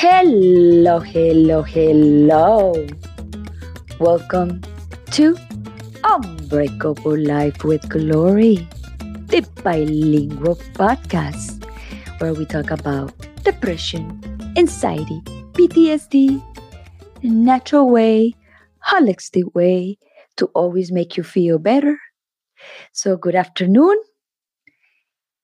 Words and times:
Hello, 0.00 1.00
hello, 1.00 1.62
hello. 1.62 2.72
Welcome 3.98 4.62
to 5.10 5.36
Unbreakable 6.04 7.18
Life 7.18 7.64
with 7.64 7.88
Glory, 7.88 8.64
the 9.26 9.40
bilingual 9.64 10.54
podcast 10.78 11.64
where 12.20 12.32
we 12.32 12.44
talk 12.46 12.70
about 12.70 13.12
depression, 13.42 14.06
anxiety, 14.56 15.20
PTSD, 15.54 16.40
the 17.20 17.28
natural 17.28 17.90
way, 17.90 18.36
holistic 18.86 19.52
way 19.56 19.98
to 20.36 20.46
always 20.54 20.92
make 20.92 21.16
you 21.16 21.24
feel 21.24 21.58
better. 21.58 21.98
So, 22.92 23.16
good 23.16 23.34
afternoon, 23.34 24.00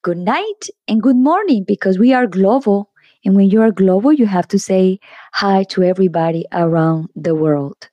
good 0.02 0.18
night, 0.18 0.68
and 0.86 1.02
good 1.02 1.16
morning 1.16 1.64
because 1.66 1.98
we 1.98 2.12
are 2.12 2.28
global. 2.28 2.93
And 3.24 3.34
when 3.36 3.50
you 3.50 3.62
are 3.62 3.70
global, 3.70 4.12
you 4.12 4.26
have 4.26 4.48
to 4.48 4.58
say 4.58 4.98
hi 5.32 5.64
to 5.70 5.82
everybody 5.82 6.44
around 6.52 7.08
the 7.16 7.34
world. 7.34 7.88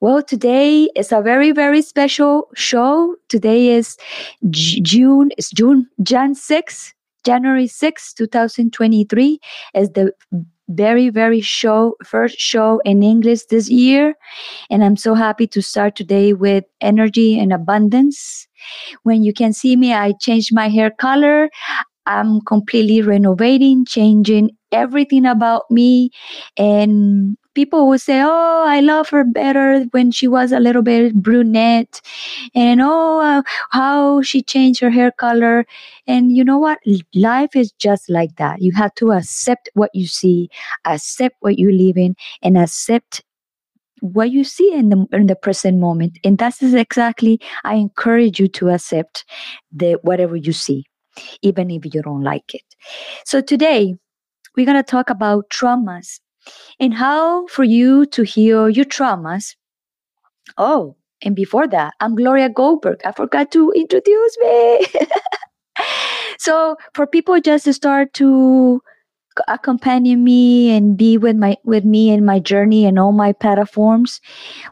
Well, 0.00 0.22
today 0.22 0.88
is 0.94 1.12
a 1.12 1.20
very, 1.20 1.52
very 1.52 1.82
special 1.82 2.48
show. 2.54 3.16
Today 3.28 3.68
is 3.68 3.96
June, 4.50 5.30
it's 5.36 5.50
June, 5.50 5.88
Jan 6.02 6.34
6, 6.34 6.94
January 7.24 7.66
6, 7.66 8.14
2023, 8.14 9.40
is 9.74 9.90
the 9.90 10.12
very, 10.68 11.10
very 11.10 11.40
show, 11.40 11.94
first 12.04 12.38
show 12.38 12.80
in 12.84 13.02
English 13.02 13.46
this 13.46 13.68
year. 13.68 14.14
And 14.68 14.84
I'm 14.84 14.96
so 14.96 15.14
happy 15.14 15.46
to 15.48 15.62
start 15.62 15.96
today 15.96 16.32
with 16.32 16.64
energy 16.80 17.38
and 17.38 17.52
abundance. 17.52 18.48
When 19.04 19.22
you 19.22 19.32
can 19.32 19.52
see 19.52 19.76
me, 19.76 19.92
I 19.92 20.12
changed 20.20 20.52
my 20.52 20.68
hair 20.68 20.90
color. 20.90 21.48
I'm 22.06 22.40
completely 22.42 23.02
renovating, 23.02 23.84
changing 23.84 24.50
everything 24.72 25.26
about 25.26 25.70
me. 25.70 26.10
And 26.56 27.36
people 27.54 27.88
will 27.88 27.98
say, 27.98 28.20
Oh, 28.22 28.64
I 28.66 28.80
love 28.80 29.08
her 29.10 29.24
better 29.24 29.82
when 29.90 30.10
she 30.10 30.28
was 30.28 30.52
a 30.52 30.60
little 30.60 30.82
bit 30.82 31.14
brunette. 31.14 32.00
And 32.54 32.80
oh, 32.82 33.20
uh, 33.20 33.42
how 33.70 34.22
she 34.22 34.42
changed 34.42 34.80
her 34.80 34.90
hair 34.90 35.10
color. 35.10 35.66
And 36.06 36.36
you 36.36 36.44
know 36.44 36.58
what? 36.58 36.78
Life 37.14 37.56
is 37.56 37.72
just 37.72 38.08
like 38.10 38.36
that. 38.36 38.62
You 38.62 38.72
have 38.76 38.94
to 38.96 39.12
accept 39.12 39.68
what 39.74 39.90
you 39.94 40.06
see, 40.06 40.48
accept 40.84 41.36
what 41.40 41.58
you 41.58 41.72
live 41.72 41.96
in, 41.96 42.14
and 42.42 42.56
accept 42.58 43.22
what 44.00 44.30
you 44.30 44.44
see 44.44 44.72
in 44.74 44.90
the 44.90 45.06
in 45.12 45.26
the 45.26 45.36
present 45.36 45.78
moment. 45.78 46.18
And 46.24 46.38
that's 46.38 46.62
exactly 46.62 47.40
I 47.64 47.74
encourage 47.74 48.38
you 48.40 48.48
to 48.48 48.70
accept 48.70 49.24
the 49.72 49.94
whatever 50.02 50.36
you 50.36 50.52
see, 50.52 50.84
even 51.42 51.70
if 51.70 51.84
you 51.94 52.02
don't 52.02 52.22
like 52.22 52.54
it. 52.54 52.64
So 53.24 53.40
today 53.40 53.94
we're 54.56 54.66
gonna 54.66 54.82
talk 54.82 55.10
about 55.10 55.50
traumas 55.50 56.20
and 56.80 56.94
how 56.94 57.46
for 57.48 57.64
you 57.64 58.06
to 58.06 58.22
heal 58.22 58.68
your 58.68 58.84
traumas. 58.84 59.56
Oh, 60.58 60.96
and 61.22 61.34
before 61.34 61.66
that, 61.68 61.94
I'm 62.00 62.14
Gloria 62.14 62.48
Goldberg. 62.48 63.00
I 63.04 63.12
forgot 63.12 63.50
to 63.52 63.72
introduce 63.72 64.36
me. 64.40 64.86
so 66.38 66.76
for 66.94 67.06
people 67.06 67.40
just 67.40 67.64
to 67.64 67.72
start 67.72 68.12
to 68.14 68.80
accompany 69.48 70.16
me 70.16 70.70
and 70.70 70.96
be 70.96 71.18
with 71.18 71.36
my 71.36 71.56
with 71.64 71.84
me 71.84 72.10
in 72.10 72.24
my 72.24 72.38
journey 72.38 72.86
and 72.86 72.98
all 72.98 73.12
my 73.12 73.32
platforms 73.32 74.20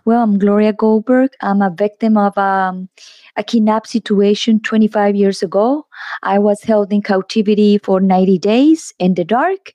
well 0.06 0.22
i'm 0.22 0.38
gloria 0.38 0.72
goldberg 0.72 1.30
i'm 1.42 1.60
a 1.60 1.70
victim 1.70 2.16
of 2.16 2.36
um, 2.38 2.88
a 3.36 3.44
kidnap 3.44 3.86
situation 3.86 4.60
25 4.60 5.16
years 5.16 5.42
ago 5.42 5.86
i 6.22 6.38
was 6.38 6.62
held 6.62 6.92
in 6.92 7.02
captivity 7.02 7.78
for 7.78 8.00
90 8.00 8.38
days 8.38 8.92
in 8.98 9.14
the 9.14 9.24
dark 9.24 9.72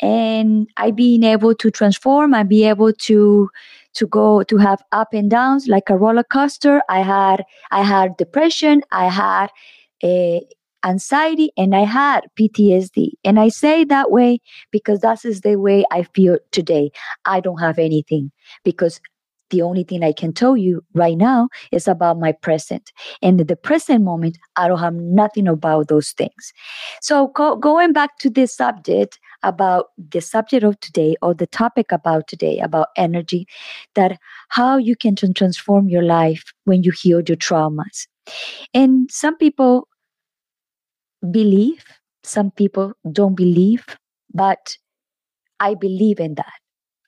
and 0.00 0.68
i 0.76 0.90
being 0.90 1.22
able 1.22 1.54
to 1.54 1.70
transform 1.70 2.34
i 2.34 2.42
be 2.42 2.64
able 2.64 2.92
to 2.92 3.48
to 3.94 4.06
go 4.06 4.42
to 4.42 4.58
have 4.58 4.82
up 4.92 5.14
and 5.14 5.30
downs 5.30 5.66
like 5.68 5.88
a 5.88 5.96
roller 5.96 6.24
coaster 6.24 6.82
i 6.88 7.00
had 7.00 7.44
i 7.70 7.82
had 7.82 8.16
depression 8.16 8.82
i 8.90 9.08
had 9.08 9.50
a 10.04 10.46
anxiety 10.86 11.50
and 11.56 11.74
I 11.74 11.84
had 11.84 12.20
PTSD. 12.38 13.12
And 13.24 13.38
I 13.40 13.48
say 13.48 13.84
that 13.84 14.10
way 14.10 14.38
because 14.70 15.00
that 15.00 15.24
is 15.24 15.40
the 15.40 15.56
way 15.56 15.84
I 15.90 16.04
feel 16.14 16.38
today. 16.52 16.90
I 17.24 17.40
don't 17.40 17.58
have 17.58 17.78
anything 17.78 18.30
because 18.64 19.00
the 19.50 19.62
only 19.62 19.84
thing 19.84 20.02
I 20.02 20.12
can 20.12 20.32
tell 20.32 20.56
you 20.56 20.82
right 20.94 21.16
now 21.16 21.48
is 21.72 21.86
about 21.88 22.18
my 22.18 22.32
present. 22.32 22.92
And 23.22 23.40
the 23.40 23.56
present 23.56 24.04
moment, 24.04 24.38
I 24.56 24.68
don't 24.68 24.78
have 24.78 24.94
nothing 24.94 25.48
about 25.48 25.88
those 25.88 26.10
things. 26.12 26.52
So 27.00 27.28
go, 27.28 27.56
going 27.56 27.92
back 27.92 28.18
to 28.18 28.30
this 28.30 28.54
subject 28.54 29.18
about 29.42 29.86
the 29.96 30.20
subject 30.20 30.64
of 30.64 30.78
today 30.80 31.16
or 31.22 31.34
the 31.34 31.46
topic 31.46 31.92
about 31.92 32.26
today 32.26 32.58
about 32.58 32.88
energy, 32.96 33.46
that 33.94 34.18
how 34.48 34.76
you 34.76 34.96
can 34.96 35.14
transform 35.14 35.88
your 35.88 36.02
life 36.02 36.44
when 36.64 36.82
you 36.82 36.92
heal 36.92 37.20
your 37.26 37.36
traumas. 37.36 38.06
And 38.74 39.10
some 39.10 39.36
people 39.36 39.88
believe. 41.30 41.84
Some 42.24 42.50
people 42.50 42.92
don't 43.12 43.36
believe, 43.36 43.84
but 44.34 44.76
I 45.60 45.74
believe 45.74 46.18
in 46.18 46.34
that. 46.34 46.52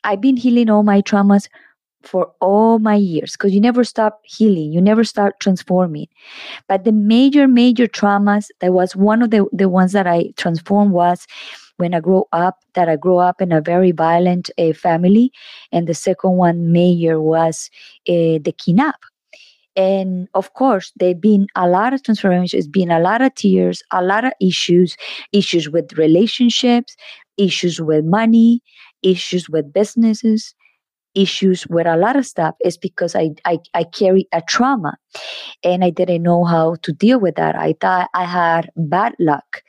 I've 0.05 0.21
been 0.21 0.37
healing 0.37 0.71
all 0.71 0.85
my 0.85 1.03
traumas 1.03 1.49
for 2.03 2.31
all 2.41 2.79
my 2.79 2.95
years 2.95 3.33
because 3.33 3.53
you 3.53 3.61
never 3.61 3.85
stop 3.85 4.21
healing, 4.25 4.73
you 4.73 4.81
never 4.81 5.05
start 5.05 5.41
transforming. 5.41 6.09
But 6.69 6.85
the 6.85 6.93
major, 6.93 7.49
major 7.49 7.87
traumas 7.87 8.49
that 8.61 8.73
was 8.73 8.97
one 8.97 9.23
of 9.23 9.31
the, 9.31 9.47
the 9.53 9.69
ones 9.69 9.93
that 9.93 10.07
I 10.07 10.33
transformed 10.37 10.93
was 10.93 11.27
when 11.77 11.95
I 11.95 12.01
grew 12.01 12.25
up, 12.33 12.59
that 12.75 12.89
I 12.89 12.97
grew 12.97 13.19
up 13.19 13.41
in 13.41 13.53
a 13.53 13.61
very 13.61 13.93
violent 13.93 14.51
uh, 14.59 14.73
family. 14.73 15.33
And 15.73 15.87
the 15.87 15.95
second 15.95 16.33
one, 16.33 16.73
major, 16.73 17.21
was 17.21 17.71
uh, 18.09 18.43
the 18.43 18.55
kidnap 18.57 19.01
and 19.79 20.29
of 20.35 20.55
course, 20.55 20.93
there 20.97 21.11
have 21.11 21.21
been 21.21 21.47
a 21.55 21.69
lot 21.69 21.95
of 21.95 22.03
transformations, 22.03 22.67
been 22.67 22.91
a 22.91 22.99
lot 22.99 23.23
of 23.23 23.33
tears, 23.37 23.81
a 23.93 24.03
lot 24.03 24.25
of 24.25 24.33
issues, 24.41 24.97
issues 25.33 25.71
with 25.71 25.97
relationships, 25.97 26.97
issues 27.37 27.81
with 27.81 28.05
money, 28.05 28.61
issues 29.05 29.49
with 29.49 29.73
businesses, 29.73 30.53
issues 31.19 31.67
with 31.69 31.87
a 31.87 31.97
lot 31.97 32.17
of 32.17 32.27
stuff. 32.27 32.55
is 32.65 32.77
because 32.77 33.15
I, 33.17 33.31
I, 33.45 33.59
I 33.75 33.85
carry 33.85 34.29
a 34.33 34.43
trauma 34.43 34.97
and 35.65 35.85
I 35.85 35.91
didn't 35.91 36.23
know 36.23 36.45
how 36.45 36.77
to 36.83 36.93
deal 36.93 37.21
with 37.21 37.37
that. 37.37 37.57
I 37.57 37.75
thought 37.81 38.09
I 38.15 38.25
had 38.25 38.71
bad 38.77 39.15
luck 39.19 39.63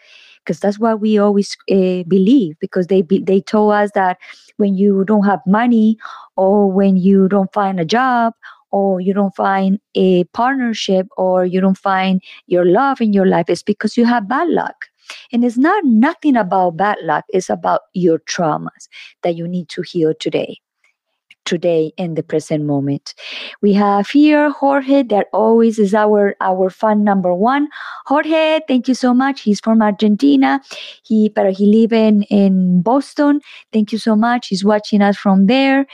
because 0.43 0.59
that's 0.59 0.79
what 0.79 0.99
we 1.01 1.17
always 1.17 1.55
uh, 1.71 2.03
believe 2.07 2.55
because 2.59 2.87
they 2.87 3.01
be, 3.01 3.19
they 3.19 3.41
told 3.41 3.73
us 3.73 3.91
that 3.95 4.17
when 4.57 4.75
you 4.75 5.03
don't 5.05 5.25
have 5.25 5.41
money 5.45 5.97
or 6.35 6.71
when 6.71 6.97
you 6.97 7.27
don't 7.27 7.53
find 7.53 7.79
a 7.79 7.85
job 7.85 8.33
or 8.71 9.01
you 9.01 9.13
don't 9.13 9.35
find 9.35 9.79
a 9.95 10.23
partnership 10.25 11.07
or 11.17 11.45
you 11.45 11.59
don't 11.61 11.77
find 11.77 12.21
your 12.47 12.65
love 12.65 13.01
in 13.01 13.13
your 13.13 13.25
life 13.25 13.45
it's 13.49 13.63
because 13.63 13.97
you 13.97 14.05
have 14.05 14.27
bad 14.29 14.47
luck 14.49 14.75
and 15.31 15.43
it's 15.43 15.57
not 15.57 15.83
nothing 15.85 16.35
about 16.35 16.77
bad 16.77 16.97
luck 17.03 17.25
it's 17.29 17.49
about 17.49 17.81
your 17.93 18.19
traumas 18.19 18.87
that 19.23 19.35
you 19.35 19.47
need 19.47 19.67
to 19.69 19.81
heal 19.81 20.13
today 20.19 20.59
today 21.45 21.91
in 21.97 22.13
the 22.13 22.23
present 22.23 22.65
moment. 22.65 23.13
We 23.61 23.73
have 23.73 24.09
here 24.09 24.49
Jorge 24.51 25.03
that 25.03 25.27
always 25.33 25.79
is 25.79 25.93
our 25.93 26.35
our 26.41 26.69
fan 26.69 27.03
number 27.03 27.33
one. 27.33 27.67
Jorge, 28.05 28.59
thank 28.67 28.87
you 28.87 28.93
so 28.93 29.13
much. 29.13 29.41
He's 29.41 29.59
from 29.59 29.81
Argentina. 29.81 30.61
He 31.03 31.29
but 31.29 31.51
he 31.53 31.65
live 31.65 31.93
in, 31.93 32.23
in 32.23 32.81
Boston. 32.81 33.41
Thank 33.73 33.91
you 33.91 33.97
so 33.97 34.15
much. 34.15 34.47
He's 34.47 34.63
watching 34.63 35.01
us 35.01 35.17
from 35.17 35.47
there. 35.47 35.85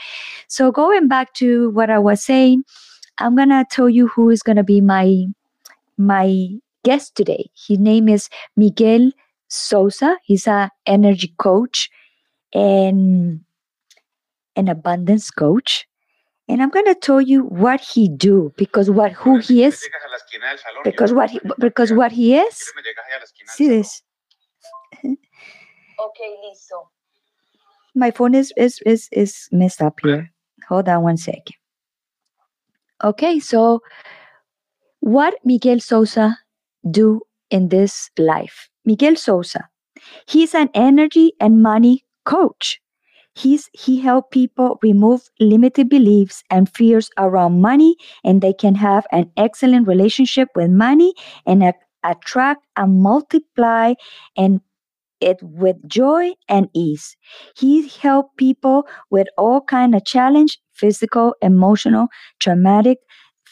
So 0.48 0.70
going 0.70 1.08
back 1.08 1.34
to 1.34 1.70
what 1.70 1.90
I 1.90 1.98
was 1.98 2.22
saying, 2.22 2.64
I'm 3.18 3.36
gonna 3.36 3.64
tell 3.70 3.88
you 3.88 4.08
who 4.08 4.30
is 4.30 4.42
gonna 4.42 4.64
be 4.64 4.80
my 4.80 5.26
my 5.96 6.48
guest 6.84 7.14
today. 7.14 7.50
His 7.66 7.78
name 7.78 8.08
is 8.08 8.28
Miguel 8.56 9.10
Souza. 9.48 10.16
He's 10.22 10.46
a 10.46 10.70
energy 10.86 11.34
coach 11.38 11.90
and 12.52 13.40
an 14.56 14.68
abundance 14.68 15.30
coach. 15.30 15.86
And 16.48 16.62
i'm 16.62 16.70
going 16.70 16.86
to 16.86 16.94
tell 16.94 17.20
you 17.20 17.42
what 17.42 17.80
he 17.80 18.08
do 18.08 18.52
because 18.56 18.88
what 18.88 19.10
who 19.10 19.38
he 19.38 19.64
is 19.64 19.84
because 20.84 21.12
what 21.12 21.30
he, 21.30 21.40
because 21.58 21.92
what 21.92 22.12
he 22.12 22.36
is 22.36 22.72
see 23.46 23.68
this. 23.68 24.02
Okay 25.98 26.36
listo. 26.44 26.88
My 27.94 28.10
phone 28.10 28.34
is 28.34 28.52
is 28.56 28.80
is 28.84 29.08
is 29.10 29.48
messed 29.50 29.80
up 29.80 29.98
here. 30.02 30.30
Hold 30.68 30.88
on 30.88 31.02
one 31.02 31.16
second. 31.16 31.56
Okay 33.02 33.40
so 33.40 33.80
what 35.00 35.34
miguel 35.44 35.80
souza 35.80 36.38
do 36.88 37.22
in 37.50 37.70
this 37.70 38.10
life? 38.18 38.68
Miguel 38.84 39.16
souza 39.16 39.68
he's 40.26 40.54
an 40.54 40.70
energy 40.74 41.32
and 41.40 41.62
money 41.62 42.04
coach 42.24 42.80
He's, 43.36 43.68
he 43.72 44.00
helped 44.00 44.32
people 44.32 44.78
remove 44.82 45.28
limited 45.38 45.88
beliefs 45.88 46.42
and 46.50 46.68
fears 46.68 47.10
around 47.18 47.60
money, 47.60 47.96
and 48.24 48.40
they 48.40 48.52
can 48.54 48.74
have 48.76 49.06
an 49.12 49.30
excellent 49.36 49.86
relationship 49.86 50.48
with 50.56 50.70
money 50.70 51.14
and 51.46 51.62
a, 51.62 51.74
attract 52.02 52.64
and 52.76 53.02
multiply 53.02 53.94
and 54.36 54.60
it 55.20 55.38
with 55.42 55.76
joy 55.88 56.32
and 56.48 56.68
ease. 56.74 57.16
He 57.56 57.88
helped 57.88 58.36
people 58.36 58.86
with 59.10 59.28
all 59.38 59.60
kind 59.62 59.94
of 59.94 60.04
challenge, 60.04 60.58
physical, 60.74 61.34
emotional, 61.42 62.08
traumatic, 62.40 62.98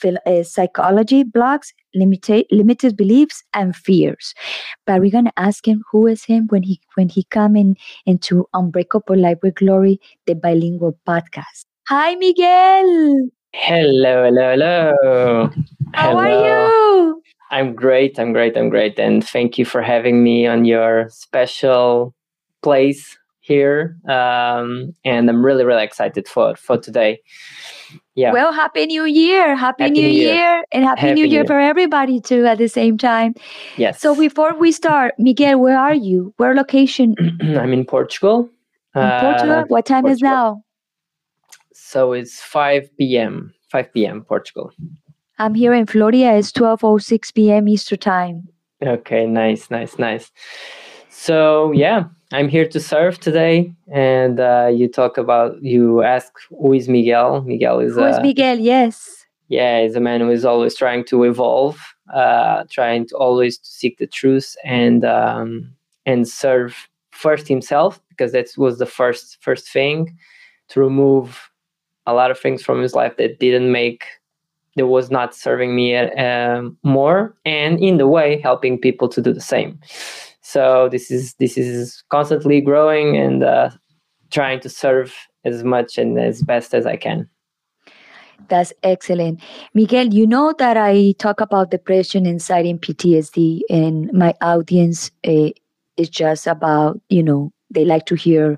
uh, 0.04 0.42
psychology 0.42 1.22
blocks, 1.24 1.72
limited 1.94 2.46
limited 2.50 2.96
beliefs 2.96 3.42
and 3.54 3.74
fears. 3.76 4.34
But 4.86 5.00
we're 5.00 5.10
gonna 5.10 5.32
ask 5.36 5.66
him 5.66 5.82
who 5.90 6.06
is 6.06 6.24
him 6.24 6.46
when 6.48 6.62
he 6.62 6.80
when 6.94 7.08
he 7.08 7.24
come 7.24 7.56
in 7.56 7.76
into 8.06 8.46
Unbreakable 8.54 9.16
Life 9.16 9.38
with 9.42 9.56
Glory, 9.56 10.00
the 10.26 10.34
bilingual 10.34 10.98
podcast. 11.06 11.64
Hi, 11.88 12.14
Miguel. 12.14 13.28
Hello, 13.52 14.24
hello, 14.24 14.50
hello. 14.50 15.50
How 15.94 16.10
hello. 16.10 16.18
are 16.18 17.08
you? 17.08 17.22
I'm 17.50 17.74
great. 17.74 18.18
I'm 18.18 18.32
great. 18.32 18.56
I'm 18.56 18.68
great. 18.68 18.98
And 18.98 19.24
thank 19.24 19.58
you 19.58 19.64
for 19.64 19.80
having 19.80 20.24
me 20.24 20.46
on 20.46 20.64
your 20.64 21.08
special 21.10 22.14
place 22.62 23.16
here. 23.44 23.96
Um, 24.08 24.94
and 25.04 25.28
I'm 25.28 25.44
really, 25.44 25.64
really 25.64 25.84
excited 25.84 26.26
for 26.26 26.56
for 26.56 26.78
today. 26.78 27.20
Yeah. 28.14 28.32
Well, 28.32 28.52
happy 28.52 28.86
New 28.86 29.04
Year! 29.04 29.54
Happy, 29.54 29.84
happy 29.84 29.92
New, 29.92 30.08
year. 30.08 30.34
year. 30.34 30.64
and 30.72 30.84
happy, 30.84 31.00
happy 31.00 31.14
New, 31.14 31.26
year, 31.26 31.42
year 31.42 31.44
for 31.44 31.60
everybody 31.60 32.20
too 32.20 32.46
at 32.46 32.58
the 32.58 32.68
same 32.68 32.96
time. 32.96 33.34
Yes. 33.76 34.00
So 34.00 34.16
before 34.16 34.56
we 34.56 34.72
start, 34.72 35.14
Miguel, 35.18 35.60
where 35.60 35.78
are 35.78 35.94
you? 35.94 36.32
Where 36.38 36.54
location? 36.54 37.14
I'm 37.42 37.72
in 37.72 37.84
Portugal. 37.84 38.48
In 38.94 39.10
Portugal. 39.20 39.52
Uh, 39.52 39.64
what 39.66 39.84
time 39.84 40.04
Portugal. 40.04 40.12
is 40.12 40.22
now? 40.22 40.64
So 41.72 42.12
it's 42.12 42.40
5 42.40 42.96
p.m. 42.96 43.52
5 43.70 43.92
p.m. 43.92 44.22
Portugal. 44.22 44.72
I'm 45.38 45.54
here 45.54 45.74
in 45.74 45.86
Florida. 45.86 46.36
It's 46.36 46.52
12:06 46.52 47.34
p.m. 47.34 47.68
Eastern 47.68 47.98
time. 47.98 48.48
Okay, 48.82 49.26
nice, 49.26 49.70
nice, 49.70 49.98
nice. 49.98 50.30
So 51.08 51.72
yeah, 51.72 52.04
I'm 52.34 52.48
here 52.48 52.66
to 52.66 52.80
serve 52.80 53.20
today, 53.20 53.72
and 53.92 54.40
uh, 54.40 54.66
you 54.66 54.88
talk 54.88 55.16
about 55.18 55.62
you 55.62 56.02
ask 56.02 56.32
who 56.48 56.72
is 56.72 56.88
Miguel. 56.88 57.42
Miguel 57.42 57.78
is 57.78 57.94
who 57.94 58.04
is 58.04 58.18
Miguel? 58.18 58.58
Yes. 58.58 59.24
Yeah, 59.46 59.82
he's 59.82 59.94
a 59.94 60.00
man 60.00 60.20
who 60.20 60.30
is 60.30 60.44
always 60.44 60.76
trying 60.76 61.04
to 61.04 61.22
evolve, 61.22 61.78
uh, 62.12 62.64
trying 62.68 63.06
to 63.06 63.16
always 63.16 63.58
to 63.58 63.68
seek 63.70 63.98
the 63.98 64.08
truth 64.08 64.56
and 64.64 65.04
um, 65.04 65.72
and 66.06 66.26
serve 66.26 66.88
first 67.12 67.46
himself 67.46 68.00
because 68.08 68.32
that 68.32 68.48
was 68.56 68.78
the 68.78 68.86
first 68.86 69.38
first 69.40 69.68
thing 69.68 70.18
to 70.70 70.80
remove 70.80 71.52
a 72.06 72.14
lot 72.14 72.32
of 72.32 72.38
things 72.40 72.64
from 72.64 72.82
his 72.82 72.94
life 72.94 73.16
that 73.16 73.38
didn't 73.38 73.70
make 73.70 74.06
that 74.74 74.88
was 74.88 75.08
not 75.08 75.36
serving 75.36 75.76
me 75.76 75.94
uh, 75.94 76.62
more 76.82 77.32
and 77.44 77.78
in 77.78 77.96
the 77.96 78.08
way 78.08 78.40
helping 78.40 78.76
people 78.76 79.08
to 79.08 79.22
do 79.22 79.32
the 79.32 79.40
same 79.40 79.78
so 80.54 80.88
this 80.88 81.10
is 81.10 81.34
this 81.40 81.58
is 81.58 82.04
constantly 82.10 82.60
growing 82.60 83.16
and 83.16 83.42
uh, 83.42 83.70
trying 84.30 84.60
to 84.60 84.68
serve 84.68 85.12
as 85.44 85.64
much 85.64 85.98
and 85.98 86.16
as 86.16 86.42
best 86.42 86.74
as 86.74 86.86
i 86.86 86.96
can. 86.96 87.28
That's 88.48 88.72
excellent. 88.84 89.40
Miguel 89.74 90.14
you 90.14 90.26
know 90.26 90.54
that 90.58 90.76
i 90.76 91.14
talk 91.18 91.40
about 91.40 91.72
depression 91.72 92.26
anxiety 92.26 92.70
and 92.70 92.80
ptsd 92.80 93.60
and 93.68 94.12
my 94.12 94.32
audience 94.40 95.10
uh, 95.26 95.50
is 95.96 96.08
just 96.08 96.46
about 96.46 97.00
you 97.08 97.22
know 97.22 97.52
they 97.70 97.84
like 97.84 98.06
to 98.06 98.14
hear 98.14 98.56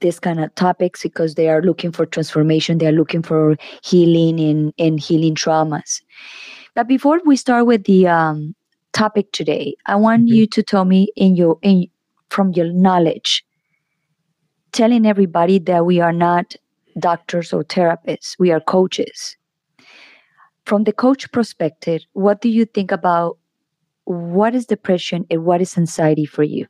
this 0.00 0.18
kind 0.18 0.40
of 0.40 0.52
topics 0.56 1.04
because 1.04 1.36
they 1.36 1.48
are 1.48 1.62
looking 1.62 1.92
for 1.92 2.06
transformation 2.06 2.78
they 2.78 2.88
are 2.88 2.98
looking 3.02 3.22
for 3.22 3.56
healing 3.84 4.40
and, 4.40 4.74
and 4.78 4.98
healing 4.98 5.36
traumas. 5.36 6.02
But 6.74 6.88
before 6.88 7.20
we 7.24 7.36
start 7.36 7.66
with 7.66 7.84
the 7.84 8.08
um, 8.08 8.56
topic 8.92 9.30
today 9.32 9.74
i 9.86 9.96
want 9.96 10.28
you 10.28 10.46
to 10.46 10.62
tell 10.62 10.84
me 10.84 11.08
in 11.16 11.36
your 11.36 11.58
in 11.62 11.86
from 12.28 12.52
your 12.52 12.72
knowledge 12.72 13.44
telling 14.72 15.06
everybody 15.06 15.58
that 15.58 15.84
we 15.84 16.00
are 16.00 16.12
not 16.12 16.54
doctors 16.98 17.52
or 17.52 17.64
therapists 17.64 18.36
we 18.38 18.50
are 18.50 18.60
coaches 18.60 19.36
from 20.66 20.84
the 20.84 20.92
coach 20.92 21.30
perspective 21.32 22.02
what 22.12 22.40
do 22.40 22.48
you 22.48 22.64
think 22.64 22.92
about 22.92 23.38
what 24.04 24.54
is 24.54 24.66
depression 24.66 25.24
and 25.30 25.44
what 25.44 25.60
is 25.60 25.76
anxiety 25.78 26.26
for 26.26 26.42
you 26.42 26.66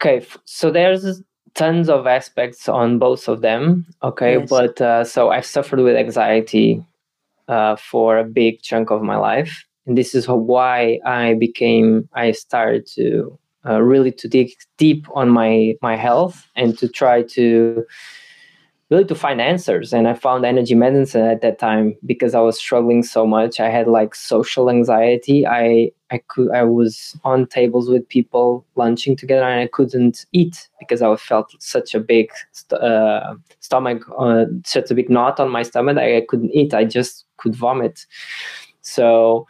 Okay, 0.00 0.26
so 0.44 0.70
there's 0.70 1.22
tons 1.54 1.88
of 1.88 2.06
aspects 2.06 2.68
on 2.68 2.98
both 2.98 3.28
of 3.28 3.40
them. 3.40 3.86
Okay, 4.02 4.38
yes. 4.38 4.48
but 4.48 4.80
uh, 4.80 5.04
so 5.04 5.30
I've 5.30 5.46
suffered 5.46 5.80
with 5.80 5.96
anxiety 5.96 6.84
uh, 7.48 7.76
for 7.76 8.18
a 8.18 8.24
big 8.24 8.62
chunk 8.62 8.90
of 8.90 9.02
my 9.02 9.16
life, 9.16 9.65
and 9.86 9.96
this 9.96 10.14
is 10.14 10.26
why 10.26 11.00
I 11.04 11.34
became. 11.34 12.08
I 12.14 12.32
started 12.32 12.86
to 12.94 13.38
uh, 13.66 13.82
really 13.82 14.12
to 14.12 14.28
dig 14.28 14.52
deep 14.76 15.06
on 15.14 15.30
my 15.30 15.74
my 15.82 15.96
health 15.96 16.46
and 16.56 16.76
to 16.78 16.88
try 16.88 17.22
to 17.22 17.84
really 18.90 19.04
to 19.04 19.14
find 19.14 19.40
answers. 19.40 19.92
And 19.92 20.06
i 20.06 20.14
found 20.14 20.44
energy 20.44 20.74
medicine 20.74 21.24
at 21.24 21.40
that 21.40 21.58
time 21.58 21.96
because 22.04 22.34
i 22.34 22.40
was 22.40 22.58
struggling 22.58 23.02
so 23.02 23.26
much. 23.26 23.58
I 23.60 23.68
had 23.68 23.88
like 23.88 24.14
social 24.14 24.70
anxiety. 24.70 25.46
I 25.46 25.90
i 26.10 26.18
could 26.28 26.50
i 26.52 26.62
was 26.62 27.18
on 27.24 27.46
tables 27.46 27.88
with 27.88 28.08
people 28.08 28.64
lunching 28.76 29.16
together 29.16 29.42
and 29.42 29.60
i 29.60 29.66
couldn't 29.66 30.24
eat 30.30 30.68
because 30.78 31.02
i 31.02 31.16
felt 31.16 31.52
such 31.60 31.96
a 31.96 32.00
big 32.00 32.30
uh, 32.70 33.34
stomach 33.58 34.04
uh, 34.16 34.44
such 34.64 34.88
a 34.92 34.94
big 34.94 35.10
knot 35.10 35.40
on 35.40 35.50
my 35.50 35.64
stomach 35.64 35.98
i 35.98 36.22
couldn't 36.28 36.52
eat. 36.54 36.72
I 36.74 36.84
just 36.84 37.24
could 37.38 37.56
vomit. 37.56 38.06
So 38.82 39.46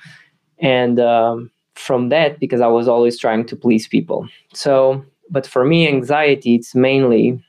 and 0.61 0.99
um, 1.01 1.51
from 1.75 2.09
that 2.09 2.39
because 2.41 2.61
i 2.61 2.67
was 2.67 2.89
always 2.89 3.19
trying 3.19 3.45
to 3.45 3.57
please 3.57 3.87
people 3.89 4.29
so 4.53 5.05
but 5.31 5.47
for 5.47 5.65
me 5.65 5.87
anxiety 5.89 6.55
it's 6.55 6.75
mainly 6.75 7.43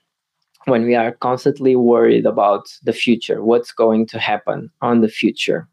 when 0.68 0.83
we 0.83 0.95
are 0.95 1.13
constantly 1.13 1.75
worried 1.77 2.25
about 2.25 2.68
the 2.83 2.92
future, 2.92 3.42
what's 3.44 3.71
going 3.71 4.06
to 4.07 4.19
happen 4.19 4.69
on 4.81 5.00
the 5.00 5.07
future, 5.07 5.68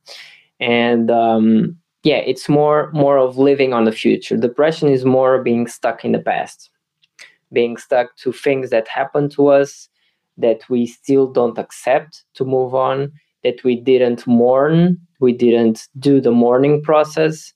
and 0.60 1.10
um, 1.10 1.76
yeah, 2.04 2.18
it's 2.18 2.48
more 2.48 2.90
more 2.92 3.18
of 3.18 3.36
living 3.36 3.72
on 3.72 3.84
the 3.84 3.92
future. 3.92 4.36
Depression 4.36 4.88
is 4.88 5.04
more 5.04 5.42
being 5.42 5.66
stuck 5.66 6.04
in 6.04 6.12
the 6.12 6.20
past, 6.20 6.70
being 7.52 7.76
stuck 7.76 8.16
to 8.16 8.32
things 8.32 8.70
that 8.70 8.86
happened 8.86 9.32
to 9.32 9.48
us 9.48 9.88
that 10.36 10.68
we 10.68 10.86
still 10.86 11.26
don't 11.26 11.58
accept 11.58 12.24
to 12.34 12.44
move 12.44 12.74
on, 12.74 13.12
that 13.44 13.62
we 13.64 13.76
didn't 13.76 14.26
mourn, 14.26 14.98
we 15.20 15.32
didn't 15.32 15.86
do 15.98 16.20
the 16.20 16.32
mourning 16.32 16.82
process 16.82 17.52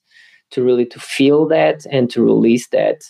to 0.51 0.63
really 0.63 0.85
to 0.85 0.99
feel 0.99 1.47
that 1.47 1.85
and 1.91 2.09
to 2.09 2.23
release 2.23 2.69
that. 2.69 3.01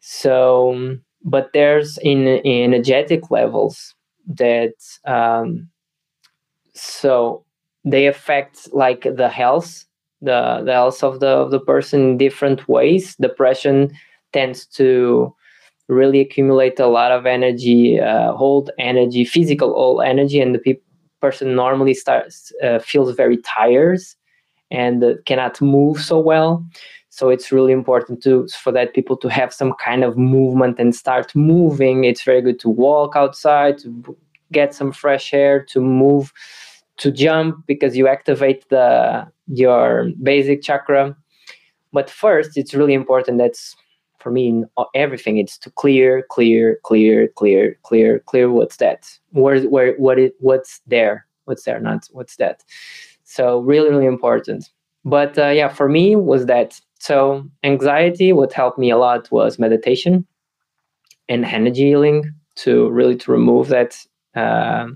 So 0.00 0.98
but 1.24 1.50
there's 1.52 1.98
in, 1.98 2.26
in 2.26 2.72
energetic 2.72 3.30
levels 3.30 3.94
that 4.26 4.74
um, 5.06 5.68
so 6.74 7.44
they 7.84 8.06
affect 8.06 8.72
like 8.72 9.02
the 9.02 9.28
health 9.28 9.84
the, 10.22 10.62
the 10.64 10.72
health 10.72 11.02
of 11.02 11.20
the 11.20 11.28
of 11.28 11.50
the 11.50 11.60
person 11.60 12.00
in 12.00 12.18
different 12.18 12.68
ways 12.68 13.16
depression 13.16 13.90
tends 14.32 14.66
to 14.66 15.34
really 15.88 16.20
accumulate 16.20 16.78
a 16.78 16.86
lot 16.86 17.10
of 17.10 17.26
energy 17.26 17.98
uh, 17.98 18.32
hold 18.32 18.70
energy 18.78 19.24
physical 19.24 19.72
all 19.72 20.00
energy 20.00 20.40
and 20.40 20.54
the 20.54 20.58
pe- 20.58 20.80
person 21.20 21.54
normally 21.54 21.94
starts 21.94 22.52
uh, 22.62 22.78
feels 22.78 23.14
very 23.14 23.38
tired 23.38 24.00
and 24.70 25.02
uh, 25.02 25.14
cannot 25.26 25.60
move 25.60 26.00
so 26.00 26.18
well. 26.18 26.64
So 27.10 27.28
it's 27.28 27.50
really 27.50 27.72
important 27.72 28.22
to 28.22 28.46
for 28.48 28.72
that 28.72 28.94
people 28.94 29.16
to 29.18 29.28
have 29.28 29.52
some 29.52 29.74
kind 29.74 30.04
of 30.04 30.16
movement 30.16 30.78
and 30.78 30.94
start 30.94 31.34
moving. 31.34 32.04
It's 32.04 32.22
very 32.22 32.40
good 32.40 32.60
to 32.60 32.68
walk 32.68 33.16
outside 33.16 33.78
to 33.78 34.16
get 34.52 34.74
some 34.74 34.92
fresh 34.92 35.34
air 35.34 35.62
to 35.64 35.80
move 35.80 36.32
to 36.98 37.10
jump 37.10 37.66
because 37.66 37.96
you 37.96 38.06
activate 38.08 38.68
the 38.68 39.26
your 39.48 40.10
basic 40.22 40.62
chakra. 40.62 41.16
But 41.92 42.08
first 42.08 42.56
it's 42.56 42.74
really 42.74 42.94
important 42.94 43.38
that's 43.38 43.74
for 44.20 44.30
me 44.30 44.48
in 44.48 44.66
everything 44.94 45.38
it's 45.38 45.58
to 45.58 45.70
clear 45.70 46.24
clear 46.30 46.78
clear 46.84 47.28
clear 47.36 47.76
clear 47.82 48.20
clear 48.20 48.50
what's 48.50 48.76
that. 48.76 49.10
Where 49.30 49.62
where 49.62 49.94
what 49.94 50.18
it 50.18 50.34
what's 50.40 50.80
there 50.86 51.26
what's 51.44 51.64
there 51.64 51.80
not 51.80 52.08
what's 52.12 52.36
that. 52.36 52.62
So 53.24 53.60
really 53.60 53.90
really 53.90 54.06
important. 54.06 54.70
But 55.04 55.38
uh, 55.38 55.48
yeah 55.48 55.68
for 55.68 55.88
me 55.88 56.16
was 56.16 56.46
that 56.46 56.80
so 57.00 57.48
anxiety, 57.64 58.32
what 58.32 58.52
helped 58.52 58.78
me 58.78 58.90
a 58.90 58.98
lot 58.98 59.30
was 59.32 59.58
meditation 59.58 60.26
and 61.30 61.46
energy 61.46 61.86
healing 61.86 62.30
to 62.56 62.90
really 62.90 63.16
to 63.16 63.32
remove 63.32 63.68
that 63.68 63.96
uh, 64.36 64.86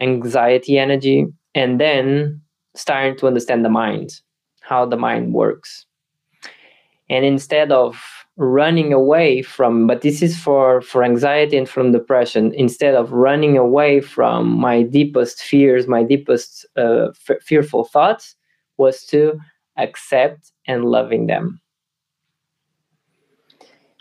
anxiety 0.00 0.78
energy, 0.78 1.26
and 1.54 1.80
then 1.80 2.40
starting 2.74 3.16
to 3.16 3.26
understand 3.26 3.64
the 3.64 3.70
mind, 3.70 4.20
how 4.60 4.84
the 4.84 4.96
mind 4.96 5.32
works. 5.32 5.86
And 7.10 7.26
instead 7.26 7.72
of 7.72 8.00
running 8.38 8.94
away 8.94 9.42
from, 9.42 9.86
but 9.86 10.00
this 10.00 10.22
is 10.22 10.38
for 10.38 10.80
for 10.80 11.04
anxiety 11.04 11.58
and 11.58 11.68
from 11.68 11.92
depression. 11.92 12.54
Instead 12.54 12.94
of 12.94 13.12
running 13.12 13.58
away 13.58 14.00
from 14.00 14.48
my 14.48 14.82
deepest 14.82 15.42
fears, 15.42 15.86
my 15.86 16.02
deepest 16.02 16.64
uh, 16.78 17.08
f- 17.28 17.42
fearful 17.42 17.84
thoughts, 17.84 18.34
was 18.78 19.04
to 19.06 19.38
accept 19.76 20.52
and 20.66 20.86
loving 20.86 21.26
them. 21.26 21.60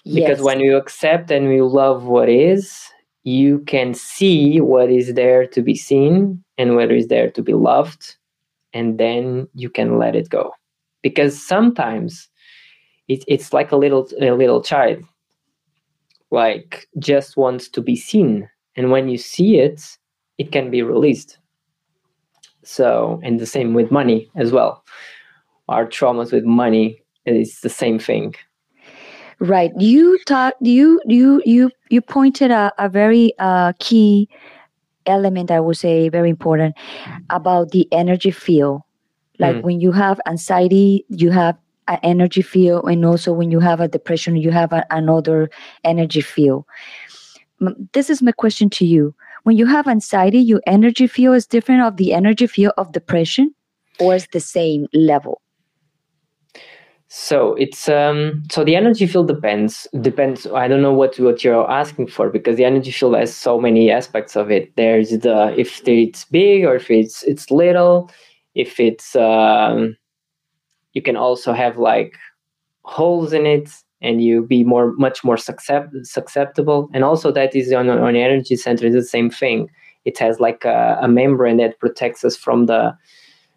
yes. 0.05 0.29
because 0.29 0.43
when 0.43 0.59
you 0.59 0.77
accept 0.77 1.31
and 1.31 1.53
you 1.53 1.67
love 1.67 2.05
what 2.05 2.29
is 2.29 2.89
you 3.23 3.59
can 3.67 3.93
see 3.93 4.61
what 4.61 4.89
is 4.89 5.13
there 5.13 5.45
to 5.45 5.61
be 5.61 5.75
seen 5.75 6.43
and 6.57 6.75
what 6.75 6.91
is 6.91 7.07
there 7.07 7.29
to 7.29 7.41
be 7.43 7.53
loved 7.53 8.15
and 8.73 8.97
then 8.97 9.47
you 9.53 9.69
can 9.69 9.97
let 9.97 10.15
it 10.15 10.29
go 10.29 10.51
because 11.03 11.41
sometimes 11.41 12.29
it, 13.09 13.23
it's 13.27 13.53
like 13.53 13.71
a 13.73 13.77
little 13.77 14.07
a 14.21 14.31
little 14.31 14.61
child 14.63 15.03
like 16.31 16.87
just 16.99 17.37
wants 17.37 17.67
to 17.69 17.81
be 17.81 17.95
seen 17.95 18.49
and 18.77 18.91
when 18.91 19.09
you 19.09 19.17
see 19.17 19.57
it 19.59 19.97
it 20.37 20.51
can 20.51 20.71
be 20.71 20.81
released 20.83 21.37
so 22.63 23.19
and 23.23 23.39
the 23.39 23.45
same 23.47 23.73
with 23.73 23.91
money 23.91 24.29
as 24.35 24.51
well 24.51 24.83
our 25.69 25.85
traumas 25.85 26.31
with 26.31 26.43
money 26.45 27.01
is 27.25 27.61
the 27.61 27.69
same 27.69 27.99
thing 27.99 28.33
Right. 29.39 29.71
You 29.77 30.19
talk. 30.25 30.53
You 30.61 31.01
you 31.05 31.41
you 31.45 31.71
you 31.89 32.01
pointed 32.01 32.51
a, 32.51 32.73
a 32.77 32.89
very 32.89 33.33
uh, 33.39 33.73
key 33.79 34.29
element. 35.05 35.51
I 35.51 35.59
would 35.59 35.77
say 35.77 36.09
very 36.09 36.29
important 36.29 36.75
about 37.29 37.71
the 37.71 37.87
energy 37.91 38.31
field. 38.31 38.81
Like 39.39 39.57
Mm. 39.57 39.63
when 39.63 39.79
you 39.81 39.91
have 39.93 40.19
anxiety, 40.27 41.05
you 41.09 41.31
have 41.31 41.57
an 41.89 41.99
energy 42.03 42.41
field, 42.41 42.85
and 42.87 43.03
also 43.05 43.33
when 43.33 43.51
you 43.51 43.59
have 43.59 43.81
a 43.81 43.87
depression, 43.87 44.37
you 44.37 44.51
have 44.51 44.71
a, 44.71 44.85
another 44.91 45.49
energy 45.83 46.21
field. 46.21 46.65
This 47.93 48.09
is 48.09 48.21
my 48.21 48.31
question 48.31 48.69
to 48.71 48.85
you. 48.85 49.13
When 49.43 49.57
you 49.57 49.65
have 49.65 49.87
anxiety, 49.87 50.39
your 50.39 50.61
energy 50.67 51.07
field 51.07 51.35
is 51.35 51.47
different 51.47 51.81
of 51.81 51.97
the 51.97 52.13
energy 52.13 52.47
field 52.47 52.73
of 52.77 52.91
depression, 52.91 53.53
or 53.99 54.15
is 54.15 54.27
the 54.31 54.39
same 54.39 54.87
level? 54.93 55.41
So 57.11 57.55
it's 57.55 57.89
um 57.89 58.43
so 58.51 58.63
the 58.63 58.75
energy 58.75 59.07
field 59.07 59.27
depends 59.27 59.87
depends 59.99 60.45
I 60.45 60.67
don't 60.67 60.83
know 60.83 60.93
what 60.93 61.19
what 61.19 61.43
you're 61.43 61.69
asking 61.69 62.07
for 62.07 62.29
because 62.29 62.55
the 62.55 62.65
energy 62.65 62.91
field 62.91 63.15
has 63.15 63.35
so 63.35 63.59
many 63.59 63.89
aspects 63.89 64.35
of 64.35 64.51
it. 64.51 64.75
There's 64.75 65.09
the 65.09 65.55
if 65.57 65.81
it's 65.87 66.25
big 66.25 66.65
or 66.65 66.75
if 66.75 66.91
it's 66.91 67.23
it's 67.23 67.49
little, 67.49 68.11
if 68.53 68.79
it's 68.79 69.15
um 69.15 69.97
you 70.99 71.03
can 71.03 71.15
also 71.15 71.53
have 71.53 71.77
like 71.77 72.17
holes 72.83 73.31
in 73.31 73.45
it 73.45 73.69
and 74.01 74.21
you 74.21 74.45
be 74.45 74.65
more 74.65 74.91
much 75.05 75.23
more 75.23 75.37
suscept- 75.37 76.05
susceptible 76.05 76.89
and 76.93 77.05
also 77.05 77.31
that 77.31 77.55
is 77.55 77.71
on 77.71 77.89
on 77.89 78.15
energy 78.17 78.57
center 78.57 78.85
is 78.85 78.93
the 78.93 79.01
same 79.01 79.29
thing. 79.29 79.69
It 80.03 80.19
has 80.19 80.41
like 80.41 80.65
a, 80.65 80.97
a 81.01 81.07
membrane 81.07 81.55
that 81.57 81.79
protects 81.79 82.25
us 82.25 82.35
from 82.35 82.65
the 82.65 82.81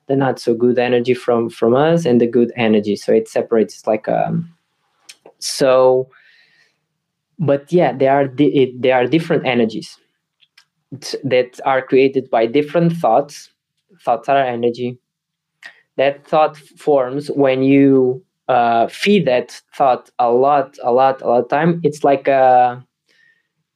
the 0.07 0.15
not 0.15 0.39
so 0.39 0.55
good 0.55 0.79
energy 0.79 1.15
from 1.15 1.51
from 1.51 1.75
us 1.75 2.07
and 2.07 2.21
the 2.21 2.31
good 2.39 2.53
energy 2.57 2.95
so 2.95 3.13
it 3.13 3.29
separates 3.29 3.87
like 3.87 4.09
um 4.09 4.35
so 5.39 6.09
but 7.39 7.73
yeah 7.73 7.93
there 7.93 8.13
are 8.13 8.29
di- 8.29 8.57
it, 8.63 8.83
there 8.83 8.97
are 9.01 9.07
different 9.07 9.47
energies 9.47 9.99
that 11.25 11.61
are 11.65 11.83
created 11.91 12.31
by 12.31 12.47
different 12.47 12.93
thoughts 12.93 13.51
thoughts 14.05 14.29
are 14.29 14.45
energy 14.59 14.99
that 15.97 16.27
thought 16.27 16.57
forms 16.57 17.31
when 17.31 17.63
you 17.63 18.25
uh, 18.49 18.87
feed 18.89 19.27
that 19.27 19.61
thought 19.75 20.11
a 20.19 20.31
lot 20.31 20.77
a 20.83 20.93
lot 20.93 21.23
a 21.23 21.29
lot 21.29 21.45
of 21.45 21.49
time 21.49 21.81
it's 21.85 22.03
like 22.05 22.29
a 22.29 22.85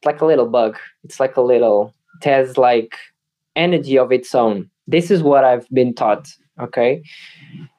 like 0.05 0.21
a 0.21 0.27
little 0.27 0.47
bug. 0.47 0.79
It's 1.05 1.19
like 1.19 1.37
a 1.37 1.41
little 1.41 1.95
it 2.21 2.25
has 2.25 2.57
like 2.57 2.97
energy 3.57 3.99
of 3.99 4.13
its 4.13 4.35
own. 4.35 4.71
This 4.87 5.11
is 5.11 5.23
what 5.23 5.45
i've 5.45 5.69
been 5.71 5.95
taught 5.95 6.29
okay? 6.59 7.03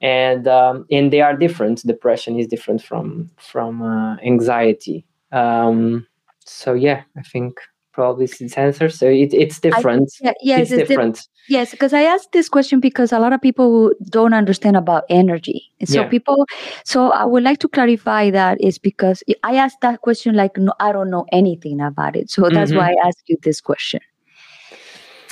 And 0.01 0.47
um, 0.47 0.85
and 0.91 1.11
they 1.11 1.21
are 1.21 1.35
different. 1.35 1.81
Depression 1.85 2.39
is 2.39 2.47
different 2.47 2.83
from 2.83 3.29
from 3.37 3.81
uh, 3.81 4.17
anxiety. 4.17 5.05
Um, 5.31 6.07
so 6.47 6.73
yeah 6.73 7.03
i 7.17 7.21
think 7.21 7.59
probably 7.97 8.27
answer 8.55 8.87
so 8.89 9.05
it, 9.23 9.33
it's 9.33 9.59
different 9.59 10.09
Yeah, 10.21 10.33
yes, 10.41 10.59
it's 10.61 10.71
it's 10.71 10.77
dif- 10.77 10.87
different 10.89 11.27
Yes, 11.49 11.71
because 11.71 11.93
I 11.93 12.01
asked 12.03 12.33
this 12.33 12.49
question 12.49 12.81
because 12.81 13.13
a 13.13 13.19
lot 13.19 13.31
of 13.31 13.39
people 13.41 13.91
don't 14.09 14.33
understand 14.33 14.75
about 14.75 15.05
energy. 15.09 15.59
And 15.79 15.87
So 15.87 16.01
Yeah. 16.01 16.09
people, 16.15 16.45
so 16.83 16.99
I 17.11 17.23
would 17.23 17.41
like 17.49 17.59
to 17.59 17.69
clarify 17.69 18.31
that 18.31 18.59
is 18.59 18.77
because 18.77 19.23
I 19.43 19.55
asked 19.55 19.79
that 19.81 20.01
question 20.01 20.35
like 20.35 20.57
no, 20.57 20.73
I 20.81 20.91
don't 20.91 21.09
know 21.09 21.25
anything 21.31 21.79
about 21.79 22.17
it. 22.19 22.29
So 22.29 22.49
that's 22.49 22.73
Mhm. 22.73 22.77
why 22.77 22.87
I 22.91 23.07
asked 23.07 23.23
you 23.31 23.37
this 23.47 23.61
question. 23.61 24.01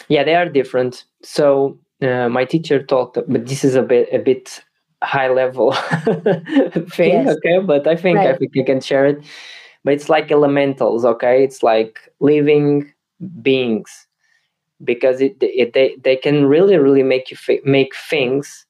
yeah 0.07 0.23
they 0.23 0.35
are 0.35 0.47
different 0.59 1.03
so 1.23 1.77
uh, 2.01 2.29
my 2.29 2.45
teacher 2.45 2.77
talked 2.83 3.17
but 3.27 3.45
this 3.47 3.63
is 3.63 3.75
a 3.75 3.81
bit 3.81 4.07
a 4.11 4.19
bit 4.19 4.63
high 5.03 5.29
level 5.29 5.71
thing 6.97 7.25
Yes. 7.25 7.35
okay 7.35 7.59
but 7.65 7.87
i 7.87 7.95
think 7.95 8.25
i 8.25 8.27
Right. 8.29 8.37
think 8.37 8.51
you 8.53 8.65
can 8.65 8.79
share 8.81 9.05
it 9.11 9.17
but 9.85 9.93
it's 9.93 10.09
like 10.09 10.31
elementals 10.31 11.05
okay? 11.05 11.43
It's 11.43 11.63
like 11.63 11.99
living 12.19 12.91
beings. 13.41 14.07
Because 14.83 15.21
it, 15.21 15.37
it 15.39 15.71
they, 15.71 15.95
they 16.03 16.17
can 16.17 16.47
really 16.47 16.75
really 16.77 17.03
make 17.03 17.31
you 17.31 17.37
make 17.63 17.95
things 17.95 18.65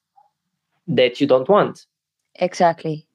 that 0.86 1.20
you 1.20 1.26
don't 1.26 1.48
want. 1.48 1.86
Exactly. 2.36 3.08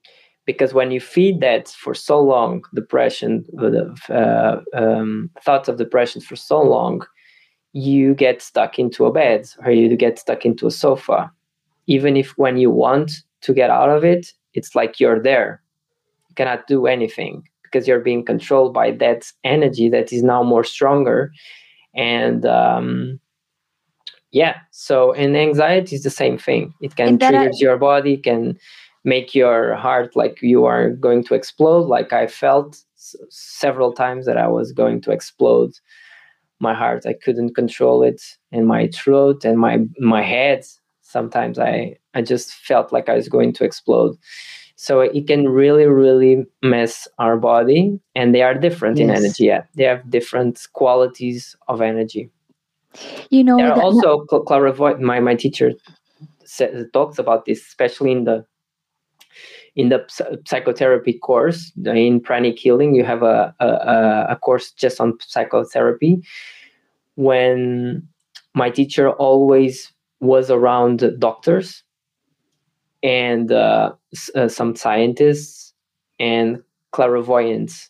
because 0.45 0.73
when 0.73 0.91
you 0.91 0.99
feed 0.99 1.39
that 1.39 1.69
for 1.69 1.93
so 1.93 2.19
long 2.19 2.63
depression 2.73 3.45
uh, 4.09 4.57
um, 4.73 5.29
thoughts 5.45 5.69
of 5.69 5.77
depression 5.77 6.19
for 6.19 6.35
so 6.35 6.59
long 6.59 7.05
you 7.73 8.15
get 8.15 8.41
stuck 8.41 8.79
into 8.79 9.05
a 9.05 9.13
bed 9.13 9.47
or 9.63 9.71
you 9.71 9.95
get 9.95 10.19
stuck 10.19 10.45
into 10.45 10.67
a 10.67 10.71
sofa. 10.71 11.31
Even 11.87 12.17
if 12.17 12.31
when 12.37 12.57
you 12.57 12.69
want 12.69 13.09
to 13.41 13.53
get 13.53 13.69
out 13.69 13.89
of 13.89 14.03
it 14.03 14.33
it's 14.53 14.75
like 14.75 14.99
you're 14.99 15.21
there. 15.21 15.61
You 16.27 16.35
cannot 16.35 16.67
do 16.67 16.87
anything 16.87 17.47
because 17.71 17.87
you're 17.87 17.99
being 18.01 18.25
controlled 18.25 18.73
by 18.73 18.91
that 18.91 19.31
energy 19.43 19.87
that 19.89 20.11
is 20.11 20.23
now 20.23 20.43
more 20.43 20.63
stronger. 20.63 21.31
And 21.95 22.45
um, 22.45 23.19
yeah 24.31 24.55
so 24.71 25.13
and 25.13 25.35
anxiety 25.35 25.95
is 25.95 26.03
the 26.03 26.09
same 26.09 26.37
thing. 26.37 26.73
It 26.81 26.95
can 26.95 27.15
I- 27.21 27.29
trigger 27.29 27.51
your 27.59 27.77
body 27.77 28.17
can 28.17 28.57
make 29.03 29.33
your 29.33 29.75
heart 29.75 30.15
like 30.15 30.41
you 30.41 30.65
are 30.65 30.91
going 30.91 31.23
to 31.23 31.33
explode 31.33 31.87
like 31.87 32.13
i 32.13 32.27
felt 32.27 32.77
s- 32.95 33.15
several 33.29 33.91
times 33.93 34.27
that 34.27 34.37
i 34.37 34.47
was 34.47 34.71
going 34.71 35.01
to 35.01 35.11
explode. 35.11 35.71
My 36.59 36.73
heart 36.73 37.05
i 37.05 37.13
couldn't 37.13 37.55
control 37.55 38.03
it 38.03 38.21
and 38.51 38.67
my 38.67 38.87
throat 38.89 39.43
and 39.43 39.57
my 39.59 39.79
my 39.99 40.21
head. 40.21 40.63
Sometimes 41.01 41.59
i 41.59 41.97
i 42.13 42.21
just 42.21 42.53
felt 42.53 42.93
like 42.93 43.09
i 43.09 43.15
was 43.15 43.27
going 43.27 43.51
to 43.53 43.63
explode 43.65 44.15
so 44.81 44.99
it 45.01 45.27
can 45.27 45.47
really 45.47 45.85
really 45.85 46.43
mess 46.63 47.07
our 47.19 47.37
body 47.37 47.99
and 48.15 48.33
they 48.33 48.41
are 48.41 48.55
different 48.55 48.99
in 48.99 49.11
energy 49.11 49.45
yeah. 49.45 49.61
They 49.75 49.83
have 49.83 50.09
different 50.09 50.59
qualities 50.73 51.55
of 51.67 51.81
energy. 51.81 52.31
You 53.29 53.43
know, 53.43 53.57
there 53.57 53.71
are 53.71 53.79
also 53.79 54.25
cl- 54.27 54.41
clairvoyant 54.41 54.99
my 54.99 55.19
my 55.19 55.35
teacher 55.35 55.73
sa- 56.45 56.73
talks 56.93 57.19
about 57.19 57.45
this 57.45 57.61
especially 57.61 58.11
in 58.11 58.23
the 58.23 58.43
in 59.75 59.89
the 59.89 59.99
psychotherapy 60.47 61.13
course. 61.13 61.71
In 61.85 62.19
pranic 62.19 62.57
healing 62.57 62.95
you 62.95 63.03
have 63.05 63.21
a 63.21 63.53
a- 63.59 64.25
a 64.33 64.35
course 64.41 64.71
just 64.71 64.99
on 64.99 65.13
psychotherapy. 65.21 66.23
When 67.17 68.01
my 68.55 68.71
teacher 68.71 69.11
always 69.11 69.93
was 70.21 70.49
around 70.49 71.05
doctors 71.19 71.83
and 73.03 73.51
uh, 73.51 73.93
uh, 74.35 74.47
some 74.47 74.75
scientists 74.75 75.73
and 76.19 76.61
clairvoyants. 76.91 77.89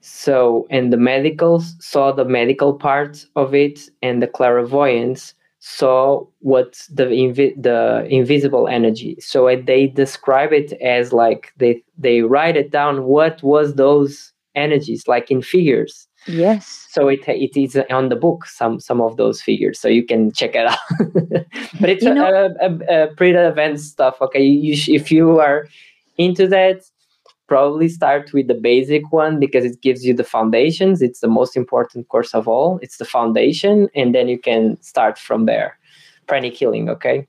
So 0.00 0.66
and 0.70 0.92
the 0.92 0.96
medicals 0.96 1.74
saw 1.80 2.12
the 2.12 2.24
medical 2.24 2.74
part 2.74 3.26
of 3.34 3.54
it 3.54 3.80
and 4.02 4.22
the 4.22 4.28
clairvoyants 4.28 5.34
saw 5.58 6.24
what 6.40 6.80
the 6.92 7.06
invi- 7.06 7.60
the 7.60 8.06
invisible 8.08 8.68
energy. 8.68 9.16
So 9.18 9.54
they 9.56 9.88
describe 9.88 10.52
it 10.52 10.72
as 10.74 11.12
like 11.12 11.52
they 11.56 11.82
they 11.98 12.22
write 12.22 12.56
it 12.56 12.70
down 12.70 13.04
what 13.04 13.42
was 13.42 13.74
those 13.74 14.32
energies 14.54 15.08
like 15.08 15.30
in 15.30 15.42
figures 15.42 16.08
yes. 16.26 16.86
so 16.90 17.08
it 17.08 17.20
it 17.28 17.56
is 17.56 17.76
on 17.90 18.08
the 18.08 18.16
book 18.16 18.46
some 18.46 18.80
some 18.80 19.00
of 19.00 19.16
those 19.16 19.40
figures 19.42 19.78
so 19.80 19.88
you 19.88 20.04
can 20.04 20.32
check 20.32 20.54
it 20.54 20.66
out. 20.66 20.78
But 21.80 21.90
it's 21.90 22.04
You 22.04 22.10
a, 22.12 22.14
know- 22.14 22.54
a, 22.60 22.66
a, 22.68 23.04
a 23.04 23.14
pretty 23.14 23.36
advanced 23.36 23.90
stuff 23.92 24.20
okay? 24.20 24.42
You 24.42 24.76
sh- 24.76 24.88
if 24.90 25.10
you 25.12 25.38
are 25.40 25.66
into 26.18 26.46
that 26.48 26.82
probably 27.48 27.88
start 27.88 28.32
with 28.32 28.48
the 28.48 28.54
basic 28.54 29.12
one 29.12 29.38
because 29.38 29.64
it 29.64 29.80
gives 29.82 30.04
you 30.04 30.12
the 30.14 30.24
foundations. 30.24 31.00
It's 31.00 31.20
the 31.20 31.28
most 31.28 31.56
important 31.56 32.08
course 32.08 32.34
of 32.34 32.48
all. 32.48 32.80
It's 32.82 32.96
the 32.98 33.04
foundation 33.04 33.88
and 33.94 34.14
then 34.14 34.26
you 34.28 34.38
can 34.38 34.80
start 34.82 35.16
from 35.18 35.46
there. 35.46 35.78
Pranic 36.26 36.54
healing 36.54 36.88
okay 36.90 37.26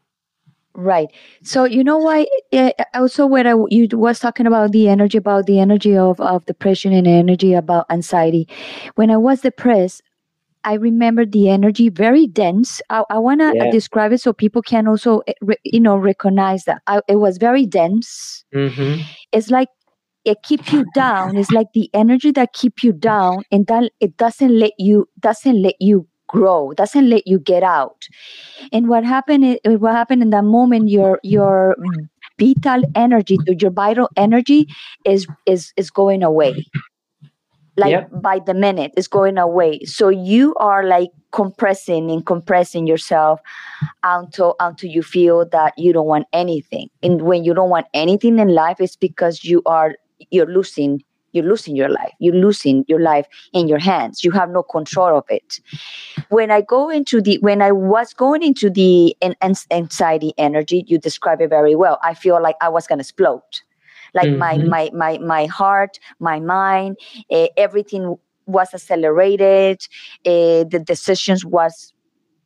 Right. 0.77 1.09
So 1.43 1.65
you 1.65 1.83
know 1.83 1.97
why? 1.97 2.27
eh, 2.51 2.71
Also, 2.93 3.25
when 3.25 3.47
I 3.47 3.55
you 3.69 3.87
was 3.93 4.19
talking 4.19 4.45
about 4.45 4.71
the 4.73 4.87
energy, 4.89 5.17
about 5.17 5.47
the 5.47 5.59
energy 5.59 5.97
of 5.97 6.19
of 6.21 6.45
depression 6.45 6.93
and 6.93 7.07
energy 7.07 7.53
about 7.55 7.87
anxiety. 7.89 8.47
When 8.95 9.09
I 9.09 9.17
was 9.17 9.41
depressed, 9.41 10.03
I 10.63 10.73
remember 10.75 11.25
the 11.25 11.49
energy 11.49 11.89
very 11.89 12.27
dense. 12.27 12.81
I, 12.89 13.03
I 13.09 13.19
want 13.19 13.41
to 13.41 13.55
Yeah. 13.55 13.69
describe 13.69 14.13
it 14.13 14.21
so 14.21 14.33
people 14.33 14.61
can 14.61 14.87
also, 14.87 15.21
eh, 15.27 15.55
you 15.63 15.79
know, 15.81 15.97
recognize 15.97 16.65
that 16.65 16.81
I, 16.87 17.01
it 17.07 17.17
was 17.17 17.37
very 17.37 17.65
dense. 17.65 18.45
mm-hmm. 18.53 19.01
It's 19.31 19.49
like 19.51 19.69
it 20.25 20.37
keeps 20.43 20.71
you 20.73 20.83
down 20.85 21.37
it's 21.37 21.51
like 21.51 21.67
the 21.73 21.89
energy 21.93 22.31
that 22.31 22.53
keep 22.53 22.83
you 22.83 22.91
down 22.93 23.43
and 23.51 23.67
that 23.67 23.91
it 24.01 24.17
doesn't 24.17 24.57
let 24.59 24.73
you 24.77 25.07
doesn't 25.19 25.61
let 25.61 25.75
you 25.79 26.07
grow. 26.27 26.73
Doesn't 26.73 27.09
let 27.09 27.27
you 27.27 27.39
get 27.39 27.63
out. 27.63 28.05
And 28.71 28.87
what 28.87 29.03
happened 29.03 29.59
is, 29.63 29.79
what 29.79 29.93
happened 29.93 30.21
in 30.21 30.29
that 30.31 30.43
moment 30.43 30.89
your 30.89 31.19
your 31.23 31.75
vital 32.39 32.83
energy 32.95 33.37
your 33.47 33.71
vital 33.71 34.09
energy 34.15 34.67
is 35.05 35.27
is 35.45 35.73
is 35.77 35.89
going 35.89 36.23
away. 36.23 36.65
Like 37.79 37.91
yep. 37.91 38.09
by 38.23 38.39
the 38.39 38.55
minute 38.55 38.93
is 38.97 39.07
going 39.07 39.37
away. 39.37 39.81
So 39.83 40.09
you 40.09 40.55
are 40.55 40.83
like 40.83 41.09
compressing 41.31 42.09
and 42.09 42.25
compressing 42.25 42.87
yourself 42.87 43.39
until 44.03 44.55
until 44.59 44.89
you 44.89 45.03
feel 45.03 45.47
that 45.49 45.73
you 45.77 45.93
don't 45.93 46.07
want 46.07 46.25
anything. 46.33 46.89
And 47.03 47.21
when 47.21 47.43
you 47.43 47.53
don't 47.53 47.69
want 47.69 47.85
anything 47.93 48.39
in 48.39 48.55
life 48.55 48.77
it's 48.79 48.95
because 48.95 49.43
you 49.43 49.61
are 49.65 49.95
you're 50.31 50.51
losing 50.51 51.03
you're 51.37 51.45
losing 51.45 51.75
your 51.75 51.89
life. 51.89 52.13
You're 52.19 52.35
losing 52.35 52.83
your 52.87 52.99
life 52.99 53.27
in 53.53 53.67
your 53.67 53.79
hands. 53.79 54.23
You 54.23 54.31
have 54.31 54.49
no 54.49 54.63
control 54.63 55.17
of 55.17 55.25
it. 55.29 55.59
When 56.29 56.51
i 56.51 56.61
go 56.61 56.89
into 56.89 57.21
the 57.21 57.37
when 57.39 57.61
i 57.61 57.71
was 57.71 58.13
going 58.13 58.43
into 58.43 58.69
the 58.69 59.15
anxiety 59.71 60.33
energy 60.37 60.83
you 60.87 60.97
describe 60.97 61.41
it 61.41 61.49
very 61.49 61.75
well. 61.75 61.99
I 62.03 62.13
feel 62.13 62.41
like 62.41 62.55
i 62.61 62.69
was 62.69 62.87
going 62.87 62.99
to 62.99 63.03
explode. 63.03 63.41
Like 64.13 64.27
mm-hmm. 64.27 64.39
my 64.39 64.57
my 64.57 64.89
my 64.93 65.17
my 65.19 65.45
heart 65.45 65.99
my 66.19 66.39
mind 66.39 66.97
uh, 67.31 67.47
everything 67.57 68.17
was 68.47 68.73
accelerated. 68.73 69.85
Uh, 70.25 70.63
the 70.63 70.81
decisions 70.83 71.45
was 71.45 71.93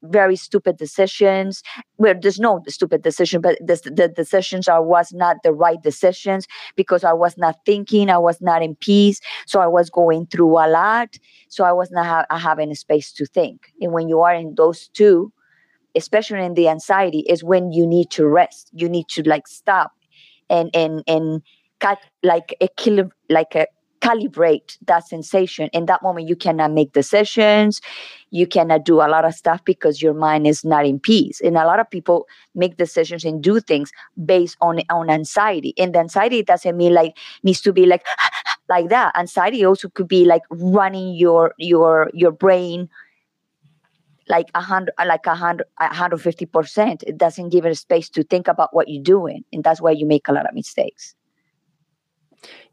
very 0.03 0.35
stupid 0.35 0.77
decisions. 0.77 1.61
Where 1.97 2.15
there's 2.19 2.39
no 2.39 2.61
stupid 2.67 3.03
decision 3.03 3.41
but 3.41 3.57
the, 3.59 3.75
the 3.93 4.07
decisions 4.07 4.67
are 4.67 4.83
was 4.83 5.13
not 5.13 5.37
the 5.43 5.53
right 5.53 5.81
decisions 5.81 6.47
because 6.75 7.03
i 7.03 7.13
was 7.13 7.37
not 7.37 7.55
thinking 7.65 8.09
i 8.09 8.17
was 8.17 8.41
not 8.41 8.63
in 8.63 8.75
peace. 8.75 9.19
So 9.45 9.59
i 9.61 9.67
was 9.67 9.89
going 9.89 10.27
through 10.27 10.57
a 10.57 10.67
lot. 10.67 11.15
So 11.49 11.63
i 11.63 11.71
was 11.71 11.91
not 11.91 12.05
ha- 12.05 12.37
having 12.37 12.71
a 12.71 12.75
space 12.75 13.11
to 13.13 13.25
think. 13.25 13.71
And 13.79 13.93
when 13.93 14.09
you 14.09 14.21
are 14.21 14.33
in 14.33 14.55
those 14.55 14.87
two 14.89 15.31
especially 15.95 16.45
in 16.45 16.53
the 16.53 16.69
anxiety 16.69 17.19
is 17.27 17.43
when 17.43 17.71
you 17.71 17.85
need 17.85 18.09
to 18.11 18.25
rest. 18.25 18.69
You 18.73 18.87
need 18.89 19.07
to 19.09 19.23
like 19.23 19.47
stop 19.47 19.91
and 20.49 20.69
and 20.73 21.03
and 21.07 21.41
cut 21.79 21.99
like 22.23 22.55
a 22.61 22.67
kilo 22.77 23.09
like 23.29 23.55
a 23.55 23.67
calibrate 24.01 24.77
that 24.87 25.07
sensation. 25.07 25.69
In 25.73 25.85
that 25.85 26.03
moment 26.03 26.27
you 26.27 26.35
cannot 26.35 26.71
make 26.71 26.91
decisions. 26.91 27.81
You 28.31 28.47
cannot 28.47 28.83
do 28.83 28.95
a 28.95 29.07
lot 29.07 29.25
of 29.25 29.33
stuff 29.33 29.63
because 29.63 30.01
your 30.01 30.13
mind 30.13 30.47
is 30.47 30.65
not 30.65 30.85
in 30.85 30.99
peace. 30.99 31.39
And 31.41 31.57
a 31.57 31.65
lot 31.65 31.79
of 31.79 31.89
people 31.89 32.27
make 32.55 32.77
decisions 32.77 33.23
and 33.23 33.41
do 33.41 33.59
things 33.59 33.91
based 34.25 34.57
on 34.61 34.81
on 34.89 35.09
anxiety. 35.09 35.73
And 35.77 35.93
the 35.93 35.99
anxiety 35.99 36.43
doesn't 36.43 36.75
mean 36.75 36.93
like 36.93 37.17
needs 37.43 37.61
to 37.61 37.73
be 37.73 37.85
like 37.85 38.05
like 38.69 38.89
that. 38.89 39.17
Anxiety 39.17 39.63
also 39.63 39.89
could 39.89 40.07
be 40.07 40.25
like 40.25 40.43
running 40.49 41.13
your 41.13 41.53
your 41.57 42.09
your 42.13 42.31
brain 42.31 42.89
like 44.27 44.49
a 44.55 44.61
hundred 44.61 44.93
like 45.05 45.25
a 45.25 45.35
hundred 45.35 45.67
hundred 45.79 46.21
fifty 46.21 46.45
percent. 46.45 47.03
It 47.05 47.17
doesn't 47.17 47.49
give 47.49 47.65
it 47.65 47.71
a 47.71 47.75
space 47.75 48.09
to 48.09 48.23
think 48.23 48.47
about 48.47 48.73
what 48.73 48.87
you're 48.87 49.03
doing. 49.03 49.43
And 49.53 49.63
that's 49.63 49.81
why 49.81 49.91
you 49.91 50.05
make 50.05 50.27
a 50.27 50.33
lot 50.33 50.47
of 50.47 50.55
mistakes 50.55 51.15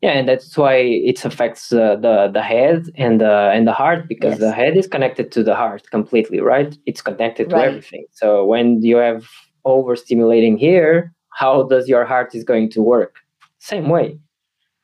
yeah 0.01 0.11
and 0.11 0.29
that's 0.29 0.57
why 0.57 0.75
it 0.75 1.25
affects 1.25 1.73
uh, 1.73 1.97
the 1.97 2.31
the 2.33 2.43
head 2.43 2.87
and 2.97 3.21
the 3.21 3.51
and 3.55 3.67
the 3.67 3.73
heart 3.73 4.09
because 4.09 4.33
yes. 4.33 4.41
the 4.41 4.53
head 4.53 4.77
is 4.77 4.87
connected 4.87 5.31
to 5.33 5.43
the 5.43 5.55
heart 5.55 5.83
completely 5.91 6.41
right? 6.41 6.77
It's 6.87 7.03
connected 7.03 7.51
to 7.51 7.57
everything. 7.57 8.07
So 8.13 8.45
when 8.45 8.83
you 8.83 8.97
have 8.97 9.29
overstimulating 9.67 10.59
here 10.59 11.13
how 11.31 11.63
does 11.65 11.89
your 11.89 12.05
heart 12.05 12.35
is 12.35 12.45
going 12.45 12.71
to 12.71 12.83
work? 12.83 13.17
Same 13.59 13.89
way. 13.89 14.19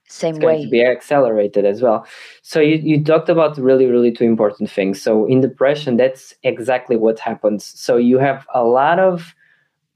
Same 0.09 0.37
it's 0.37 0.45
way 0.45 0.53
going 0.53 0.65
to 0.65 0.71
be 0.71 0.85
accelerated 0.85 1.65
as 1.65 1.81
well. 1.83 2.07
So 2.43 2.61
you, 2.61 2.77
you 2.77 3.03
talked 3.03 3.29
about 3.29 3.57
really 3.57 3.87
really 3.87 4.13
two 4.13 4.25
important 4.25 4.71
things. 4.71 5.01
So 5.01 5.27
in 5.27 5.41
depression 5.41 5.97
that's 5.97 6.35
exactly 6.43 6.97
what 6.97 7.19
happens. 7.19 7.65
So 7.65 7.97
you 7.97 8.19
have 8.19 8.47
a 8.55 8.65
lot 8.65 8.99
of 8.99 9.35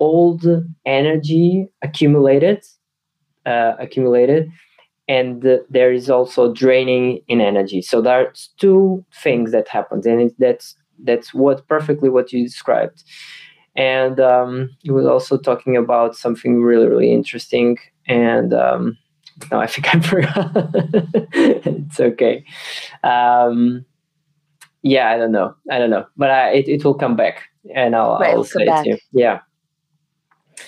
old 0.00 0.46
energy 0.86 1.66
accumulated 1.82 2.64
uh, 3.46 3.74
accumulated 3.78 4.50
and 5.08 5.42
there 5.70 5.92
is 5.92 6.10
also 6.10 6.52
draining 6.52 7.20
in 7.28 7.40
energy. 7.40 7.80
So 7.80 8.02
there's 8.02 8.50
two 8.58 9.04
things 9.12 9.52
that 9.52 9.66
happens 9.66 10.06
and 10.06 10.20
it, 10.20 10.34
that's 10.38 10.76
that's 11.04 11.32
what 11.32 11.66
perfectly 11.68 12.08
what 12.08 12.32
you 12.32 12.44
described. 12.44 13.04
And 13.76 14.18
um, 14.20 14.70
he 14.80 14.90
was 14.90 15.06
also 15.06 15.38
talking 15.38 15.76
about 15.76 16.16
something 16.16 16.62
really 16.62 16.86
really 16.86 17.12
interesting 17.12 17.78
and 18.06 18.52
um, 18.52 18.98
no 19.50 19.60
i 19.60 19.66
think 19.66 19.94
i 19.94 20.00
forgot. 20.00 20.50
It's 21.32 22.00
okay. 22.00 22.44
Um, 23.02 23.84
yeah 24.82 25.10
i 25.10 25.16
don't 25.16 25.32
know. 25.32 25.54
I 25.70 25.78
don't 25.78 25.90
know. 25.90 26.06
But 26.16 26.30
I, 26.30 26.50
it, 26.50 26.68
it 26.68 26.84
will 26.84 26.94
come 26.94 27.16
back 27.16 27.44
and 27.74 27.94
i'll, 27.96 28.18
right, 28.18 28.34
I'll 28.34 28.44
say 28.44 28.62
it 28.62 28.84
to 28.84 28.88
you. 28.90 28.98
yeah 29.12 29.40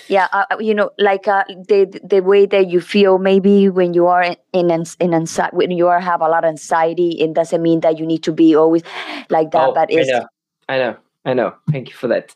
yeah 0.07 0.27
uh, 0.31 0.45
uh, 0.51 0.57
you 0.59 0.73
know 0.73 0.91
like 0.97 1.27
uh, 1.27 1.43
the 1.47 1.99
the 2.03 2.21
way 2.21 2.45
that 2.45 2.69
you 2.69 2.81
feel 2.81 3.17
maybe 3.17 3.69
when 3.69 3.93
you 3.93 4.07
are 4.07 4.23
in 4.23 4.35
in, 4.53 4.83
in 4.99 5.13
anxiety 5.13 5.55
when 5.55 5.71
you 5.71 5.87
are 5.87 5.99
have 5.99 6.21
a 6.21 6.27
lot 6.27 6.43
of 6.43 6.49
anxiety 6.49 7.19
it 7.19 7.33
doesn't 7.33 7.61
mean 7.61 7.79
that 7.81 7.97
you 7.99 8.05
need 8.05 8.23
to 8.23 8.31
be 8.31 8.55
always 8.55 8.83
like 9.29 9.51
that 9.51 9.69
oh, 9.69 9.73
but 9.73 9.91
it's 9.91 10.09
I 10.09 10.19
know, 10.19 10.27
I 10.69 10.77
know. 10.77 10.97
I 11.25 11.33
know. 11.33 11.53
Thank 11.71 11.89
you 11.89 11.95
for 11.95 12.07
that. 12.07 12.33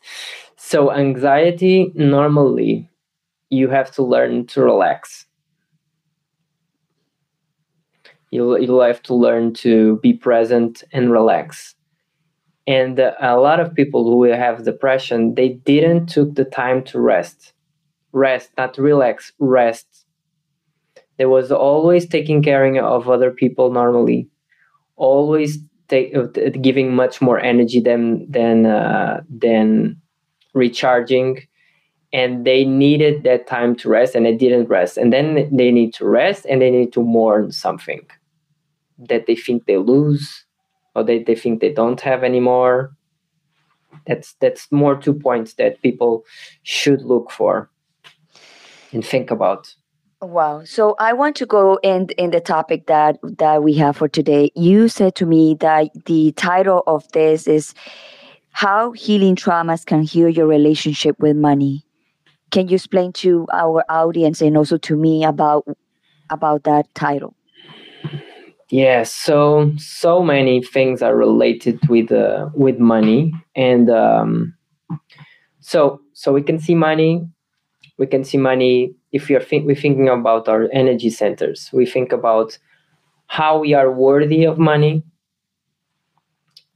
So 0.56 0.92
anxiety 0.92 1.92
normally 1.94 2.88
you 3.50 3.68
have 3.68 3.90
to 3.92 4.02
learn 4.02 4.46
to 4.48 4.62
relax. 4.62 5.26
You 8.30 8.58
you 8.58 8.78
have 8.80 9.02
to 9.04 9.14
learn 9.14 9.54
to 9.54 9.96
be 10.02 10.12
present 10.12 10.82
and 10.92 11.10
relax 11.10 11.74
and 12.66 12.98
a 12.98 13.36
lot 13.36 13.60
of 13.60 13.74
people 13.74 14.04
who 14.04 14.24
have 14.24 14.64
depression 14.64 15.34
they 15.34 15.50
didn't 15.50 16.06
took 16.06 16.34
the 16.34 16.44
time 16.44 16.82
to 16.84 17.00
rest. 17.00 17.52
Rest 18.12 18.50
not 18.56 18.76
relax 18.78 19.32
rest. 19.38 20.06
There 21.18 21.28
was 21.28 21.52
always 21.52 22.08
taking 22.08 22.42
care 22.42 22.64
of 22.84 23.08
other 23.08 23.30
people 23.30 23.72
normally. 23.72 24.28
Always 24.96 25.58
take, 25.88 26.14
uh, 26.16 26.26
giving 26.60 26.94
much 26.94 27.20
more 27.20 27.38
energy 27.38 27.80
than 27.80 28.30
than 28.30 28.66
uh, 28.66 29.22
than 29.28 30.00
recharging. 30.54 31.46
And 32.12 32.46
they 32.46 32.64
needed 32.64 33.24
that 33.24 33.46
time 33.46 33.76
to 33.76 33.88
rest 33.90 34.14
and 34.14 34.24
they 34.24 34.34
didn't 34.34 34.68
rest. 34.68 34.96
And 34.96 35.12
then 35.12 35.54
they 35.54 35.70
need 35.70 35.92
to 35.94 36.06
rest 36.06 36.46
and 36.48 36.62
they 36.62 36.70
need 36.70 36.92
to 36.94 37.02
mourn 37.02 37.52
something 37.52 38.06
that 38.98 39.26
they 39.26 39.36
think 39.36 39.66
they 39.66 39.76
lose 39.76 40.45
or 40.96 41.04
they, 41.04 41.22
they 41.22 41.34
think 41.34 41.60
they 41.60 41.72
don't 41.72 42.00
have 42.00 42.24
anymore. 42.24 42.96
That's 44.06 44.34
that's 44.40 44.72
more 44.72 44.96
two 44.96 45.12
points 45.12 45.54
that 45.54 45.82
people 45.82 46.24
should 46.62 47.02
look 47.02 47.30
for 47.30 47.70
and 48.92 49.04
think 49.04 49.30
about. 49.30 49.74
Wow. 50.22 50.64
So 50.64 50.96
i 50.98 51.12
want 51.12 51.36
to 51.36 51.46
go 51.46 51.78
in 51.82 52.08
in 52.16 52.30
the 52.30 52.40
topic 52.40 52.86
that 52.86 53.18
that 53.38 53.62
we 53.62 53.74
have 53.74 53.96
for 53.98 54.08
today. 54.08 54.50
You 54.54 54.88
said 54.88 55.14
to 55.16 55.26
me 55.26 55.54
that 55.60 55.90
the 56.06 56.32
title 56.32 56.82
of 56.86 57.06
this 57.12 57.46
is 57.46 57.74
how 58.52 58.92
healing 58.92 59.36
traumas 59.36 59.84
can 59.84 60.02
heal 60.02 60.30
your 60.30 60.46
relationship 60.46 61.18
with 61.18 61.36
money. 61.36 61.84
Can 62.50 62.68
you 62.68 62.76
explain 62.76 63.12
to 63.24 63.46
our 63.52 63.84
audience 63.90 64.40
and 64.40 64.56
also 64.56 64.78
to 64.78 64.96
me 64.96 65.24
about 65.24 65.68
about 66.30 66.64
that 66.64 66.92
title 66.94 67.35
yeah, 68.70 69.04
so 69.04 69.72
so 69.76 70.22
many 70.22 70.62
things 70.62 71.02
are 71.02 71.16
related 71.16 71.78
with 71.88 72.10
uh, 72.10 72.50
with 72.54 72.78
money, 72.78 73.32
and 73.54 73.88
um, 73.90 74.54
so 75.60 76.00
so 76.12 76.32
we 76.32 76.42
can 76.42 76.58
see 76.58 76.74
money. 76.74 77.26
We 77.98 78.06
can 78.06 78.24
see 78.24 78.38
money 78.38 78.94
if 79.12 79.28
we 79.28 79.36
are 79.36 79.44
we're 79.52 79.74
thinking 79.74 80.08
about 80.08 80.48
our 80.48 80.68
energy 80.72 81.10
centers. 81.10 81.70
We 81.72 81.86
think 81.86 82.12
about 82.12 82.58
how 83.28 83.58
we 83.58 83.74
are 83.74 83.90
worthy 83.90 84.44
of 84.44 84.58
money, 84.58 85.02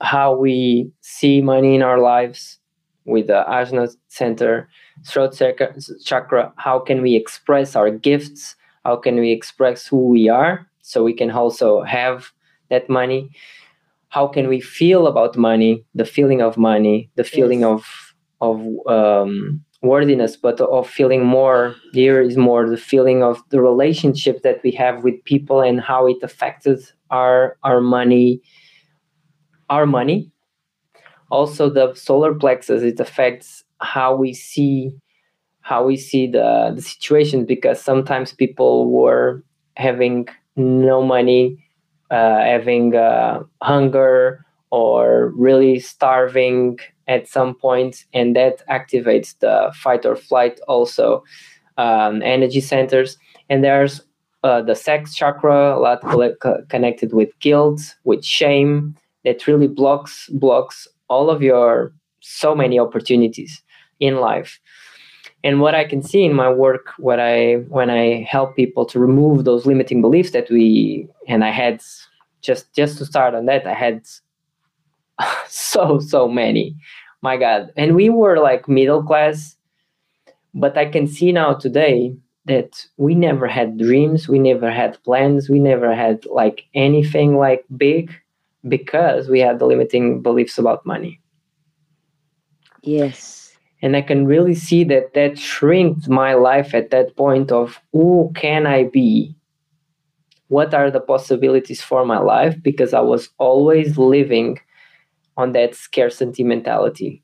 how 0.00 0.34
we 0.34 0.92
see 1.00 1.40
money 1.42 1.74
in 1.74 1.82
our 1.82 1.98
lives 1.98 2.58
with 3.04 3.26
the 3.26 3.44
Ajna 3.48 3.94
Center, 4.08 4.68
throat 5.06 5.40
chakra. 6.04 6.52
How 6.56 6.78
can 6.78 7.02
we 7.02 7.16
express 7.16 7.76
our 7.76 7.90
gifts? 7.90 8.56
How 8.84 8.96
can 8.96 9.16
we 9.16 9.32
express 9.32 9.86
who 9.86 10.08
we 10.08 10.28
are? 10.28 10.69
So 10.82 11.02
we 11.02 11.14
can 11.14 11.30
also 11.30 11.82
have 11.82 12.30
that 12.68 12.88
money. 12.88 13.30
How 14.08 14.26
can 14.26 14.48
we 14.48 14.60
feel 14.60 15.06
about 15.06 15.36
money? 15.36 15.84
The 15.94 16.04
feeling 16.04 16.42
of 16.42 16.56
money 16.56 17.10
the 17.16 17.24
feeling 17.24 17.60
yes. 17.60 17.68
of 17.68 18.14
of 18.40 18.56
um, 18.86 19.62
worthiness 19.82 20.36
but 20.36 20.60
of 20.60 20.88
feeling 20.88 21.24
more 21.24 21.74
here 21.92 22.20
is 22.20 22.36
more. 22.36 22.68
The 22.68 22.76
feeling 22.76 23.22
of 23.22 23.42
the 23.50 23.60
relationship 23.60 24.42
that 24.42 24.62
we 24.62 24.70
have 24.72 25.04
with 25.04 25.22
people 25.24 25.60
and 25.60 25.80
how 25.80 26.06
it 26.06 26.22
affected 26.22 26.80
our 27.10 27.56
our 27.62 27.80
money 27.80 28.40
our 29.68 29.86
money. 29.86 30.32
Also 31.30 31.70
the 31.70 31.94
solar 31.94 32.34
plexus 32.34 32.82
it 32.82 32.98
affects 32.98 33.64
how 33.80 34.14
we 34.14 34.32
see 34.34 34.90
how 35.62 35.84
we 35.84 35.96
see 35.96 36.26
the 36.26 36.72
the 36.74 36.82
situation 36.82 37.44
because 37.44 37.80
sometimes 37.80 38.32
people 38.32 38.90
were 38.90 39.44
having 39.76 40.26
no 40.56 41.02
money, 41.02 41.64
uh, 42.10 42.40
having 42.40 42.96
uh, 42.96 43.42
hunger 43.62 44.44
or 44.70 45.32
really 45.36 45.80
starving 45.80 46.78
at 47.08 47.28
some 47.28 47.54
point, 47.54 48.04
and 48.12 48.36
that 48.36 48.66
activates 48.68 49.36
the 49.40 49.72
fight 49.74 50.06
or 50.06 50.14
flight 50.14 50.60
also 50.68 51.24
um, 51.76 52.22
energy 52.22 52.60
centers. 52.60 53.16
And 53.48 53.64
there's 53.64 54.00
uh, 54.44 54.62
the 54.62 54.74
sex 54.74 55.14
chakra, 55.14 55.76
a 55.76 55.80
lot 55.80 56.02
connected 56.68 57.12
with 57.12 57.36
guilt, 57.40 57.80
with 58.04 58.24
shame, 58.24 58.96
that 59.24 59.46
really 59.46 59.68
blocks 59.68 60.28
blocks 60.32 60.88
all 61.08 61.30
of 61.30 61.42
your 61.42 61.92
so 62.20 62.54
many 62.54 62.78
opportunities 62.78 63.62
in 63.98 64.16
life. 64.16 64.60
And 65.42 65.60
what 65.60 65.74
I 65.74 65.84
can 65.84 66.02
see 66.02 66.24
in 66.24 66.34
my 66.34 66.50
work, 66.50 66.92
what 66.98 67.18
I 67.18 67.54
when 67.68 67.88
I 67.88 68.26
help 68.28 68.56
people 68.56 68.84
to 68.86 68.98
remove 68.98 69.44
those 69.44 69.64
limiting 69.64 70.02
beliefs 70.02 70.32
that 70.32 70.50
we 70.50 71.08
and 71.28 71.44
I 71.44 71.50
had 71.50 71.82
just 72.42 72.72
just 72.74 72.98
to 72.98 73.06
start 73.06 73.34
on 73.34 73.46
that, 73.46 73.66
I 73.66 73.74
had 73.74 74.02
so 75.48 75.98
so 75.98 76.28
many. 76.28 76.76
My 77.22 77.36
God, 77.36 77.72
and 77.76 77.94
we 77.94 78.08
were 78.08 78.38
like 78.38 78.68
middle 78.68 79.02
class, 79.02 79.56
but 80.54 80.76
I 80.76 80.86
can 80.86 81.06
see 81.06 81.32
now 81.32 81.54
today 81.54 82.14
that 82.46 82.86
we 82.96 83.14
never 83.14 83.46
had 83.46 83.78
dreams, 83.78 84.28
we 84.28 84.38
never 84.38 84.70
had 84.70 85.02
plans, 85.04 85.48
we 85.48 85.58
never 85.58 85.94
had 85.94 86.24
like 86.26 86.64
anything 86.74 87.36
like 87.36 87.64
big 87.76 88.10
because 88.68 89.28
we 89.28 89.40
had 89.40 89.58
the 89.58 89.66
limiting 89.66 90.22
beliefs 90.22 90.58
about 90.58 90.84
money. 90.84 91.20
Yes 92.82 93.39
and 93.82 93.96
i 93.96 94.02
can 94.02 94.26
really 94.26 94.54
see 94.54 94.84
that 94.84 95.14
that 95.14 95.38
shrinked 95.38 96.08
my 96.08 96.34
life 96.34 96.74
at 96.74 96.90
that 96.90 97.16
point 97.16 97.50
of 97.52 97.80
who 97.92 98.30
can 98.34 98.66
i 98.66 98.84
be? 98.84 99.34
What 100.48 100.74
are 100.74 100.90
the 100.90 101.00
possibilities 101.00 101.80
for 101.80 102.04
my 102.04 102.18
life? 102.18 102.56
Because 102.62 102.92
i 102.94 103.00
was 103.00 103.28
always 103.38 103.96
living 103.98 104.58
on 105.36 105.52
that 105.52 105.74
scarcity 105.74 106.44
mentality. 106.44 107.22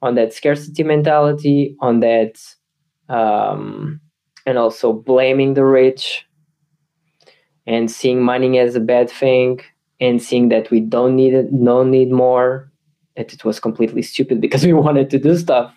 On 0.00 0.14
that 0.14 0.32
scarcity 0.32 0.82
mentality 0.82 1.76
on 1.80 2.00
that 2.00 2.40
um, 3.08 4.00
and 4.46 4.58
also 4.58 4.92
blaming 4.92 5.54
the 5.54 5.64
rich 5.64 6.26
and 7.66 7.90
seeing 7.90 8.22
money 8.22 8.58
as 8.58 8.74
a 8.74 8.80
bad 8.80 9.10
thing 9.10 9.60
and 10.00 10.22
seeing 10.22 10.48
that 10.48 10.70
we 10.70 10.80
don't 10.80 11.16
need 11.16 11.34
it 11.34 11.50
don't 11.64 11.90
need 11.90 12.10
more 12.10 12.67
that 13.18 13.32
it 13.32 13.44
was 13.44 13.58
completely 13.58 14.00
stupid 14.00 14.40
because 14.40 14.64
we 14.70 14.72
wanted 14.72 15.10
to 15.10 15.18
do 15.18 15.36
stuff. 15.36 15.74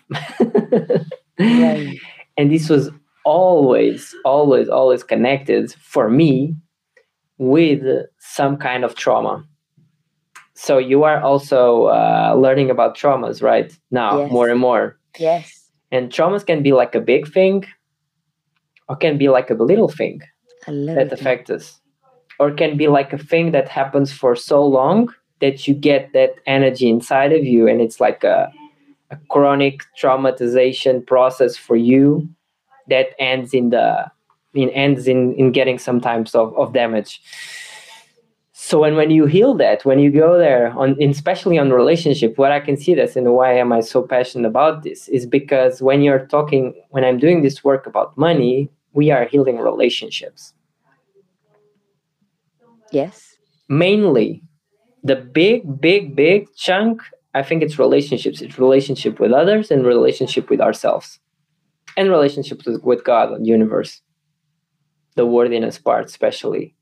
right. 1.38 1.98
And 2.38 2.50
this 2.50 2.70
was 2.70 2.90
always, 3.24 4.14
always, 4.24 4.68
always 4.68 5.02
connected 5.02 5.72
for 5.74 6.08
me 6.08 6.56
with 7.38 7.82
some 8.18 8.56
kind 8.56 8.84
of 8.84 8.94
trauma. 8.94 9.44
So 10.54 10.78
you 10.78 11.02
are 11.02 11.20
also 11.20 11.86
uh, 11.86 12.34
learning 12.38 12.70
about 12.70 12.96
traumas 12.96 13.42
right 13.42 13.76
now 13.90 14.22
yes. 14.22 14.30
more 14.30 14.48
and 14.48 14.60
more. 14.60 14.96
Yes. 15.18 15.70
And 15.90 16.10
traumas 16.10 16.46
can 16.46 16.62
be 16.62 16.72
like 16.72 16.94
a 16.94 17.00
big 17.00 17.30
thing 17.30 17.64
or 18.88 18.96
can 18.96 19.18
be 19.18 19.28
like 19.28 19.50
a 19.50 19.54
little 19.54 19.88
thing 19.88 20.20
that 20.66 21.12
affects 21.12 21.50
us 21.50 21.80
or 22.38 22.52
can 22.52 22.76
be 22.76 22.86
like 22.86 23.12
a 23.12 23.18
thing 23.18 23.50
that 23.50 23.68
happens 23.68 24.12
for 24.12 24.36
so 24.36 24.64
long 24.64 25.12
that 25.42 25.68
you 25.68 25.74
get 25.74 26.10
that 26.14 26.36
energy 26.46 26.88
inside 26.88 27.32
of 27.32 27.44
you 27.44 27.68
and 27.68 27.82
it's 27.82 28.00
like 28.00 28.24
a, 28.24 28.50
a 29.10 29.18
chronic 29.28 29.82
traumatization 30.00 31.06
process 31.06 31.54
for 31.56 31.76
you 31.76 32.26
that 32.88 33.08
ends 33.18 33.52
in 33.52 33.68
the 33.68 34.10
in 34.54 34.70
ends 34.70 35.06
in 35.06 35.34
in 35.34 35.52
getting 35.52 35.78
some 35.78 36.00
types 36.00 36.34
of, 36.34 36.56
of 36.56 36.72
damage. 36.72 37.20
So 38.54 38.78
when, 38.80 38.96
when 38.96 39.10
you 39.10 39.26
heal 39.26 39.52
that 39.54 39.84
when 39.84 39.98
you 39.98 40.10
go 40.10 40.38
there 40.38 40.72
on 40.78 40.96
especially 41.02 41.58
on 41.58 41.70
relationship 41.72 42.38
what 42.38 42.52
i 42.52 42.60
can 42.60 42.76
see 42.76 42.94
this 42.94 43.16
and 43.16 43.34
why 43.34 43.52
am 43.52 43.72
i 43.72 43.80
so 43.80 44.02
passionate 44.02 44.46
about 44.48 44.82
this 44.82 45.08
is 45.08 45.26
because 45.26 45.82
when 45.82 46.00
you're 46.00 46.26
talking 46.26 46.72
when 46.90 47.04
i'm 47.04 47.18
doing 47.18 47.42
this 47.42 47.64
work 47.64 47.86
about 47.86 48.16
money 48.16 48.70
we 48.92 49.10
are 49.10 49.24
healing 49.24 49.58
relationships. 49.58 50.52
Yes. 52.90 53.36
Mainly 53.68 54.42
the 55.02 55.16
big, 55.16 55.80
big, 55.80 56.14
big 56.14 56.46
chunk, 56.56 57.02
I 57.34 57.42
think 57.42 57.62
it's 57.62 57.78
relationships. 57.78 58.40
It's 58.40 58.58
relationship 58.58 59.18
with 59.18 59.32
others 59.32 59.70
and 59.70 59.84
relationship 59.84 60.50
with 60.50 60.60
ourselves, 60.60 61.18
and 61.96 62.10
relationships 62.10 62.66
with, 62.66 62.82
with 62.82 63.04
God 63.04 63.32
and 63.32 63.46
universe, 63.46 64.00
the 65.16 65.26
worthiness 65.26 65.78
part 65.78 66.06
especially. 66.06 66.74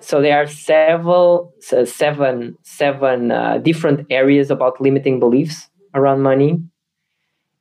So 0.00 0.20
there 0.20 0.36
are 0.36 0.48
several, 0.48 1.54
so 1.60 1.84
seven, 1.84 2.56
seven 2.64 3.30
uh, 3.30 3.58
different 3.58 4.06
areas 4.10 4.50
about 4.50 4.80
limiting 4.80 5.20
beliefs 5.20 5.68
around 5.94 6.22
money, 6.22 6.60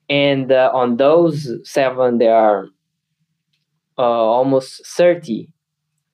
and 0.10 0.52
uh, 0.52 0.72
on 0.74 0.98
those 0.98 1.50
seven, 1.64 2.18
there 2.18 2.36
are 2.36 2.68
uh, 3.98 4.02
almost 4.02 4.82
thirty 4.88 5.50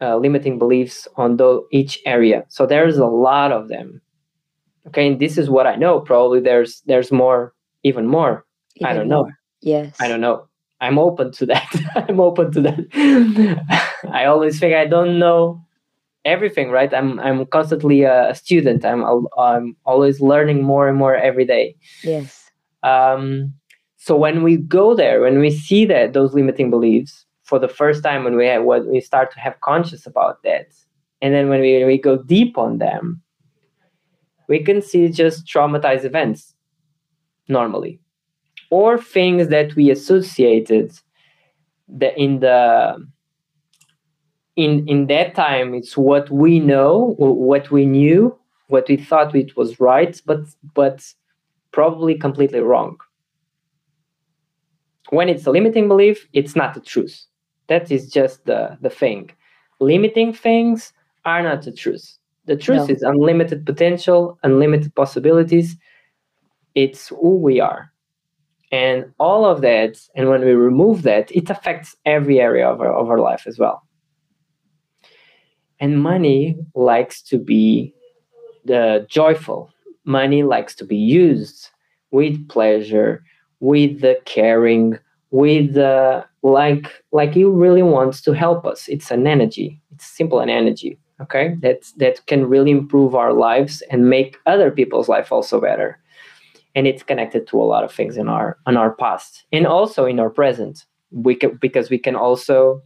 uh, 0.01 0.17
limiting 0.17 0.59
beliefs 0.59 1.07
on 1.15 1.37
the, 1.37 1.61
each 1.71 1.99
area. 2.05 2.45
So 2.49 2.65
there's 2.65 2.97
a 2.97 3.05
lot 3.05 3.51
of 3.51 3.67
them. 3.67 4.01
Okay, 4.87 5.07
and 5.07 5.19
this 5.19 5.37
is 5.37 5.49
what 5.49 5.67
I 5.67 5.75
know. 5.75 5.99
Probably 5.99 6.39
there's 6.39 6.81
there's 6.85 7.11
more, 7.11 7.53
even 7.83 8.07
more. 8.07 8.45
Even 8.75 8.87
I 8.87 8.93
don't 8.93 9.09
more. 9.09 9.27
know. 9.27 9.31
Yes. 9.61 9.95
I 9.99 10.07
don't 10.07 10.21
know. 10.21 10.47
I'm 10.79 10.97
open 10.97 11.31
to 11.33 11.45
that. 11.47 11.67
I'm 12.07 12.19
open 12.19 12.51
to 12.53 12.61
that. 12.61 13.87
I 14.11 14.25
always 14.25 14.59
think 14.59 14.75
I 14.75 14.85
don't 14.85 15.19
know 15.19 15.61
everything, 16.23 16.69
right? 16.69 16.93
I'm 16.93 17.19
I'm 17.19 17.45
constantly 17.47 18.03
a 18.03 18.33
student. 18.35 18.85
I'm 18.85 19.03
I'm 19.37 19.75
always 19.85 20.21
learning 20.21 20.63
more 20.63 20.87
and 20.87 20.97
more 20.97 21.15
every 21.15 21.45
day. 21.45 21.75
Yes. 22.03 22.49
Um, 22.83 23.53
so 23.97 24.15
when 24.15 24.43
we 24.43 24.57
go 24.57 24.95
there, 24.95 25.21
when 25.21 25.39
we 25.39 25.49
see 25.49 25.85
that 25.85 26.13
those 26.13 26.33
limiting 26.33 26.69
beliefs, 26.69 27.25
for 27.47 27.59
the 27.59 27.67
first 27.67 28.03
time 28.03 28.23
when 28.23 28.35
we 28.35 28.45
have, 28.45 28.63
when 28.63 28.89
we 28.89 29.01
start 29.01 29.31
to 29.31 29.39
have 29.39 29.59
conscious 29.61 30.05
about 30.05 30.43
that. 30.43 30.67
And 31.21 31.33
then 31.33 31.49
when 31.49 31.61
we, 31.61 31.83
we 31.85 31.97
go 31.97 32.17
deep 32.17 32.57
on 32.57 32.77
them 32.77 33.23
we 34.47 34.63
can 34.63 34.81
see 34.81 35.09
just 35.09 35.45
traumatized 35.45 36.05
events 36.05 36.55
normally 37.47 37.99
or 38.69 38.97
things 38.97 39.47
that 39.49 39.75
we 39.75 39.89
associated 39.91 40.91
that 41.87 42.17
in 42.17 42.39
the 42.39 42.97
in 44.55 44.87
in 44.87 45.07
that 45.07 45.35
time 45.35 45.73
it's 45.73 45.95
what 45.95 46.29
we 46.29 46.59
know 46.59 47.15
what 47.17 47.71
we 47.71 47.85
knew 47.85 48.37
what 48.67 48.87
we 48.89 48.97
thought 48.97 49.35
it 49.35 49.55
was 49.55 49.79
right 49.79 50.21
but 50.25 50.39
but 50.73 51.13
probably 51.71 52.15
completely 52.17 52.59
wrong. 52.59 52.97
When 55.09 55.29
it's 55.29 55.45
a 55.45 55.51
limiting 55.51 55.87
belief 55.87 56.27
it's 56.33 56.55
not 56.55 56.73
the 56.73 56.81
truth 56.81 57.25
that 57.67 57.91
is 57.91 58.09
just 58.09 58.45
the, 58.45 58.77
the 58.81 58.89
thing. 58.89 59.31
Limiting 59.79 60.33
things 60.33 60.93
are 61.25 61.43
not 61.43 61.63
the 61.63 61.71
truth. 61.71 62.17
The 62.45 62.55
truth 62.55 62.87
no. 62.87 62.95
is 62.95 63.01
unlimited 63.03 63.65
potential, 63.65 64.39
unlimited 64.43 64.95
possibilities. 64.95 65.75
It's 66.75 67.09
who 67.09 67.35
we 67.37 67.59
are. 67.59 67.91
And 68.71 69.13
all 69.19 69.45
of 69.45 69.61
that, 69.61 69.99
and 70.15 70.29
when 70.29 70.41
we 70.41 70.51
remove 70.51 71.03
that, 71.03 71.31
it 71.31 71.49
affects 71.49 71.95
every 72.05 72.39
area 72.39 72.67
of 72.67 72.81
our, 72.81 72.93
of 72.93 73.09
our 73.09 73.19
life 73.19 73.43
as 73.47 73.57
well. 73.57 73.83
And 75.79 76.01
money 76.01 76.57
likes 76.75 77.21
to 77.23 77.37
be 77.37 77.93
the 78.65 79.05
joyful. 79.09 79.71
Money 80.05 80.43
likes 80.43 80.75
to 80.75 80.85
be 80.85 80.97
used 80.97 81.69
with 82.11 82.47
pleasure, 82.49 83.23
with 83.59 84.01
the 84.01 84.17
caring, 84.25 84.97
with 85.31 85.73
the 85.73 86.25
like 86.43 87.03
like 87.11 87.35
you 87.35 87.51
really 87.51 87.83
wants 87.83 88.21
to 88.21 88.33
help 88.33 88.65
us. 88.65 88.87
It's 88.87 89.11
an 89.11 89.27
energy. 89.27 89.81
It's 89.91 90.05
simple 90.05 90.39
an 90.39 90.49
energy 90.49 90.97
okay? 91.21 91.55
That 91.61 91.83
that 91.97 92.25
can 92.27 92.47
really 92.47 92.71
improve 92.71 93.15
our 93.15 93.33
lives 93.33 93.81
and 93.89 94.09
make 94.09 94.37
other 94.45 94.71
people's 94.71 95.09
life 95.09 95.31
also 95.31 95.59
better. 95.59 95.99
And 96.75 96.85
it's 96.85 97.03
connected 97.03 97.47
to 97.47 97.61
a 97.61 97.65
lot 97.65 97.83
of 97.83 97.91
things 97.91 98.17
in 98.17 98.27
our 98.27 98.57
in 98.67 98.77
our 98.77 98.93
past 98.93 99.45
and 99.51 99.65
also 99.65 100.05
in 100.05 100.19
our 100.19 100.29
present. 100.29 100.85
We 101.11 101.35
can 101.35 101.57
because 101.61 101.89
we 101.89 101.97
can 101.97 102.15
also 102.15 102.81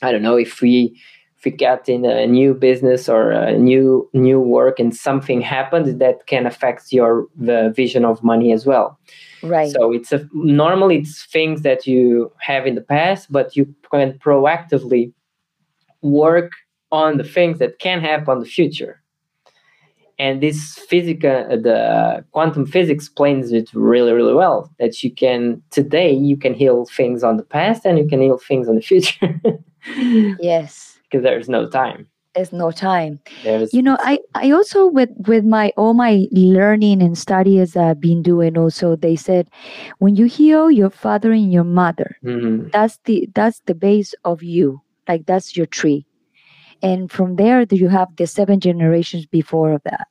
i 0.00 0.10
don't 0.10 0.22
know 0.22 0.36
if 0.36 0.62
we 0.62 0.98
if 1.42 1.46
you 1.46 1.52
get 1.52 1.88
in 1.88 2.04
a 2.04 2.24
new 2.26 2.54
business 2.54 3.08
or 3.08 3.32
a 3.32 3.58
new 3.58 4.08
new 4.12 4.40
work 4.40 4.78
and 4.78 4.94
something 4.94 5.40
happens 5.40 5.98
that 5.98 6.26
can 6.26 6.46
affect 6.46 6.92
your 6.92 7.26
the 7.36 7.72
vision 7.74 8.04
of 8.04 8.22
money 8.22 8.52
as 8.52 8.64
well 8.64 8.98
Right. 9.42 9.72
So 9.72 9.92
it's 9.92 10.12
a 10.12 10.28
normally 10.32 10.98
it's 10.98 11.24
things 11.26 11.62
that 11.62 11.86
you 11.86 12.32
have 12.38 12.66
in 12.66 12.76
the 12.76 12.80
past, 12.80 13.30
but 13.30 13.56
you 13.56 13.74
can 13.90 14.18
proactively 14.18 15.12
work 16.00 16.52
on 16.92 17.16
the 17.16 17.24
things 17.24 17.58
that 17.58 17.78
can 17.80 18.00
happen 18.00 18.34
in 18.34 18.40
the 18.40 18.46
future. 18.46 19.02
And 20.18 20.40
this 20.40 20.78
physics, 20.88 21.24
uh, 21.24 21.56
the 21.60 22.24
quantum 22.30 22.66
physics 22.66 23.04
explains 23.04 23.50
it 23.50 23.70
really, 23.74 24.12
really 24.12 24.34
well. 24.34 24.70
That 24.78 25.02
you 25.02 25.10
can 25.10 25.60
today 25.70 26.12
you 26.12 26.36
can 26.36 26.54
heal 26.54 26.86
things 26.86 27.24
on 27.24 27.36
the 27.36 27.42
past 27.42 27.84
and 27.84 27.98
you 27.98 28.06
can 28.06 28.22
heal 28.22 28.38
things 28.38 28.68
on 28.68 28.76
the 28.76 28.82
future. 28.82 29.40
yes 30.38 30.91
because 31.12 31.22
there's 31.24 31.48
no 31.48 31.68
time. 31.68 32.08
There's 32.34 32.52
no 32.52 32.70
time. 32.70 33.20
There's 33.44 33.74
you 33.74 33.82
know 33.82 33.98
i 34.00 34.18
i 34.34 34.50
also 34.50 34.86
with 34.86 35.10
with 35.28 35.44
my 35.44 35.70
all 35.76 35.92
my 35.92 36.26
learning 36.32 37.02
and 37.02 37.16
studies 37.18 37.76
i've 37.76 38.00
been 38.00 38.22
doing 38.22 38.56
also 38.56 38.96
they 38.96 39.16
said 39.16 39.48
when 39.98 40.16
you 40.16 40.24
heal 40.26 40.70
your 40.70 40.88
father 40.90 41.32
and 41.32 41.52
your 41.52 41.64
mother 41.64 42.16
Mhm. 42.24 42.72
that's 42.72 42.98
the 43.04 43.28
that's 43.34 43.60
the 43.66 43.74
base 43.74 44.14
of 44.24 44.42
you. 44.42 44.80
Like 45.08 45.26
that's 45.26 45.56
your 45.56 45.66
tree. 45.66 46.06
And 46.82 47.10
from 47.10 47.36
there 47.36 47.66
do 47.66 47.76
you 47.76 47.88
have 47.88 48.08
the 48.16 48.26
seven 48.26 48.60
generations 48.60 49.26
before 49.26 49.72
of 49.72 49.82
that 49.84 50.08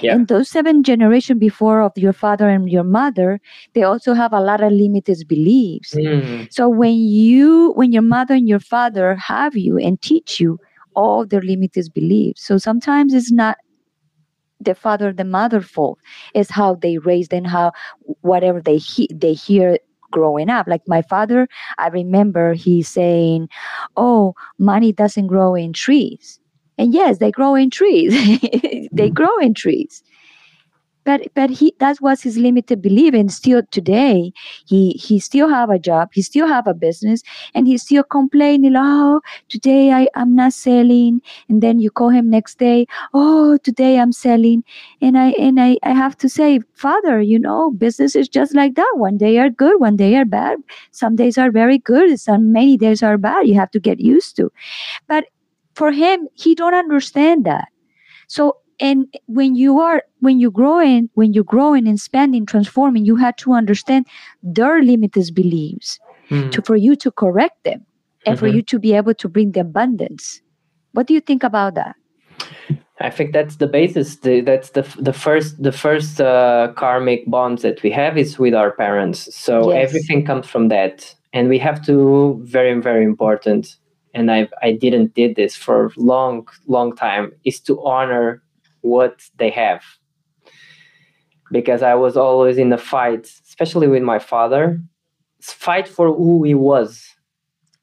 Yeah. 0.00 0.14
and 0.14 0.28
those 0.28 0.48
seven 0.50 0.82
generations 0.82 1.38
before 1.40 1.80
of 1.82 1.92
your 1.96 2.12
father 2.12 2.48
and 2.48 2.68
your 2.70 2.84
mother 2.84 3.40
they 3.74 3.82
also 3.82 4.12
have 4.14 4.32
a 4.32 4.40
lot 4.40 4.62
of 4.62 4.72
limited 4.72 5.18
beliefs 5.28 5.94
Mm. 5.94 6.52
so 6.52 6.68
when 6.68 6.94
you 6.94 7.72
when 7.76 7.92
your 7.92 8.02
mother 8.02 8.34
and 8.34 8.48
your 8.48 8.60
father 8.60 9.14
have 9.16 9.56
you 9.56 9.78
and 9.78 10.00
teach 10.02 10.40
you 10.40 10.58
all 10.94 11.26
their 11.26 11.42
limited 11.42 11.86
beliefs 11.94 12.44
so 12.46 12.58
sometimes 12.58 13.12
it's 13.14 13.32
not 13.32 13.56
the 14.60 14.74
father 14.74 15.12
the 15.12 15.24
mother 15.24 15.60
fault 15.60 15.98
it's 16.34 16.50
how 16.50 16.74
they 16.74 16.98
raised 16.98 17.32
and 17.32 17.46
how 17.46 17.72
whatever 18.22 18.60
they 18.60 18.76
he, 18.78 19.08
they 19.12 19.32
hear 19.34 19.78
growing 20.10 20.48
up 20.48 20.66
like 20.68 20.82
my 20.86 21.02
father 21.02 21.48
i 21.78 21.88
remember 21.88 22.54
he 22.54 22.82
saying 22.82 23.48
oh 23.96 24.32
money 24.58 24.92
doesn't 24.92 25.26
grow 25.26 25.54
in 25.54 25.72
trees 25.72 26.38
and 26.78 26.92
yes 26.92 27.18
they 27.18 27.30
grow 27.30 27.54
in 27.54 27.70
trees. 27.70 28.12
They 28.92 29.08
mm-hmm. 29.08 29.14
grow 29.14 29.38
in 29.38 29.54
trees. 29.54 30.02
But 31.04 31.28
but 31.34 31.50
he 31.50 31.74
that 31.80 32.00
was 32.00 32.22
his 32.22 32.38
limited 32.38 32.80
belief 32.80 33.12
and 33.12 33.30
still 33.30 33.62
today 33.70 34.32
he 34.66 34.92
he 34.92 35.20
still 35.20 35.48
have 35.50 35.68
a 35.68 35.78
job 35.78 36.08
he 36.14 36.22
still 36.22 36.46
have 36.46 36.66
a 36.66 36.72
business 36.72 37.22
and 37.54 37.66
he 37.66 37.76
still 37.76 38.02
complaining 38.02 38.72
oh 38.74 39.20
today 39.50 39.92
i 39.92 40.08
i'm 40.14 40.34
not 40.34 40.54
selling. 40.54 41.20
And 41.48 41.62
then 41.62 41.78
you 41.78 41.90
call 41.90 42.08
him 42.08 42.30
next 42.30 42.58
day 42.58 42.86
oh 43.12 43.58
today 43.58 43.98
i'm 43.98 44.12
selling. 44.12 44.64
And 45.02 45.18
i 45.18 45.32
and 45.32 45.60
i 45.60 45.76
i 45.82 45.90
have 45.92 46.16
to 46.18 46.28
say 46.28 46.60
father 46.72 47.20
you 47.20 47.38
know 47.38 47.70
business 47.72 48.16
is 48.16 48.28
just 48.28 48.54
like 48.54 48.74
that. 48.76 48.92
One 48.94 49.18
day 49.18 49.36
are 49.38 49.50
good 49.50 49.78
one 49.80 49.96
day 49.96 50.16
are 50.16 50.24
bad. 50.24 50.58
Some 50.90 51.16
days 51.16 51.36
are 51.36 51.50
very 51.50 51.78
good 51.78 52.18
some 52.18 52.50
many 52.50 52.78
days 52.78 53.02
are 53.02 53.18
bad. 53.18 53.46
You 53.46 53.54
have 53.56 53.70
to 53.72 53.80
get 53.80 54.00
used 54.00 54.36
to. 54.36 54.50
But 55.06 55.26
for 55.74 55.92
him 55.92 56.28
he 56.34 56.54
don't 56.54 56.74
understand 56.74 57.44
that 57.44 57.68
so 58.28 58.56
and 58.80 59.06
when 59.26 59.54
you 59.54 59.80
are 59.80 60.02
when 60.20 60.40
you're 60.40 60.50
growing 60.50 61.08
when 61.14 61.32
you're 61.32 61.44
growing 61.44 61.86
and 61.88 62.00
spending 62.00 62.44
transforming 62.46 63.04
you 63.04 63.16
had 63.16 63.36
to 63.38 63.52
understand 63.52 64.06
their 64.42 64.82
limited 64.82 65.30
beliefs 65.34 65.98
Mm. 66.30 66.50
to 66.52 66.62
for 66.62 66.76
you 66.76 66.96
to 66.96 67.10
correct 67.12 67.62
them 67.64 67.84
and 68.26 68.38
for 68.38 68.46
Mhm. 68.48 68.54
you 68.54 68.62
to 68.62 68.78
be 68.78 68.94
able 68.94 69.14
to 69.14 69.28
bring 69.28 69.52
the 69.52 69.60
abundance 69.60 70.40
what 70.92 71.06
do 71.06 71.14
you 71.14 71.20
think 71.20 71.42
about 71.44 71.74
that 71.74 71.94
I 73.00 73.10
think 73.10 73.32
that's 73.32 73.56
the 73.56 73.66
basis. 73.66 74.16
The, 74.16 74.40
that's 74.40 74.70
the 74.70 74.82
the 74.98 75.12
first 75.12 75.60
the 75.62 75.72
first 75.72 76.20
uh, 76.20 76.72
karmic 76.76 77.28
bonds 77.28 77.62
that 77.62 77.82
we 77.82 77.90
have 77.90 78.16
is 78.16 78.38
with 78.38 78.54
our 78.54 78.70
parents. 78.70 79.34
So 79.34 79.72
Yes. 79.72 79.88
everything 79.88 80.24
comes 80.24 80.46
from 80.46 80.68
that, 80.68 81.14
and 81.32 81.48
we 81.48 81.58
have 81.58 81.84
to 81.86 82.40
very 82.44 82.80
very 82.80 83.04
important. 83.04 83.76
And 84.14 84.30
I 84.30 84.48
I 84.62 84.72
didn't 84.72 85.14
did 85.14 85.36
this 85.36 85.56
for 85.56 85.92
long 85.96 86.46
long 86.66 86.94
time 86.96 87.32
is 87.44 87.60
to 87.60 87.84
honor 87.84 88.42
what 88.82 89.22
they 89.36 89.50
have, 89.50 89.82
because 91.50 91.82
I 91.82 91.94
was 91.94 92.16
always 92.16 92.56
in 92.58 92.72
a 92.72 92.78
fight, 92.78 93.26
especially 93.46 93.88
with 93.88 94.02
my 94.02 94.18
father, 94.18 94.80
fight 95.40 95.88
for 95.88 96.14
who 96.14 96.44
he 96.44 96.54
was 96.54 97.10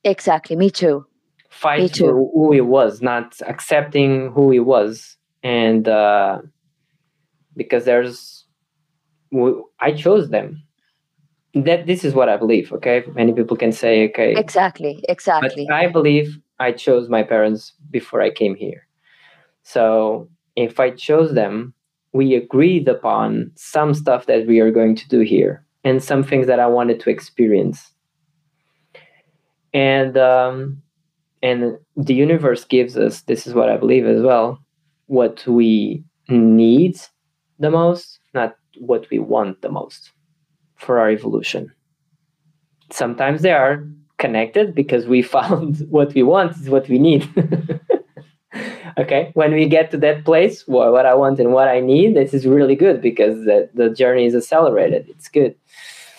exactly 0.04 0.56
me 0.56 0.70
too 0.70 1.06
Fight 1.52 1.82
Me 1.82 1.90
too. 1.90 2.06
for 2.06 2.14
who 2.34 2.52
he 2.54 2.62
was, 2.62 3.02
not 3.02 3.36
accepting 3.46 4.32
who 4.32 4.50
he 4.52 4.60
was, 4.60 5.18
and 5.44 5.88
uh, 5.88 6.40
because 7.56 7.84
there's, 7.84 8.46
I 9.80 9.92
chose 9.92 10.30
them. 10.30 10.64
That 11.54 11.86
this 11.86 12.06
is 12.06 12.14
what 12.14 12.30
I 12.30 12.38
believe. 12.38 12.72
Okay, 12.72 13.04
many 13.14 13.34
people 13.34 13.58
can 13.58 13.72
say, 13.72 14.08
okay, 14.10 14.34
exactly 14.38 15.00
but 15.02 15.12
exactly 15.12 15.70
I 15.70 15.88
believe 15.88 16.40
I 16.60 16.72
chose 16.72 17.10
my 17.10 17.24
parents 17.24 17.74
before 17.90 18.22
I 18.22 18.30
came 18.30 18.56
here. 18.56 18.88
So 19.64 20.30
if 20.56 20.80
I 20.80 20.92
chose 20.92 21.34
them, 21.34 21.74
we 22.14 22.36
agreed 22.36 22.88
upon 22.88 23.52
some 23.56 23.94
stuff 23.94 24.26
that 24.28 24.48
we 24.48 24.60
are 24.60 24.72
going 24.72 24.96
to 24.96 25.08
do 25.10 25.22
here 25.22 25.66
and 25.84 26.04
some 26.04 26.24
things 26.24 26.48
that 26.48 26.60
I 26.60 26.68
wanted 26.68 27.00
to 27.02 27.10
experience. 27.10 27.94
And 29.74 30.18
um, 30.18 30.82
and 31.44 31.78
the 31.98 32.14
universe 32.14 32.64
gives 32.64 32.98
us 32.98 33.22
this 33.24 33.46
is 33.46 33.54
what 33.54 33.70
I 33.70 33.78
believe 33.78 34.06
as 34.06 34.22
well 34.22 34.60
what 35.08 35.46
we 35.46 36.02
need 36.30 36.96
the 37.60 37.70
most, 37.70 38.20
not 38.34 38.56
what 38.80 39.06
we 39.12 39.20
want 39.20 39.62
the 39.62 39.70
most 39.70 40.12
for 40.82 41.00
our 41.00 41.10
evolution. 41.12 41.72
Sometimes 42.92 43.42
they 43.42 43.52
are 43.52 43.86
connected 44.18 44.76
because 44.76 45.08
we 45.08 45.22
found 45.38 45.80
what 45.90 46.14
we 46.14 46.24
want 46.24 46.58
is 46.58 46.70
what 46.70 46.88
we 46.90 47.00
need. 47.00 47.28
okay, 48.98 49.32
when 49.34 49.54
we 49.54 49.68
get 49.68 49.92
to 49.92 49.98
that 49.98 50.26
place, 50.26 50.68
wha- 50.68 50.92
what 50.92 51.06
I 51.06 51.16
want 51.16 51.40
and 51.40 51.54
what 51.54 51.68
I 51.70 51.80
need, 51.82 52.16
this 52.16 52.34
is 52.34 52.46
really 52.48 52.76
good 52.76 53.02
because 53.02 53.46
the, 53.46 53.70
the 53.74 53.90
journey 53.90 54.26
is 54.26 54.36
accelerated. 54.36 55.08
It's 55.10 55.30
good. 55.30 55.56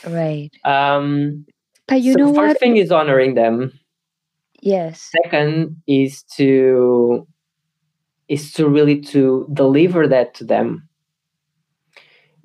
right 0.07 0.53
Um, 0.65 1.47
but 1.89 2.01
you 2.03 2.15
so 2.15 2.19
know 2.19 2.33
first 2.35 2.57
what 2.57 2.59
thing 2.59 2.77
is 2.77 2.91
honoring 2.93 3.35
them. 3.35 3.73
yes 4.63 5.17
Second 5.23 5.83
is 5.87 6.23
to 6.37 7.27
is 8.29 8.53
to 8.55 8.69
really 8.69 9.01
to 9.01 9.49
deliver 9.53 10.07
that 10.09 10.35
to 10.35 10.45
them 10.45 10.89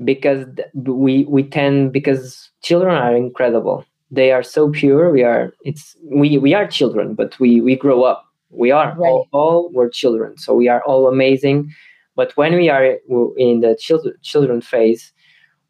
because 0.03 0.45
we 0.73 1.25
we 1.25 1.43
tend 1.43 1.91
because 1.91 2.49
children 2.61 2.95
are 2.95 3.15
incredible. 3.15 3.85
They 4.11 4.31
are 4.31 4.43
so 4.43 4.69
pure 4.69 5.11
we 5.11 5.23
are 5.23 5.53
it's 5.63 5.95
we 6.03 6.37
we 6.37 6.53
are 6.53 6.67
children 6.67 7.15
but 7.15 7.39
we 7.39 7.61
we 7.61 7.75
grow 7.75 8.03
up. 8.03 8.25
We 8.49 8.71
are 8.71 8.97
all, 8.99 9.27
all 9.33 9.69
we're 9.73 9.89
children 9.89 10.37
so 10.37 10.53
we 10.53 10.67
are 10.69 10.81
all 10.83 11.07
amazing. 11.07 11.73
But 12.15 12.35
when 12.37 12.55
we 12.55 12.69
are 12.69 12.97
in 13.37 13.59
the 13.61 13.75
children 13.79 14.13
children 14.21 14.61
phase 14.61 15.11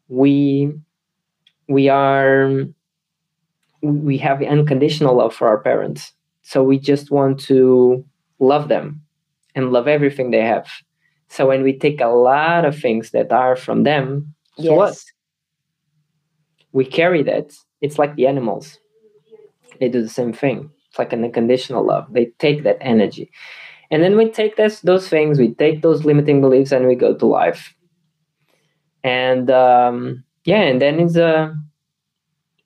we 0.08 0.72
we 1.68 1.88
are 1.88 2.64
we 3.82 4.18
have 4.18 4.42
unconditional 4.42 5.16
love 5.16 5.34
for 5.34 5.48
our 5.48 5.58
parents. 5.58 6.12
So 6.42 6.62
we 6.62 6.78
just 6.78 7.10
want 7.10 7.40
to 7.40 8.04
love 8.38 8.68
them 8.68 9.02
and 9.54 9.72
love 9.72 9.88
everything 9.88 10.30
they 10.30 10.42
have 10.42 10.68
so 11.28 11.46
when 11.46 11.62
we 11.62 11.78
take 11.78 12.00
a 12.00 12.08
lot 12.08 12.64
of 12.64 12.78
things 12.78 13.10
that 13.10 13.32
are 13.32 13.56
from 13.56 13.84
them 13.84 14.34
to 14.56 14.62
yes. 14.64 14.80
Us 14.80 15.12
we 16.72 16.84
carry 16.84 17.22
that. 17.22 17.52
It's 17.80 17.98
like 17.98 18.14
the 18.14 18.26
animals. 18.26 18.78
They 19.80 19.88
do 19.88 20.02
the 20.02 20.08
same 20.08 20.34
thing. 20.34 20.70
It's 20.90 20.98
like 20.98 21.14
an 21.14 21.24
unconditional 21.24 21.84
love. 21.84 22.12
They 22.12 22.26
take 22.38 22.62
that 22.64 22.76
energy. 22.80 23.30
And 23.90 24.02
then 24.02 24.18
we 24.18 24.30
take 24.30 24.56
this, 24.56 24.80
those 24.80 25.08
things 25.08 25.38
we 25.38 25.54
take 25.54 25.80
those 25.80 26.04
limiting 26.04 26.42
beliefs 26.42 26.72
and 26.72 26.86
we 26.86 26.94
go 26.94 27.14
to 27.14 27.26
life. 27.26 27.74
And 29.02 29.50
um, 29.50 30.24
yeah 30.48 30.62
and 30.62 30.80
then 30.80 30.98
it's 30.98 31.16
a 31.16 31.54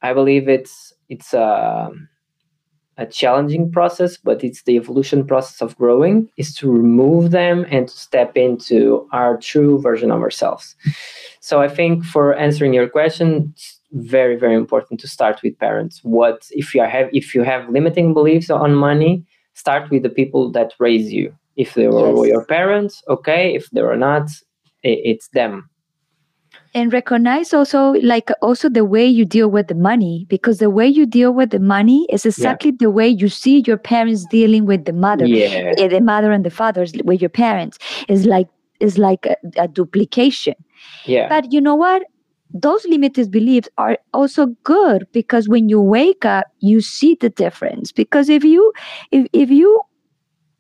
i 0.03 0.12
believe 0.12 0.48
it's 0.48 0.92
it's 1.09 1.35
a, 1.35 1.90
a 2.98 3.07
challenging 3.07 3.70
process 3.72 4.16
but 4.16 4.44
it's 4.44 4.62
the 4.64 4.76
evolution 4.76 5.26
process 5.26 5.61
of 5.62 5.76
growing 5.76 6.28
is 6.37 6.55
to 6.55 6.70
remove 6.70 7.31
them 7.31 7.64
and 7.70 7.88
to 7.88 7.96
step 7.96 8.37
into 8.37 9.09
our 9.12 9.37
true 9.38 9.81
version 9.81 10.11
of 10.11 10.20
ourselves. 10.20 10.76
So 11.40 11.61
i 11.62 11.68
think 11.68 12.05
for 12.05 12.35
answering 12.35 12.74
your 12.74 12.88
question 12.88 13.52
it's 13.55 13.81
very 13.92 14.37
very 14.37 14.55
important 14.55 15.00
to 15.00 15.09
start 15.09 15.40
with 15.42 15.59
parents. 15.59 16.00
What 16.02 16.46
if 16.50 16.74
you 16.74 16.83
have 16.83 17.09
if 17.12 17.35
you 17.35 17.42
have 17.42 17.68
limiting 17.68 18.14
beliefs 18.14 18.50
on 18.50 18.74
money 18.74 19.24
start 19.55 19.90
with 19.90 20.02
the 20.02 20.09
people 20.09 20.50
that 20.52 20.72
raise 20.78 21.12
you. 21.12 21.35
If 21.57 21.74
they 21.74 21.88
were 21.88 22.16
Yes. 22.16 22.28
your 22.33 22.44
parents 22.46 23.02
okay. 23.09 23.55
If 23.55 23.68
they 23.70 23.83
were 23.83 23.96
not 23.96 24.28
it's 24.83 25.28
them 25.28 25.68
and 26.74 26.92
recognize 26.92 27.52
also 27.52 27.92
like 28.02 28.30
also 28.40 28.68
the 28.68 28.84
way 28.84 29.06
you 29.06 29.24
deal 29.24 29.48
with 29.48 29.68
the 29.68 29.74
money 29.74 30.26
because 30.28 30.58
the 30.58 30.70
way 30.70 30.86
you 30.86 31.04
deal 31.06 31.32
with 31.32 31.50
the 31.50 31.58
money 31.58 32.06
is 32.10 32.24
exactly 32.24 32.70
the 32.70 32.90
way 32.90 33.08
you 33.08 33.28
see 33.28 33.62
your 33.66 33.76
parents 33.76 34.26
dealing 34.30 34.64
with 34.64 34.84
the 34.84 34.92
mother. 34.92 35.26
Yeah 35.26 35.72
eh, 35.78 35.88
the 35.88 36.00
mother 36.00 36.32
and 36.32 36.44
the 36.44 36.50
fathers 36.50 36.92
with 37.04 37.20
your 37.20 37.30
parents. 37.30 37.78
Is 38.08 38.26
like 38.26 38.48
is 38.80 38.98
like 38.98 39.26
a, 39.26 39.36
a 39.58 39.68
duplication. 39.68 40.54
Yeah. 41.04 41.28
But 41.28 41.52
you 41.52 41.60
know 41.60 41.74
what? 41.74 42.02
Those 42.54 42.84
limited 42.84 43.30
beliefs 43.30 43.68
are 43.78 43.96
also 44.12 44.46
good 44.64 45.06
because 45.12 45.48
when 45.48 45.68
you 45.68 45.80
wake 45.80 46.24
up 46.24 46.46
you 46.60 46.80
see 46.80 47.14
the 47.14 47.30
difference. 47.30 47.92
Because 47.92 48.28
if 48.28 48.44
you 48.44 48.72
if, 49.10 49.26
if 49.32 49.50
you 49.50 49.82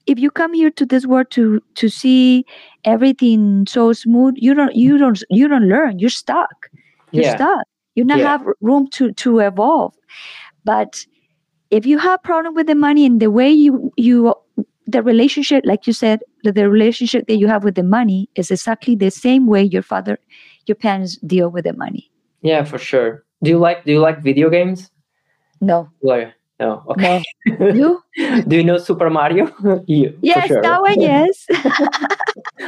if 0.06 0.18
you 0.18 0.30
come 0.30 0.52
here 0.54 0.70
to 0.70 0.84
this 0.86 1.06
world 1.06 1.30
to 1.30 1.60
to 1.74 1.88
see 1.88 2.44
everything 2.84 3.66
so 3.66 3.92
smooth 3.92 4.34
you 4.36 4.54
don't 4.54 4.74
you 4.74 4.98
don't 4.98 5.22
you 5.30 5.48
don't 5.48 5.68
learn. 5.68 5.98
You're 5.98 6.10
stuck. 6.10 6.68
You're 7.12 7.24
yeah. 7.24 7.36
stuck. 7.36 7.66
You 7.94 8.04
not 8.04 8.18
Yeah. 8.18 8.28
have 8.28 8.46
room 8.60 8.88
to 8.92 9.12
to 9.12 9.38
evolve. 9.40 9.94
But 10.64 11.06
if 11.70 11.86
you 11.86 11.98
have 11.98 12.22
problem 12.22 12.54
with 12.54 12.66
the 12.66 12.74
money 12.74 13.06
and 13.06 13.20
the 13.20 13.30
way 13.30 13.50
you 13.50 13.92
you 13.96 14.34
the 14.86 15.02
relationship 15.02 15.64
like 15.64 15.86
you 15.86 15.92
said 15.92 16.20
the, 16.42 16.52
the 16.52 16.68
relationship 16.68 17.26
that 17.28 17.36
you 17.36 17.46
have 17.46 17.62
with 17.64 17.76
the 17.76 17.82
money 17.84 18.28
is 18.34 18.50
exactly 18.50 18.96
the 18.96 19.10
same 19.10 19.46
way 19.46 19.62
your 19.62 19.82
father 19.82 20.18
your 20.66 20.74
parents 20.74 21.16
deal 21.18 21.48
with 21.48 21.64
the 21.64 21.72
money. 21.72 22.10
Yeah 22.42 22.64
for 22.64 22.78
sure. 22.78 23.24
Do 23.42 23.50
you 23.50 23.58
like 23.58 23.84
do 23.84 23.92
you 23.92 24.00
like 24.00 24.20
video 24.22 24.50
games? 24.50 24.90
No. 25.60 25.88
Like 26.02 26.34
no 26.62 26.70
okay 26.92 27.22
no. 27.46 27.68
you 28.16 28.42
do 28.48 28.56
you 28.56 28.64
know 28.64 28.78
super 28.88 29.08
mario 29.18 29.44
you 29.86 30.16
yes 30.22 30.46
sure. 30.48 30.62
that 30.62 30.80
one 30.88 31.00
yes 31.10 31.46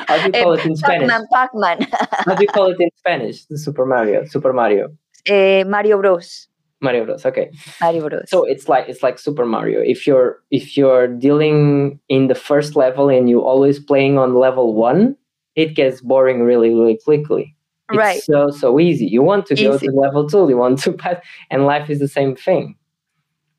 how 0.09 0.17
do 0.19 0.25
you 0.27 0.35
call 0.43 0.53
it 0.55 0.65
in 0.67 0.77
spanish 0.77 1.09
Pac-Man, 1.09 1.25
Pac-Man. 1.33 1.79
how 2.27 2.35
do 2.35 2.43
you 2.47 2.53
call 2.57 2.69
it 2.75 2.81
in 2.81 2.91
spanish 3.03 3.45
the 3.47 3.59
super 3.67 3.87
mario 3.87 4.25
super 4.35 4.53
mario 4.53 4.85
uh, 5.29 5.65
mario 5.75 5.99
bros 5.99 6.49
Mario 6.85 7.07
Bros. 7.07 7.25
Okay. 7.25 7.51
Mario 7.81 8.09
Bros. 8.09 8.29
So 8.29 8.45
it's 8.45 8.69
like 8.69 8.89
it's 8.89 9.03
like 9.03 9.19
Super 9.19 9.47
Mario. 9.47 9.81
If 9.81 10.07
you're 10.07 10.39
if 10.51 10.77
you're 10.77 11.09
dealing 11.09 11.99
in 12.11 12.29
the 12.29 12.35
first 12.35 12.77
level 12.77 13.09
and 13.09 13.29
you're 13.29 13.43
always 13.43 13.81
playing 13.81 14.19
on 14.19 14.35
level 14.35 14.75
one, 14.75 15.17
it 15.57 15.75
gets 15.75 16.03
boring 16.03 16.43
really 16.43 16.71
really 16.75 16.99
quickly. 17.03 17.57
It's 17.91 17.99
right. 17.99 18.23
So 18.23 18.51
so 18.51 18.79
easy. 18.79 19.07
You 19.07 19.23
want 19.23 19.47
to 19.47 19.55
go 19.55 19.79
to 19.79 19.91
level 19.91 20.29
two. 20.29 20.49
You 20.49 20.59
want 20.59 20.79
to 20.81 20.93
pass, 20.93 21.17
and 21.51 21.65
life 21.65 21.91
is 21.91 21.99
the 22.01 22.09
same 22.09 22.37
thing, 22.37 22.77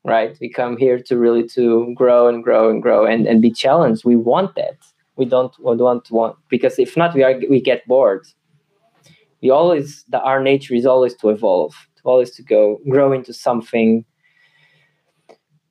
right? 0.06 0.36
We 0.40 0.48
come 0.48 0.76
here 0.76 0.98
to 1.02 1.18
really 1.18 1.46
to 1.48 1.92
grow 1.94 2.28
and 2.28 2.42
grow 2.42 2.70
and 2.70 2.80
grow 2.82 3.04
and 3.04 3.26
and 3.26 3.42
be 3.42 3.50
challenged. 3.50 4.04
We 4.04 4.16
want 4.16 4.54
that. 4.54 4.78
We 5.16 5.24
don't 5.24 5.54
we 5.62 5.76
don't 5.76 6.10
want 6.10 6.36
because 6.48 6.78
if 6.78 6.96
not, 6.96 7.14
we 7.14 7.22
are 7.22 7.38
we 7.50 7.60
get 7.60 7.86
bored. 7.86 8.26
We 9.42 9.50
always 9.50 10.04
the 10.08 10.20
our 10.22 10.42
nature 10.42 10.74
is 10.74 10.86
always 10.86 11.14
to 11.16 11.30
evolve 11.30 11.74
to 11.96 12.02
always 12.04 12.30
to 12.36 12.42
go 12.42 12.80
grow 12.88 13.12
into 13.12 13.32
something 13.32 14.04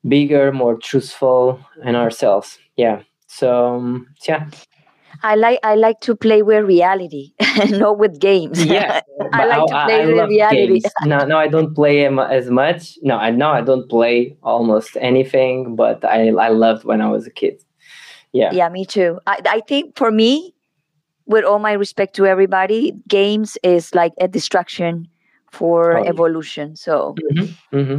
bigger 0.08 0.52
more 0.52 0.76
truthful 0.76 1.58
in 1.84 1.96
ourselves 1.96 2.58
yeah 2.76 3.02
so 3.26 3.76
um, 3.76 4.06
yeah 4.28 4.48
I 5.22 5.34
like 5.36 5.58
I 5.62 5.74
like 5.74 6.00
to 6.00 6.14
play 6.14 6.42
with 6.42 6.64
reality, 6.64 7.32
not 7.70 7.98
with 7.98 8.20
games. 8.20 8.66
yeah 8.66 9.00
I 9.32 9.44
like 9.44 9.66
to 9.66 9.78
play 9.78 10.06
with 10.06 10.14
love 10.16 10.28
reality. 10.28 10.80
games. 10.80 10.84
no 11.02 11.24
no 11.24 11.38
i 11.38 11.48
don't 11.48 11.74
play 11.74 12.06
as 12.06 12.50
much 12.50 12.98
no 13.02 13.16
i 13.16 13.30
know 13.30 13.50
i 13.50 13.60
don't 13.60 13.88
play 13.88 14.36
almost 14.42 14.96
anything 15.00 15.76
but 15.76 16.04
i 16.04 16.28
i 16.28 16.48
loved 16.48 16.84
when 16.84 17.00
i 17.00 17.08
was 17.08 17.26
a 17.26 17.30
kid 17.30 17.62
yeah 18.32 18.52
yeah, 18.52 18.68
me 18.68 18.84
too. 18.86 19.20
I 19.26 19.40
I 19.46 19.60
think 19.68 19.96
for 19.96 20.10
me, 20.12 20.54
with 21.26 21.44
all 21.44 21.58
my 21.60 21.72
respect 21.74 22.16
to 22.16 22.26
everybody, 22.26 22.92
games 23.08 23.58
is 23.64 23.94
like 23.94 24.12
a 24.20 24.28
distraction 24.28 25.08
for 25.52 25.98
Oh, 25.98 26.04
yeah. 26.04 26.10
evolution. 26.10 26.76
So, 26.76 27.16
hmm 27.30 27.46
hmm 27.72 27.98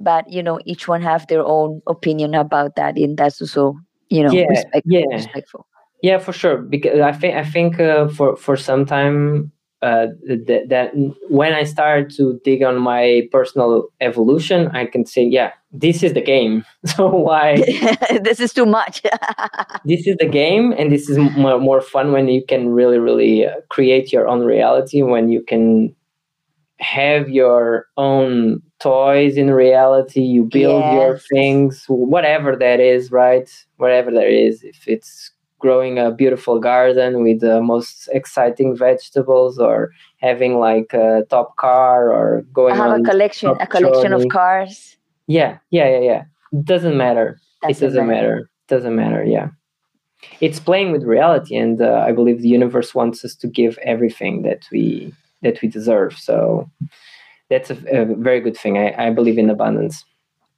but 0.00 0.30
you 0.30 0.42
know, 0.42 0.60
each 0.66 0.88
one 0.88 1.02
have 1.02 1.26
their 1.28 1.44
own 1.44 1.82
opinion 1.88 2.34
about 2.34 2.76
that, 2.76 2.96
and 2.98 3.18
that's 3.18 3.40
also 3.42 3.76
you 4.10 4.24
know 4.24 4.34
Yeah, 4.34 4.46
respect, 4.48 4.86
yeah. 4.86 5.06
respectful. 5.12 5.66
Yeah, 6.02 6.18
for 6.18 6.32
sure. 6.32 6.58
Because 6.58 7.00
I 7.00 7.12
think 7.12 7.36
I 7.36 7.44
think 7.44 7.80
uh, 7.80 8.08
for 8.08 8.36
for 8.36 8.56
some 8.56 8.86
time 8.86 9.52
uh, 9.82 10.06
that 10.26 10.66
that 10.68 10.92
when 11.28 11.52
I 11.52 11.64
started 11.64 12.10
to 12.16 12.40
dig 12.44 12.62
on 12.62 12.78
my 12.80 13.28
personal 13.32 13.88
evolution, 14.00 14.68
I 14.68 14.86
can 14.86 15.06
say, 15.06 15.24
yeah, 15.24 15.52
this 15.72 16.02
is 16.02 16.14
the 16.14 16.20
game. 16.20 16.64
So 16.86 17.08
why 17.08 17.56
this 18.22 18.40
is 18.40 18.52
too 18.52 18.66
much. 18.66 19.02
this 19.84 20.06
is 20.06 20.16
the 20.18 20.28
game, 20.28 20.72
and 20.78 20.92
this 20.92 21.08
is 21.08 21.18
more 21.18 21.58
more 21.58 21.80
fun 21.80 22.12
when 22.12 22.28
you 22.28 22.44
can 22.44 22.68
really 22.70 22.98
really 22.98 23.46
uh, 23.46 23.56
create 23.68 24.12
your 24.12 24.28
own 24.28 24.40
reality. 24.44 25.02
When 25.02 25.28
you 25.28 25.42
can 25.42 25.94
have 26.80 27.28
your 27.28 27.86
own 27.96 28.62
toys 28.80 29.36
in 29.36 29.50
reality, 29.50 30.20
you 30.20 30.44
build 30.44 30.84
your 30.92 31.18
things, 31.18 31.84
whatever 31.88 32.54
that 32.56 32.78
is, 32.80 33.10
right? 33.10 33.50
Whatever 33.78 34.12
that 34.12 34.28
is, 34.28 34.62
if 34.62 34.86
it's 34.86 35.32
growing 35.58 35.98
a 35.98 36.10
beautiful 36.10 36.58
garden 36.60 37.22
with 37.22 37.40
the 37.40 37.60
most 37.60 38.08
exciting 38.12 38.76
vegetables 38.76 39.58
or 39.58 39.90
having 40.20 40.58
like 40.58 40.92
a 40.92 41.24
top 41.30 41.56
car 41.56 42.12
or 42.12 42.38
I 42.38 42.52
going 42.52 42.76
have 42.76 42.92
on 42.92 43.00
a 43.00 43.10
collection, 43.10 43.50
a 43.60 43.66
collection 43.66 44.12
of 44.12 44.26
cars. 44.28 44.96
yeah 45.26 45.58
yeah 45.70 45.88
yeah 45.88 46.00
yeah. 46.00 46.24
Doesn't 46.64 46.96
matter. 46.96 47.38
It 47.62 47.78
doesn't 47.78 48.06
matter. 48.06 48.48
doesn't 48.68 48.96
matter 48.96 49.24
yeah. 49.24 49.48
It's 50.40 50.60
playing 50.60 50.92
with 50.92 51.04
reality 51.04 51.56
and 51.56 51.80
uh, 51.80 52.04
i 52.06 52.12
believe 52.12 52.42
the 52.42 52.48
universe 52.48 52.94
wants 52.94 53.24
us 53.24 53.34
to 53.36 53.46
give 53.46 53.78
everything 53.78 54.42
that 54.42 54.66
we 54.72 55.12
that 55.42 55.62
we 55.62 55.68
deserve. 55.68 56.14
So 56.18 56.68
that's 57.50 57.70
a, 57.70 57.76
a 58.00 58.04
very 58.16 58.40
good 58.40 58.56
thing. 58.56 58.76
I, 58.78 59.06
I 59.06 59.10
believe 59.10 59.38
in 59.38 59.50
abundance. 59.50 60.04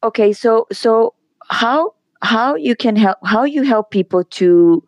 Okay 0.02 0.32
so 0.32 0.66
so 0.72 1.14
how 1.48 1.94
how 2.22 2.54
you 2.54 2.76
can 2.76 2.96
help 2.96 3.18
how 3.24 3.44
you 3.44 3.62
help 3.62 3.90
people 3.90 4.24
to 4.24 4.82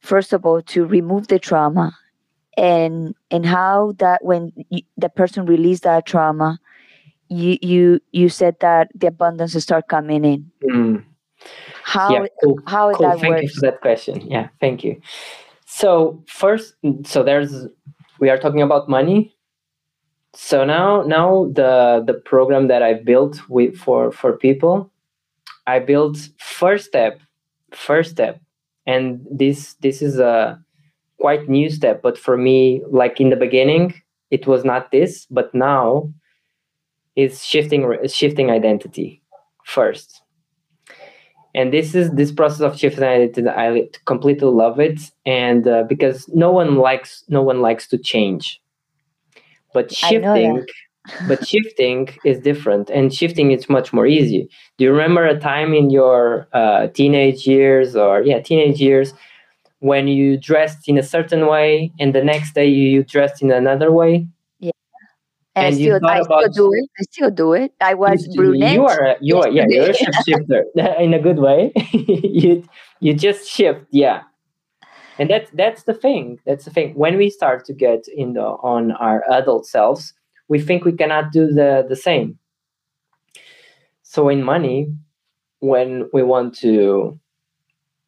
first 0.00 0.32
of 0.32 0.46
all 0.46 0.62
to 0.62 0.84
remove 0.84 1.28
the 1.28 1.38
trauma 1.38 1.96
and 2.56 3.14
and 3.30 3.46
how 3.46 3.92
that 3.98 4.24
when 4.24 4.52
y 4.70 4.82
the 4.96 5.08
person 5.08 5.46
release 5.46 5.80
that 5.80 6.06
trauma 6.06 6.58
you 7.30 7.56
you 7.62 8.00
you 8.12 8.28
said 8.28 8.56
that 8.60 8.88
the 8.94 9.06
abundance 9.06 9.54
start 9.62 9.88
coming 9.88 10.24
in. 10.24 10.50
Mm. 10.64 11.04
how 11.84 12.12
yeah 12.12 12.26
cool, 12.42 12.58
how 12.66 12.92
cool. 12.92 13.08
that 13.08 13.20
thank 13.20 13.42
you 13.42 13.48
for 13.48 13.60
that 13.62 13.80
question. 13.80 14.20
Yeah 14.20 14.48
thank 14.60 14.84
you. 14.84 15.00
So 15.64 16.22
first 16.26 16.74
so 17.04 17.22
there's 17.22 17.66
we 18.18 18.28
are 18.28 18.38
talking 18.38 18.62
about 18.62 18.88
money. 18.88 19.34
So 20.34 20.64
now 20.64 21.02
now 21.02 21.50
the 21.52 22.02
the 22.06 22.14
program 22.14 22.68
that 22.68 22.82
i 22.82 22.94
built 22.94 23.48
with 23.48 23.76
for 23.76 24.12
for 24.12 24.36
people 24.36 24.90
i 25.66 25.78
built 25.78 26.16
first 26.38 26.86
step 26.86 27.20
first 27.72 28.10
step. 28.10 28.40
And 28.86 29.26
this 29.30 29.74
this 29.74 30.02
is 30.02 30.18
a 30.18 30.60
quite 31.20 31.48
new 31.48 31.68
step 31.68 32.00
but 32.02 32.16
for 32.16 32.36
me 32.36 32.82
like 32.90 33.20
in 33.20 33.28
the 33.28 33.36
beginning 33.36 33.92
it 34.30 34.46
was 34.46 34.64
not 34.64 34.90
this 34.90 35.26
but 35.30 35.54
now 35.54 36.10
is 37.14 37.44
shifting 37.44 37.96
shifting 38.08 38.50
identity 38.50 39.22
first. 39.64 40.22
And 41.54 41.72
this 41.72 41.94
is 41.94 42.12
this 42.12 42.32
process 42.32 42.60
of 42.60 42.78
shifting 42.78 43.04
identity 43.04 43.48
i 43.48 43.88
completely 44.06 44.48
love 44.48 44.80
it. 44.80 45.00
And 45.26 45.68
uh, 45.68 45.84
because 45.84 46.28
no 46.28 46.50
one 46.50 46.76
likes 46.76 47.22
no 47.28 47.42
one 47.42 47.60
likes 47.60 47.86
to 47.88 47.98
change. 47.98 48.60
But 49.74 49.92
shifting 49.92 50.66
but 51.28 51.46
shifting 51.46 52.08
is 52.24 52.40
different 52.40 52.90
and 52.90 53.12
shifting 53.12 53.52
is 53.52 53.68
much 53.68 53.92
more 53.92 54.06
easy. 54.06 54.48
Do 54.78 54.84
you 54.84 54.90
remember 54.92 55.26
a 55.26 55.38
time 55.38 55.74
in 55.74 55.90
your 55.90 56.48
uh, 56.52 56.88
teenage 56.88 57.46
years 57.46 57.96
or 57.96 58.22
yeah 58.22 58.40
teenage 58.40 58.80
years 58.80 59.14
when 59.80 60.08
you 60.08 60.36
dressed 60.36 60.88
in 60.88 60.98
a 60.98 61.02
certain 61.02 61.46
way 61.46 61.92
and 61.98 62.14
the 62.14 62.22
next 62.22 62.54
day 62.54 62.66
you, 62.66 62.88
you 62.88 63.04
dressed 63.04 63.42
in 63.42 63.50
another 63.50 63.90
way? 63.92 64.26
And, 65.56 65.66
and 65.66 65.74
I 65.74 65.78
you 65.78 65.96
still 65.96 66.08
I 66.08 66.22
still 66.22 66.48
do 66.48 66.72
it. 66.72 66.90
I 66.98 67.02
still 67.02 67.30
do 67.30 67.52
it. 67.54 67.72
I 67.80 67.94
was 67.94 68.24
you, 68.30 68.36
brunette. 68.36 68.72
you 68.72 68.86
are 68.86 69.16
you 69.20 69.38
are 69.40 69.48
yeah 69.48 69.64
you're 69.68 69.90
a 69.90 69.92
shapeshifter 69.92 70.62
in 71.00 71.12
a 71.12 71.18
good 71.18 71.38
way. 71.38 71.72
You 71.92 72.64
you 73.00 73.14
just 73.14 73.50
shift 73.50 73.84
yeah. 73.90 74.22
And 75.18 75.28
that's 75.28 75.50
that's 75.50 75.82
the 75.82 75.94
thing 75.94 76.38
that's 76.46 76.64
the 76.64 76.70
thing. 76.70 76.94
When 76.94 77.16
we 77.16 77.30
start 77.30 77.64
to 77.64 77.74
get 77.74 78.06
in 78.08 78.34
the 78.34 78.42
on 78.42 78.92
our 78.92 79.24
adult 79.30 79.66
selves 79.66 80.14
we 80.50 80.58
think 80.66 80.84
we 80.84 80.92
cannot 81.00 81.24
do 81.32 81.42
the 81.60 81.70
the 81.88 81.96
same 81.96 82.28
so 84.02 84.28
in 84.28 84.42
money 84.42 84.78
when 85.60 86.08
we 86.12 86.22
want 86.22 86.54
to 86.66 87.18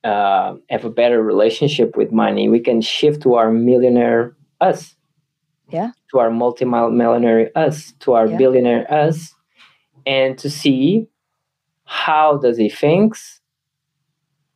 uh, 0.04 0.54
have 0.68 0.84
a 0.84 0.90
better 0.90 1.22
relationship 1.22 1.96
with 1.96 2.10
money 2.12 2.48
we 2.48 2.60
can 2.68 2.80
shift 2.80 3.22
to 3.22 3.34
our 3.34 3.50
millionaire 3.52 4.36
us 4.60 4.94
Yeah. 5.70 5.90
to 6.10 6.18
our 6.22 6.30
multi-millionaire 6.30 7.50
us 7.54 7.92
to 8.00 8.12
our 8.16 8.26
Yeah. 8.26 8.36
billionaire 8.40 8.86
us 8.92 9.32
and 10.04 10.36
to 10.42 10.48
see 10.50 11.06
how 11.84 12.38
does 12.44 12.58
he 12.58 12.68
thinks 12.68 13.40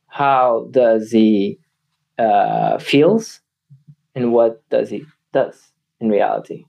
how 0.07 0.67
does 0.71 1.11
he 1.11 1.59
uh, 2.19 2.77
feels 2.79 3.41
and 4.15 4.33
what 4.33 4.51
does 4.69 4.89
he 4.89 5.05
does 5.31 5.71
in 6.01 6.09
reality 6.09 6.65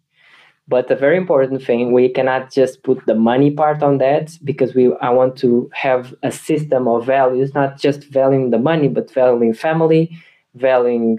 but 0.68 0.90
a 0.90 0.96
very 0.96 1.16
important 1.16 1.62
thing 1.62 1.92
we 1.92 2.08
cannot 2.08 2.52
just 2.52 2.82
put 2.82 3.04
the 3.06 3.14
money 3.14 3.50
part 3.50 3.82
on 3.82 3.98
that 3.98 4.36
because 4.44 4.74
we 4.74 4.92
i 5.00 5.10
want 5.10 5.36
to 5.36 5.68
have 5.72 6.14
a 6.22 6.30
system 6.30 6.86
of 6.86 7.04
values 7.06 7.54
not 7.54 7.78
just 7.78 8.04
valuing 8.04 8.50
the 8.50 8.58
money 8.58 8.88
but 8.88 9.10
valuing 9.12 9.52
family 9.52 10.16
valuing 10.54 11.18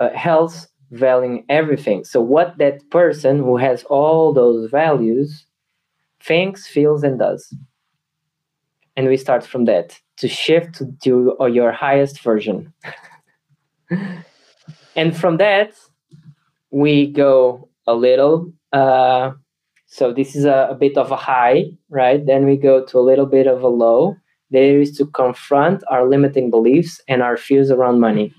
uh, 0.00 0.10
health 0.10 0.70
valuing 0.90 1.44
everything. 1.48 2.04
So 2.04 2.20
what 2.20 2.58
that 2.58 2.88
person 2.90 3.38
who 3.38 3.56
has 3.56 3.84
all 3.84 4.32
those 4.32 4.70
values 4.70 5.46
thinks 6.20 6.66
feels 6.66 7.02
and 7.02 7.18
does. 7.18 7.54
And 8.96 9.08
we 9.08 9.16
start 9.16 9.46
from 9.46 9.64
that 9.66 9.98
to 10.18 10.28
shift 10.28 10.82
to 11.02 11.36
uh, 11.40 11.46
your 11.46 11.72
highest 11.72 12.20
version. 12.20 12.72
And 14.96 15.16
from 15.16 15.36
that 15.38 15.72
we 16.70 17.06
go 17.06 17.68
a 17.86 17.94
little 17.94 18.52
uh, 18.72 19.32
So 19.86 20.12
this 20.12 20.36
is 20.36 20.44
a, 20.46 20.68
a 20.70 20.74
bit 20.74 20.96
of 20.98 21.12
a 21.12 21.16
high, 21.16 21.66
right? 21.90 22.24
Then 22.24 22.46
we 22.46 22.56
go 22.56 22.84
to 22.86 22.98
a 22.98 23.06
little 23.10 23.26
bit 23.26 23.46
of 23.46 23.62
a 23.62 23.68
low. 23.68 24.16
There 24.50 24.80
is 24.80 24.96
to 24.98 25.06
confront 25.06 25.84
our 25.90 26.08
limiting 26.08 26.50
beliefs 26.50 27.00
and 27.08 27.22
our 27.22 27.36
fears 27.36 27.70
around 27.70 28.00
money. 28.00 28.34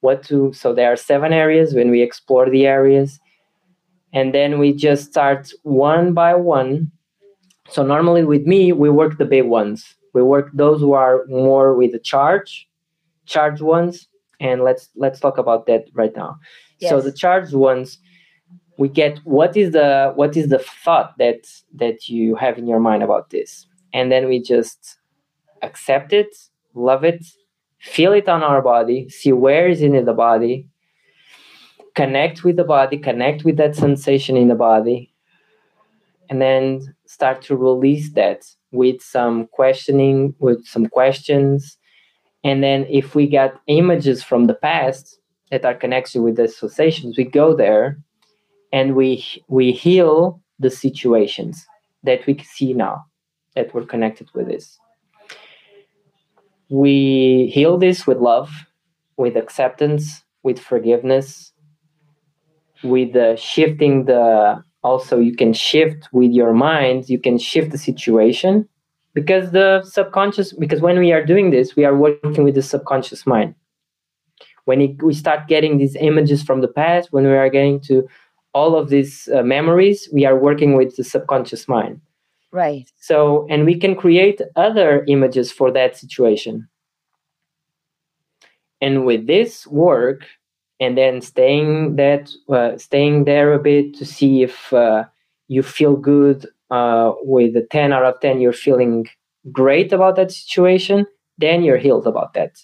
What 0.00 0.22
to 0.24 0.52
so 0.52 0.74
there 0.74 0.92
are 0.92 0.96
seven 0.96 1.32
areas 1.32 1.74
when 1.74 1.90
we 1.90 2.02
explore 2.02 2.50
the 2.50 2.66
areas 2.66 3.20
and 4.12 4.34
then 4.34 4.58
we 4.58 4.72
just 4.72 5.04
start 5.06 5.50
one 5.62 6.12
by 6.14 6.34
one. 6.34 6.90
So 7.68 7.82
normally 7.84 8.24
with 8.24 8.44
me, 8.46 8.72
we 8.72 8.90
work 8.90 9.18
the 9.18 9.24
big 9.24 9.46
ones. 9.46 9.94
We 10.14 10.22
work 10.22 10.50
those 10.54 10.80
who 10.80 10.94
are 10.94 11.24
more 11.28 11.74
with 11.74 11.92
the 11.92 11.98
charge, 11.98 12.68
charge 13.26 13.60
ones, 13.60 14.08
and 14.40 14.62
let's 14.64 14.88
let's 14.96 15.20
talk 15.20 15.38
about 15.38 15.66
that 15.66 15.86
right 15.94 16.14
now. 16.16 16.36
Yes. 16.80 16.90
So 16.90 17.00
the 17.00 17.12
charged 17.12 17.54
ones, 17.54 17.98
we 18.78 18.88
get 18.88 19.18
what 19.24 19.56
is 19.56 19.72
the 19.72 20.12
what 20.14 20.36
is 20.36 20.48
the 20.48 20.60
thought 20.60 21.18
that 21.18 21.46
that 21.74 22.08
you 22.08 22.36
have 22.36 22.56
in 22.56 22.66
your 22.66 22.80
mind 22.80 23.02
about 23.02 23.30
this, 23.30 23.66
and 23.92 24.10
then 24.10 24.28
we 24.28 24.40
just 24.40 24.98
accept 25.62 26.12
it, 26.12 26.34
love 26.74 27.04
it, 27.04 27.26
feel 27.80 28.12
it 28.12 28.28
on 28.28 28.42
our 28.42 28.62
body, 28.62 29.08
see 29.08 29.32
where 29.32 29.68
is 29.68 29.82
it 29.82 29.92
in 29.92 30.04
the 30.04 30.12
body, 30.12 30.66
connect 31.94 32.44
with 32.44 32.56
the 32.56 32.64
body, 32.64 32.96
connect 32.96 33.44
with 33.44 33.56
that 33.56 33.74
sensation 33.74 34.36
in 34.36 34.46
the 34.46 34.54
body, 34.54 35.12
and 36.30 36.40
then 36.40 36.94
start 37.06 37.42
to 37.42 37.56
release 37.56 38.12
that 38.12 38.44
with 38.70 39.02
some 39.02 39.48
questioning, 39.48 40.34
with 40.38 40.64
some 40.64 40.86
questions. 40.86 41.76
And 42.44 42.62
then 42.62 42.86
if 42.88 43.16
we 43.16 43.26
get 43.26 43.56
images 43.66 44.22
from 44.22 44.46
the 44.46 44.54
past 44.54 45.18
that 45.50 45.64
are 45.64 45.74
connected 45.74 46.22
with 46.22 46.36
the 46.36 46.46
sensations, 46.46 47.16
we 47.18 47.24
go 47.24 47.56
there 47.56 47.98
and 48.72 48.94
we 48.94 49.24
we 49.48 49.72
heal 49.72 50.40
the 50.58 50.70
situations 50.70 51.66
that 52.02 52.26
we 52.26 52.38
see 52.38 52.72
now 52.74 53.04
that 53.54 53.72
were 53.74 53.84
connected 53.84 54.28
with 54.34 54.46
this. 54.48 54.78
We 56.70 57.50
heal 57.52 57.78
this 57.78 58.06
with 58.06 58.18
love, 58.18 58.50
with 59.16 59.36
acceptance, 59.36 60.22
with 60.42 60.58
forgiveness, 60.58 61.52
with 62.82 63.16
uh, 63.16 63.36
shifting 63.36 64.04
the 64.04 64.62
also 64.82 65.18
you 65.18 65.34
can 65.34 65.52
shift 65.52 66.08
with 66.12 66.30
your 66.30 66.52
mind 66.52 67.08
you 67.08 67.18
can 67.18 67.36
shift 67.36 67.72
the 67.72 67.78
situation 67.78 68.68
because 69.12 69.50
the 69.50 69.82
subconscious 69.82 70.52
because 70.52 70.80
when 70.80 70.98
we 70.98 71.12
are 71.12 71.24
doing 71.24 71.50
this 71.50 71.74
we 71.74 71.84
are 71.84 71.96
working 71.96 72.44
with 72.44 72.54
the 72.54 72.62
subconscious 72.62 73.26
mind 73.26 73.54
when 74.66 74.80
it, 74.80 75.02
we 75.02 75.12
start 75.12 75.48
getting 75.48 75.78
these 75.78 75.96
images 75.96 76.42
from 76.42 76.60
the 76.60 76.68
past 76.68 77.08
when 77.10 77.24
we 77.24 77.32
are 77.32 77.48
getting 77.48 77.80
to 77.80 78.06
all 78.58 78.72
of 78.76 78.88
these 78.88 79.28
uh, 79.28 79.42
memories 79.42 80.08
we 80.12 80.26
are 80.28 80.38
working 80.48 80.70
with 80.78 80.96
the 80.96 81.04
subconscious 81.04 81.68
mind. 81.68 82.00
Right. 82.50 82.90
So 82.98 83.46
and 83.50 83.64
we 83.64 83.78
can 83.78 83.94
create 83.94 84.40
other 84.56 85.04
images 85.06 85.52
for 85.52 85.70
that 85.72 85.96
situation. 85.96 86.68
And 88.80 89.04
with 89.04 89.26
this 89.26 89.66
work 89.66 90.20
and 90.80 90.96
then 90.96 91.20
staying 91.20 91.96
that 91.96 92.30
uh, 92.48 92.76
staying 92.78 93.24
there 93.24 93.52
a 93.52 93.62
bit 93.70 93.94
to 93.98 94.04
see 94.04 94.42
if 94.42 94.72
uh, 94.72 95.04
you 95.48 95.62
feel 95.62 95.94
good 95.96 96.46
uh, 96.70 97.12
with 97.22 97.56
a 97.56 97.66
10 97.70 97.92
out 97.92 98.04
of 98.04 98.20
10 98.20 98.40
you're 98.40 98.52
feeling 98.52 99.06
great 99.52 99.92
about 99.92 100.16
that 100.16 100.30
situation 100.30 101.06
then 101.38 101.62
you're 101.62 101.78
healed 101.78 102.06
about 102.06 102.34
that. 102.34 102.58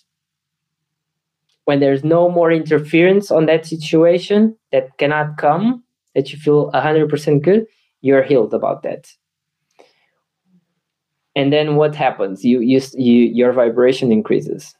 When 1.64 1.80
there's 1.80 2.04
no 2.04 2.28
more 2.28 2.52
interference 2.52 3.30
on 3.30 3.46
that 3.46 3.64
situation 3.64 4.56
that 4.72 4.98
cannot 4.98 5.38
come 5.38 5.83
that 6.14 6.32
you 6.32 6.38
feel 6.38 6.70
100% 6.72 7.42
good 7.42 7.66
you're 8.00 8.22
healed 8.22 8.54
about 8.54 8.82
that 8.82 9.10
and 11.34 11.52
then 11.52 11.76
what 11.76 11.94
happens 11.94 12.44
you 12.44 12.60
you, 12.60 12.80
you 12.94 13.24
your 13.24 13.52
vibration 13.52 14.12
increases 14.12 14.74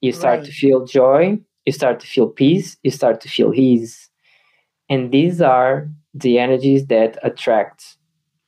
you 0.00 0.12
start 0.12 0.40
right. 0.40 0.46
to 0.46 0.52
feel 0.52 0.84
joy 0.84 1.38
you 1.66 1.72
start 1.72 2.00
to 2.00 2.06
feel 2.06 2.28
peace, 2.28 2.76
you 2.82 2.90
start 2.90 3.20
to 3.20 3.28
feel 3.28 3.52
ease. 3.52 4.08
And 4.88 5.12
these 5.12 5.42
are 5.42 5.90
the 6.14 6.38
energies 6.38 6.86
that 6.86 7.18
attract 7.24 7.96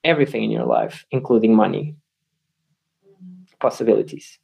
everything 0.05 0.45
in 0.45 0.51
your 0.51 0.65
life, 0.65 1.05
including 1.11 1.55
money, 1.55 1.97
possibilities. 3.61 4.39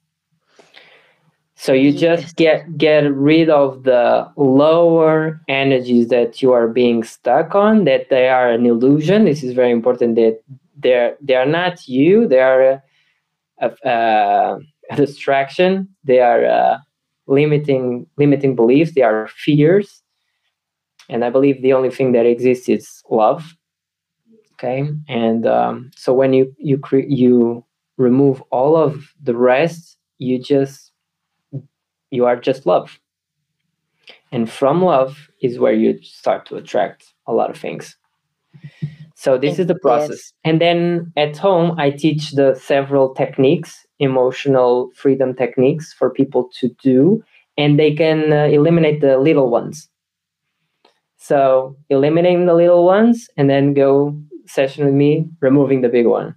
So 1.56 1.72
you 1.72 1.92
just 1.92 2.36
get 2.36 2.76
get 2.76 3.02
rid 3.14 3.48
of 3.48 3.84
the 3.84 4.28
lower 4.36 5.40
energies 5.48 6.08
that 6.08 6.42
you 6.42 6.52
are 6.52 6.68
being 6.68 7.04
stuck 7.04 7.54
on, 7.54 7.84
that 7.84 8.10
they 8.10 8.28
are 8.28 8.50
an 8.50 8.66
illusion. 8.66 9.24
This 9.24 9.42
is 9.42 9.54
very 9.54 9.70
important 9.70 10.16
that 10.16 10.40
they're 10.76 11.16
they 11.20 11.36
are 11.36 11.46
not 11.46 11.86
you, 11.86 12.26
they 12.26 12.40
are 12.40 12.62
a, 12.62 12.82
a, 13.60 14.58
a 14.90 14.96
distraction, 14.96 15.88
they 16.02 16.18
are 16.18 16.42
a, 16.44 16.84
limiting 17.26 18.06
limiting 18.18 18.54
beliefs. 18.54 18.92
They 18.94 19.02
are 19.02 19.28
fears. 19.28 20.02
And 21.08 21.24
i 21.24 21.30
believe 21.30 21.60
the 21.60 21.72
only 21.74 21.90
thing 21.90 22.12
that 22.12 22.26
exists 22.26 22.68
is 22.68 23.02
love. 23.10 23.54
Okay? 24.54 24.88
And 25.08 25.46
um, 25.46 25.90
so 25.96 26.12
when 26.12 26.32
you 26.32 26.54
you 26.58 26.78
cre- 26.78 27.08
you 27.08 27.64
remove 27.96 28.42
all 28.50 28.76
of 28.76 29.06
the 29.22 29.36
rest 29.36 29.96
you 30.18 30.38
just 30.38 30.92
you 32.14 32.24
are 32.26 32.36
just 32.36 32.66
love 32.66 32.98
and 34.32 34.50
from 34.50 34.82
love 34.82 35.28
is 35.40 35.58
where 35.58 35.72
you 35.72 36.00
start 36.02 36.46
to 36.46 36.56
attract 36.56 37.14
a 37.26 37.32
lot 37.32 37.50
of 37.50 37.56
things 37.56 37.96
so 39.14 39.38
this 39.38 39.58
is 39.58 39.66
the 39.66 39.78
process 39.86 40.32
and 40.44 40.60
then 40.60 41.12
at 41.16 41.36
home 41.36 41.74
i 41.78 41.90
teach 41.90 42.32
the 42.32 42.54
several 42.54 43.14
techniques 43.14 43.84
emotional 43.98 44.90
freedom 44.94 45.34
techniques 45.34 45.92
for 45.92 46.10
people 46.10 46.50
to 46.60 46.68
do, 46.82 47.22
and 47.56 47.78
they 47.78 47.94
can 47.94 48.32
uh, 48.32 48.44
eliminate 48.46 49.00
the 49.00 49.18
little 49.18 49.50
ones. 49.50 49.88
So 51.16 51.76
eliminating 51.88 52.46
the 52.46 52.54
little 52.54 52.84
ones, 52.84 53.28
and 53.36 53.48
then 53.48 53.74
go 53.74 54.18
session 54.46 54.84
with 54.84 54.94
me, 54.94 55.26
removing 55.40 55.80
the 55.80 55.88
big 55.88 56.06
one. 56.06 56.34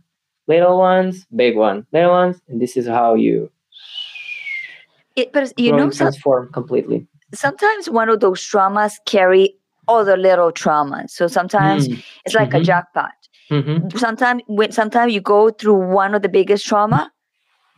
Little 0.48 0.78
ones, 0.78 1.26
big 1.36 1.58
one, 1.58 1.86
little 1.92 2.12
ones, 2.12 2.40
and 2.48 2.62
this 2.62 2.78
is 2.78 2.88
how 2.88 3.16
you. 3.16 3.52
It, 5.18 5.34
but 5.34 5.52
you 5.60 5.76
know, 5.76 5.90
transform 5.90 6.50
completely. 6.54 7.06
Sometimes 7.34 7.90
one 7.90 8.08
of 8.08 8.22
those 8.22 8.40
traumas 8.42 8.94
carry 9.06 9.54
other 9.90 10.16
little 10.16 10.54
traumas. 10.54 11.10
So 11.10 11.28
sometimes 11.28 11.90
mm. 11.90 12.02
it's 12.26 12.36
like 12.36 12.50
mm-hmm. 12.50 12.62
a 12.62 12.64
jackpot. 12.64 13.12
Mm-hmm. 13.52 13.98
Sometimes 13.98 14.44
when 14.48 14.72
sometimes 14.72 15.14
you 15.14 15.20
go 15.20 15.50
through 15.50 15.92
one 15.92 16.16
of 16.16 16.22
the 16.22 16.30
biggest 16.30 16.66
trauma, 16.66 17.12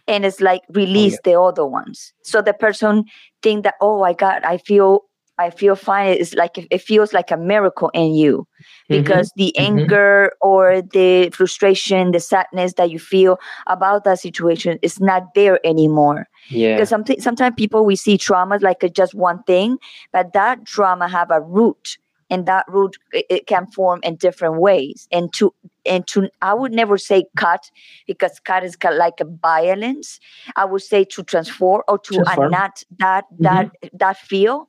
and 0.10 0.26
it's 0.26 0.42
like 0.42 0.62
release 0.74 1.14
oh, 1.14 1.18
yeah. 1.26 1.32
the 1.34 1.40
other 1.40 1.66
ones 1.66 2.14
so 2.24 2.42
the 2.42 2.54
person 2.54 3.06
think 3.42 3.64
that 3.64 3.76
oh 3.80 4.02
i 4.02 4.12
got 4.12 4.44
i 4.44 4.58
feel 4.58 5.04
i 5.40 5.50
feel 5.50 5.76
fine 5.76 6.10
it's 6.10 6.34
like 6.34 6.68
it 6.70 6.82
feels 6.82 7.14
like 7.14 7.32
a 7.32 7.38
miracle 7.38 7.90
in 7.94 8.14
you 8.14 8.48
mm-hmm. 8.90 9.02
because 9.02 9.30
mm-hmm. 9.30 9.40
the 9.40 9.58
anger 9.58 10.32
mm-hmm. 10.34 10.48
or 10.48 10.82
the 10.82 11.30
frustration 11.32 12.12
the 12.12 12.20
sadness 12.20 12.74
that 12.74 12.92
you 12.92 13.00
feel 13.00 13.38
about 13.68 14.04
that 14.04 14.20
situation 14.20 14.78
is 14.82 15.00
not 15.00 15.34
there 15.34 15.60
anymore 15.66 16.28
yeah 16.50 16.76
because 16.76 16.90
sometimes 16.90 17.24
sometimes 17.24 17.56
people 17.56 17.86
we 17.86 17.96
see 17.96 18.18
traumas 18.18 18.62
like 18.62 18.84
just 18.94 19.14
one 19.14 19.42
thing 19.44 19.78
but 20.12 20.34
that 20.34 20.66
trauma 20.66 21.08
have 21.08 21.32
a 21.32 21.42
root 21.42 21.98
and 22.30 22.46
that 22.46 22.66
root 22.68 22.98
it 23.12 23.48
can 23.48 23.66
form 23.68 24.00
in 24.04 24.16
different 24.16 24.60
ways 24.60 25.08
and 25.12 25.34
to 25.34 25.54
and 25.86 26.06
to 26.08 26.30
i 26.42 26.54
would 26.54 26.72
never 26.72 26.98
say 26.98 27.26
cut 27.36 27.70
because 28.08 28.40
cut 28.42 28.64
is 28.64 28.78
like 28.94 29.20
a 29.20 29.26
violence 29.26 30.20
i 30.56 30.66
would 30.66 30.82
say 30.82 31.04
to 31.04 31.24
transform 31.24 31.82
or 31.88 31.98
to 31.98 32.16
transform. 32.16 32.52
not 32.52 32.84
that 32.98 33.26
that 33.40 33.68
mm-hmm. 33.68 33.98
that 33.98 34.18
feel 34.18 34.68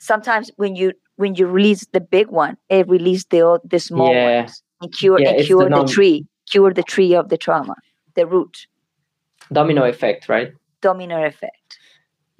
sometimes 0.00 0.50
when 0.56 0.74
you 0.74 0.92
when 1.16 1.34
you 1.34 1.46
release 1.46 1.86
the 1.92 2.00
big 2.00 2.28
one 2.28 2.56
it 2.68 2.88
releases 2.88 3.26
the 3.26 3.60
the 3.64 3.78
small 3.78 4.12
yeah. 4.12 4.40
ones 4.40 4.62
and 4.80 4.92
cure 4.92 5.20
yeah, 5.20 5.30
and 5.30 5.44
cure 5.44 5.68
the, 5.68 5.76
the 5.76 5.84
tree 5.84 6.26
cure 6.50 6.72
the 6.72 6.82
tree 6.82 7.14
of 7.14 7.28
the 7.28 7.36
trauma 7.36 7.74
the 8.16 8.26
root 8.26 8.66
domino 9.52 9.84
effect 9.84 10.28
right 10.28 10.52
domino 10.80 11.24
effect 11.24 11.78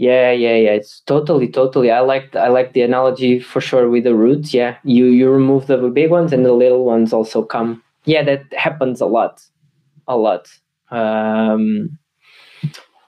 yeah, 0.01 0.33
yeah, 0.33 0.57
yeah. 0.57 0.71
It's 0.71 1.01
totally, 1.01 1.47
totally. 1.47 1.91
I 1.91 2.01
like 2.01 2.35
I 2.35 2.49
like 2.49 2.73
the 2.73 2.81
analogy 2.81 3.39
for 3.39 3.61
sure 3.61 3.91
with 3.91 4.05
the 4.05 4.15
roots. 4.15 4.55
Yeah, 4.55 4.79
you 4.83 5.05
you 5.05 5.29
remove 5.29 5.67
the 5.67 5.77
big 5.77 6.11
ones 6.11 6.33
and 6.33 6.43
the 6.43 6.55
little 6.55 6.87
ones 6.87 7.13
also 7.13 7.43
come. 7.43 7.83
Yeah, 8.07 8.23
that 8.23 8.51
happens 8.55 9.03
a 9.03 9.07
lot, 9.07 9.43
a 10.09 10.17
lot. 10.17 10.49
Um, 10.91 11.99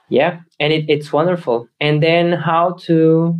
yeah, 0.09 0.41
and 0.59 0.71
it, 0.71 0.85
it's 0.87 1.11
wonderful. 1.11 1.67
And 1.81 2.03
then 2.03 2.31
how 2.31 2.73
to 2.85 3.39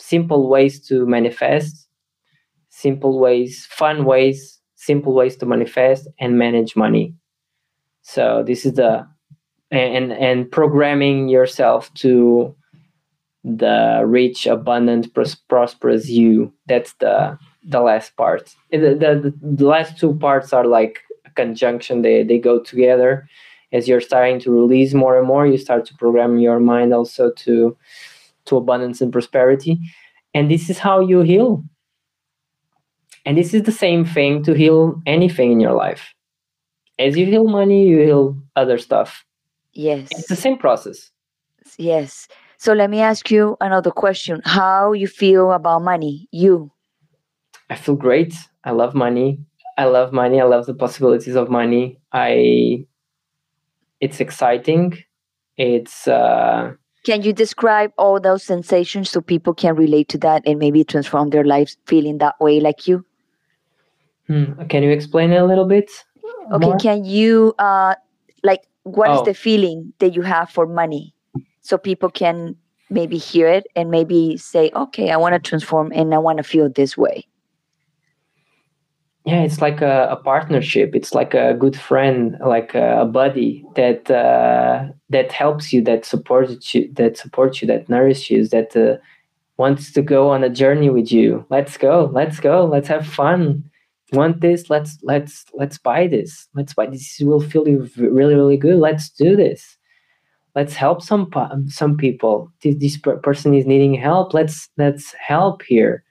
simple 0.00 0.48
ways 0.48 0.80
to 0.88 1.06
manifest, 1.06 1.86
simple 2.70 3.18
ways, 3.18 3.66
fun 3.70 4.04
ways, 4.04 4.58
simple 4.74 5.12
ways 5.12 5.36
to 5.36 5.46
manifest 5.46 6.08
and 6.18 6.38
manage 6.38 6.74
money. 6.74 7.14
So 8.02 8.42
this 8.44 8.64
is 8.64 8.74
the 8.74 9.06
and 9.70 10.12
and 10.12 10.50
programming 10.50 11.28
yourself 11.28 11.92
to 11.94 12.54
the 13.44 14.02
rich, 14.04 14.46
abundant, 14.46 15.14
pros- 15.14 15.36
prosperous 15.48 16.08
you. 16.08 16.52
That's 16.66 16.94
the 16.94 17.38
the 17.62 17.80
last 17.80 18.16
part. 18.16 18.54
The, 18.70 18.78
the, 18.78 19.34
the 19.42 19.66
last 19.66 19.98
two 19.98 20.14
parts 20.14 20.52
are 20.52 20.66
like 20.66 21.00
a 21.26 21.30
conjunction, 21.30 22.02
they, 22.02 22.22
they 22.22 22.38
go 22.38 22.58
together. 22.58 23.28
As 23.72 23.86
you're 23.86 24.00
starting 24.00 24.40
to 24.40 24.50
release 24.50 24.94
more 24.94 25.18
and 25.18 25.26
more, 25.26 25.46
you 25.46 25.58
start 25.58 25.84
to 25.86 25.94
program 25.94 26.38
your 26.38 26.58
mind 26.58 26.94
also 26.94 27.30
to 27.44 27.76
to 28.46 28.56
abundance 28.56 29.00
and 29.00 29.12
prosperity. 29.12 29.78
And 30.34 30.50
this 30.50 30.70
is 30.70 30.78
how 30.78 31.00
you 31.00 31.20
heal. 31.20 31.64
And 33.26 33.36
this 33.36 33.52
is 33.52 33.62
the 33.62 33.72
same 33.72 34.04
thing 34.04 34.42
to 34.44 34.54
heal 34.54 35.00
anything 35.06 35.52
in 35.52 35.60
your 35.60 35.74
life. 35.74 36.14
As 36.98 37.16
you 37.16 37.26
heal 37.26 37.46
money, 37.46 37.86
you 37.86 38.00
heal 38.00 38.36
other 38.56 38.78
stuff. 38.78 39.24
Yes. 39.72 40.08
It's 40.12 40.28
the 40.28 40.36
same 40.36 40.58
process. 40.58 41.10
Yes. 41.78 42.28
So 42.58 42.72
let 42.72 42.90
me 42.90 43.00
ask 43.00 43.30
you 43.30 43.56
another 43.60 43.90
question. 43.90 44.42
How 44.44 44.92
you 44.92 45.06
feel 45.06 45.52
about 45.52 45.82
money? 45.82 46.28
You. 46.30 46.70
I 47.70 47.76
feel 47.76 47.94
great. 47.94 48.34
I 48.64 48.72
love 48.72 48.94
money. 48.94 49.38
I 49.78 49.84
love 49.84 50.12
money. 50.12 50.40
I 50.40 50.44
love 50.44 50.66
the 50.66 50.74
possibilities 50.74 51.36
of 51.36 51.48
money. 51.48 51.98
I 52.12 52.84
it's 54.00 54.20
exciting. 54.20 54.98
It's 55.56 56.06
uh 56.06 56.72
can 57.04 57.22
you 57.22 57.32
describe 57.32 57.92
all 57.96 58.20
those 58.20 58.42
sensations 58.42 59.10
so 59.10 59.20
people 59.20 59.54
can 59.54 59.74
relate 59.74 60.08
to 60.08 60.18
that 60.18 60.42
and 60.46 60.58
maybe 60.58 60.84
transform 60.84 61.30
their 61.30 61.44
lives 61.44 61.76
feeling 61.86 62.18
that 62.18 62.38
way 62.40 62.60
like 62.60 62.86
you? 62.86 63.04
Hmm. 64.26 64.62
Can 64.68 64.82
you 64.82 64.90
explain 64.90 65.32
it 65.32 65.40
a 65.40 65.46
little 65.46 65.66
bit? 65.66 65.90
Okay, 66.52 66.66
more? 66.66 66.78
can 66.78 67.04
you 67.04 67.54
uh 67.58 67.94
like 68.42 68.66
what 68.82 69.10
oh. 69.10 69.20
is 69.20 69.24
the 69.24 69.34
feeling 69.34 69.92
that 69.98 70.14
you 70.14 70.22
have 70.22 70.50
for 70.50 70.66
money? 70.66 71.14
So 71.62 71.78
people 71.78 72.10
can 72.10 72.56
maybe 72.90 73.18
hear 73.18 73.46
it 73.48 73.66
and 73.76 73.90
maybe 73.90 74.36
say, 74.36 74.70
okay, 74.74 75.10
I 75.10 75.16
want 75.16 75.34
to 75.34 75.38
transform 75.38 75.92
and 75.94 76.14
I 76.14 76.18
want 76.18 76.38
to 76.38 76.42
feel 76.42 76.68
this 76.68 76.96
way 76.96 77.26
yeah 79.30 79.42
it's 79.42 79.60
like 79.60 79.80
a, 79.80 80.08
a, 80.10 80.16
partnership. 80.16 80.94
It's 80.94 81.14
like 81.14 81.34
a 81.34 81.54
good 81.54 81.78
friend 81.78 82.36
like 82.44 82.74
a, 82.74 83.02
a 83.02 83.04
buddy 83.06 83.64
that 83.76 84.10
uh, 84.10 84.88
that 85.08 85.30
helps 85.32 85.72
you 85.72 85.82
that 85.82 86.04
supports 86.04 86.74
you 86.74 86.90
that 86.94 87.16
supports 87.16 87.62
you 87.62 87.68
that 87.68 87.88
nourishes 87.88 88.30
you 88.30 88.48
that 88.48 88.76
uh, 88.76 88.96
wants 89.56 89.92
to 89.92 90.02
go 90.02 90.30
on 90.30 90.42
a 90.42 90.50
journey 90.50 90.90
with 90.90 91.12
you. 91.12 91.46
Let's 91.48 91.76
go 91.76 92.10
let's 92.12 92.40
go 92.40 92.64
let's 92.64 92.88
have 92.88 93.06
fun. 93.06 93.64
Want 94.12 94.40
this? 94.40 94.68
Let's 94.68 94.98
let's 95.02 95.44
let's 95.54 95.78
buy 95.78 96.08
this. 96.08 96.48
Let's 96.54 96.74
buy 96.74 96.86
this 96.86 97.20
will 97.20 97.40
feel 97.40 97.68
you 97.68 97.88
really 97.96 98.34
really 98.34 98.56
good. 98.56 98.78
Let's 98.78 99.08
do 99.08 99.36
this. 99.36 99.76
Let's 100.56 100.74
help 100.74 101.00
some 101.00 101.30
some 101.68 101.96
people. 101.96 102.50
This, 102.62 102.74
this 102.78 102.96
person 103.22 103.54
is 103.54 103.66
needing 103.66 103.94
help. 103.94 104.34
Let's 104.34 104.68
let's 104.76 105.14
help 105.14 105.62
here 105.62 106.02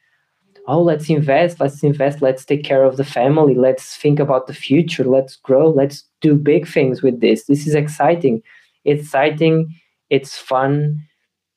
oh 0.69 0.81
let's 0.81 1.09
invest 1.09 1.59
let's 1.59 1.83
invest 1.83 2.21
let's 2.21 2.45
take 2.45 2.63
care 2.63 2.83
of 2.83 2.97
the 2.97 3.03
family 3.03 3.55
let's 3.55 3.95
think 3.97 4.19
about 4.19 4.45
the 4.47 4.53
future 4.53 5.03
let's 5.03 5.35
grow 5.35 5.69
let's 5.69 6.03
do 6.21 6.35
big 6.35 6.67
things 6.67 7.01
with 7.01 7.21
this. 7.21 7.45
This 7.45 7.67
is 7.67 7.75
exciting. 7.75 8.41
It's 8.85 9.03
exciting 9.03 9.73
it's 10.09 10.37
fun 10.37 10.99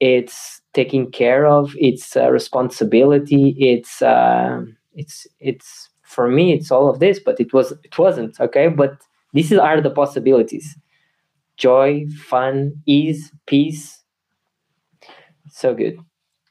it's 0.00 0.60
taking 0.74 1.10
care 1.10 1.46
of 1.46 1.74
it's 1.78 2.16
a 2.16 2.30
responsibility 2.30 3.54
it's 3.58 4.02
uh, 4.02 4.62
it's 4.94 5.26
it's 5.40 5.90
for 6.02 6.28
me 6.28 6.52
it's 6.52 6.70
all 6.70 6.88
of 6.88 6.98
this 6.98 7.18
but 7.18 7.40
it 7.40 7.52
was 7.52 7.72
it 7.84 7.98
wasn't 7.98 8.38
okay? 8.40 8.68
But 8.68 8.96
these 9.32 9.52
are 9.52 9.80
the 9.80 9.90
possibilities. 9.90 10.76
Joy 11.56 12.06
fun 12.30 12.82
ease 12.86 13.32
peace. 13.46 14.02
So 15.50 15.74
good 15.74 15.98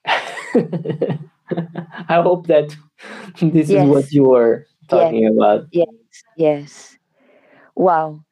I 2.10 2.22
hope 2.22 2.48
that 2.48 2.76
this 3.42 3.70
yes. 3.70 3.84
is 3.84 3.90
what 3.90 4.12
you 4.12 4.24
were 4.24 4.66
talking 4.88 5.24
yes. 5.24 5.34
about. 5.36 5.66
Yes, 5.72 5.88
yes. 6.38 6.98
Wow. 7.76 8.24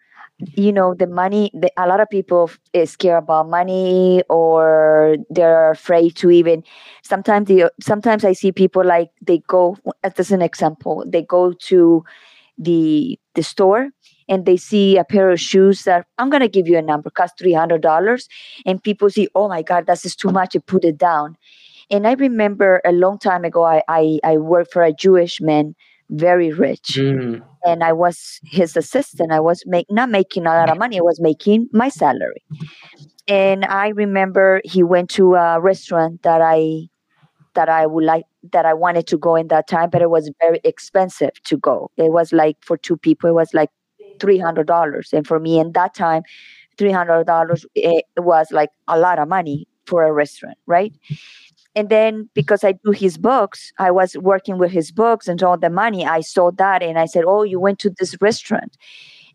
You 0.55 0.71
know, 0.71 0.93
the 0.93 1.07
money, 1.07 1.51
the, 1.53 1.69
a 1.75 1.85
lot 1.85 1.99
of 1.99 2.09
people 2.09 2.49
is 2.71 2.89
eh, 2.89 2.91
scared 2.91 3.23
about 3.23 3.49
money 3.49 4.23
or 4.29 5.17
they're 5.29 5.71
afraid 5.71 6.15
to 6.17 6.29
even, 6.29 6.63
sometimes 7.03 7.49
they, 7.49 7.67
sometimes 7.81 8.23
I 8.23 8.31
see 8.31 8.53
people 8.53 8.85
like 8.85 9.09
they 9.21 9.39
go, 9.47 9.77
as 10.03 10.31
an 10.31 10.41
example, 10.41 11.03
they 11.05 11.23
go 11.23 11.51
to 11.51 12.05
the, 12.57 13.19
the 13.35 13.43
store 13.43 13.89
and 14.29 14.45
they 14.45 14.55
see 14.55 14.95
a 14.95 15.03
pair 15.03 15.29
of 15.29 15.41
shoes 15.41 15.83
that 15.83 16.05
I'm 16.19 16.29
going 16.29 16.41
to 16.41 16.47
give 16.47 16.67
you 16.69 16.77
a 16.77 16.81
number, 16.81 17.09
cost 17.09 17.33
$300. 17.41 18.27
And 18.65 18.81
people 18.81 19.09
see, 19.09 19.27
oh 19.35 19.49
my 19.49 19.61
God, 19.61 19.87
that's 19.87 20.03
just 20.03 20.19
too 20.19 20.29
much 20.29 20.55
and 20.55 20.65
put 20.65 20.85
it 20.85 20.97
down. 20.97 21.35
And 21.91 22.07
I 22.07 22.13
remember 22.13 22.81
a 22.85 22.91
long 22.91 23.17
time 23.17 23.43
ago, 23.43 23.63
I, 23.63 23.81
I, 23.87 24.19
I 24.23 24.37
worked 24.37 24.71
for 24.71 24.83
a 24.83 24.93
Jewish 24.93 25.41
man, 25.41 25.75
very 26.09 26.51
rich. 26.51 26.97
Mm. 26.97 27.43
And 27.65 27.83
I 27.83 27.93
was 27.93 28.39
his 28.43 28.77
assistant. 28.77 29.31
I 29.31 29.39
was 29.39 29.63
make, 29.65 29.87
not 29.89 30.09
making 30.09 30.45
a 30.45 30.49
lot 30.49 30.69
of 30.69 30.77
money, 30.77 30.97
I 30.97 31.01
was 31.01 31.19
making 31.19 31.69
my 31.73 31.89
salary. 31.89 32.43
And 33.27 33.65
I 33.65 33.89
remember 33.89 34.61
he 34.63 34.81
went 34.81 35.09
to 35.11 35.35
a 35.35 35.59
restaurant 35.59 36.23
that 36.23 36.41
I 36.41 36.89
that 37.55 37.69
I 37.69 37.85
would 37.85 38.03
like 38.03 38.25
that 38.53 38.65
I 38.65 38.73
wanted 38.73 39.05
to 39.07 39.17
go 39.17 39.35
in 39.35 39.47
that 39.49 39.67
time, 39.67 39.89
but 39.89 40.01
it 40.01 40.09
was 40.09 40.31
very 40.39 40.61
expensive 40.63 41.31
to 41.43 41.57
go. 41.57 41.91
It 41.97 42.11
was 42.11 42.31
like 42.31 42.57
for 42.61 42.77
two 42.77 42.97
people, 42.97 43.29
it 43.29 43.33
was 43.33 43.53
like 43.53 43.69
three 44.19 44.37
hundred 44.37 44.67
dollars, 44.67 45.09
and 45.13 45.27
for 45.27 45.39
me 45.39 45.59
in 45.59 45.73
that 45.73 45.93
time, 45.93 46.23
three 46.77 46.91
hundred 46.91 47.25
dollars 47.25 47.65
it 47.75 48.05
was 48.17 48.47
like 48.51 48.69
a 48.87 48.97
lot 48.97 49.19
of 49.19 49.27
money 49.27 49.67
for 49.85 50.03
a 50.03 50.13
restaurant, 50.13 50.57
right? 50.67 50.93
And 51.79 51.89
then 51.89 52.29
because 52.33 52.63
I 52.65 52.73
do 52.73 52.91
his 52.91 53.17
books, 53.17 53.71
I 53.79 53.91
was 53.91 54.17
working 54.17 54.57
with 54.57 54.71
his 54.71 54.91
books 54.91 55.27
and 55.29 55.41
all 55.41 55.57
the 55.57 55.69
money. 55.69 56.05
I 56.05 56.21
saw 56.21 56.51
that 56.51 56.83
and 56.83 56.99
I 56.99 57.05
said, 57.05 57.23
"Oh, 57.25 57.43
you 57.43 57.59
went 57.59 57.79
to 57.79 57.89
this 57.89 58.15
restaurant?" 58.21 58.77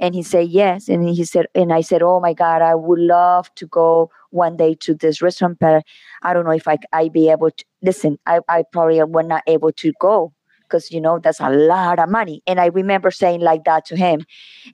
And 0.01 0.14
he 0.14 0.22
said, 0.22 0.49
"Yes." 0.49 0.88
And 0.88 1.09
he 1.09 1.24
said, 1.24 1.47
and 1.55 1.72
I 1.72 1.80
said, 1.82 2.03
"Oh 2.03 2.20
my 2.20 2.34
God, 2.34 2.62
I 2.62 2.74
would 2.74 2.99
love 3.01 3.55
to 3.57 3.66
go 3.66 4.11
one 4.30 4.57
day 4.57 4.74
to 4.86 4.95
this 4.95 5.22
restaurant, 5.22 5.59
but 5.61 5.84
I 6.22 6.34
don't 6.34 6.45
know 6.45 6.59
if 6.62 6.68
I 6.68 6.78
I 6.92 7.09
be 7.09 7.30
able 7.30 7.51
to 7.51 7.64
listen. 7.82 8.18
I 8.26 8.40
I 8.49 8.64
probably 8.72 9.03
was 9.03 9.26
not 9.26 9.42
able 9.47 9.72
to 9.72 9.92
go." 10.01 10.32
Because 10.64 10.90
you 10.90 11.01
know 11.01 11.18
that's 11.18 11.40
a 11.40 11.51
lot 11.51 11.99
of 11.99 12.09
money, 12.11 12.42
and 12.47 12.61
I 12.61 12.66
remember 12.66 13.11
saying 13.11 13.40
like 13.40 13.64
that 13.64 13.86
to 13.86 13.97
him, 13.97 14.24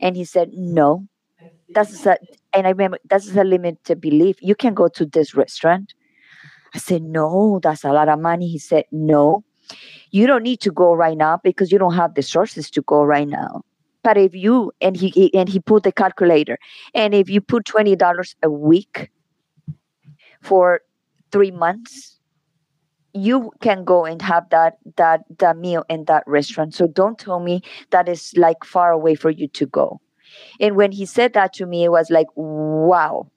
and 0.01 0.17
he 0.17 0.25
said, 0.25 0.51
"No, 0.55 1.07
that's 1.75 2.07
a." 2.07 2.19
And 2.55 2.67
I 2.67 2.71
remember 2.71 2.99
that's 3.11 3.35
a 3.37 3.45
limited 3.45 4.01
belief. 4.01 4.37
You 4.41 4.55
can 4.55 4.75
go 4.75 4.89
to 4.89 5.07
this 5.07 5.35
restaurant, 5.35 5.95
I 6.75 6.79
said, 6.79 7.03
No, 7.03 7.61
that's 7.63 7.85
a 7.85 7.93
lot 7.93 8.09
of 8.09 8.21
money. 8.21 8.49
He 8.49 8.59
said, 8.59 8.85
No, 8.93 9.45
you 10.11 10.27
don't 10.27 10.43
need 10.43 10.61
to 10.61 10.71
go 10.71 10.95
right 10.95 11.17
now 11.17 11.41
because 11.43 11.71
you 11.73 11.79
don't 11.79 11.95
have 11.95 12.15
the 12.15 12.23
sources 12.23 12.71
to 12.73 12.83
go 12.83 13.03
right 13.03 13.29
now. 13.29 13.63
But 14.03 14.17
if 14.17 14.35
you 14.35 14.73
and 14.81 14.97
he, 14.97 15.09
he 15.11 15.35
and 15.35 15.49
he 15.49 15.61
put 15.61 15.83
the 15.83 15.93
calculator, 15.93 16.59
and 16.95 17.15
if 17.15 17.29
you 17.29 17.41
put 17.41 17.67
twenty 17.67 17.97
dollars 17.97 18.35
a 18.43 18.51
week 18.51 19.11
for 20.41 20.81
three 21.33 21.51
months, 21.51 22.19
you 23.13 23.51
can 23.61 23.85
go 23.85 24.05
and 24.07 24.23
have 24.23 24.49
that 24.51 24.79
that 24.97 25.25
that 25.39 25.59
meal 25.59 25.85
in 25.91 26.05
that 26.07 26.25
restaurant. 26.27 26.75
So 26.75 26.87
don't 26.87 27.19
tell 27.19 27.41
me 27.41 27.61
that 27.91 28.09
is 28.09 28.33
like 28.37 28.65
far 28.65 28.91
away 28.91 29.15
for 29.15 29.31
you 29.31 29.49
to 29.49 29.67
go. 29.67 30.01
And 30.61 30.77
when 30.77 30.93
he 30.93 31.07
said 31.07 31.33
that 31.35 31.53
to 31.55 31.67
me, 31.67 31.85
it 31.85 31.91
was 31.91 32.09
like, 32.11 32.29
wow, 32.37 33.31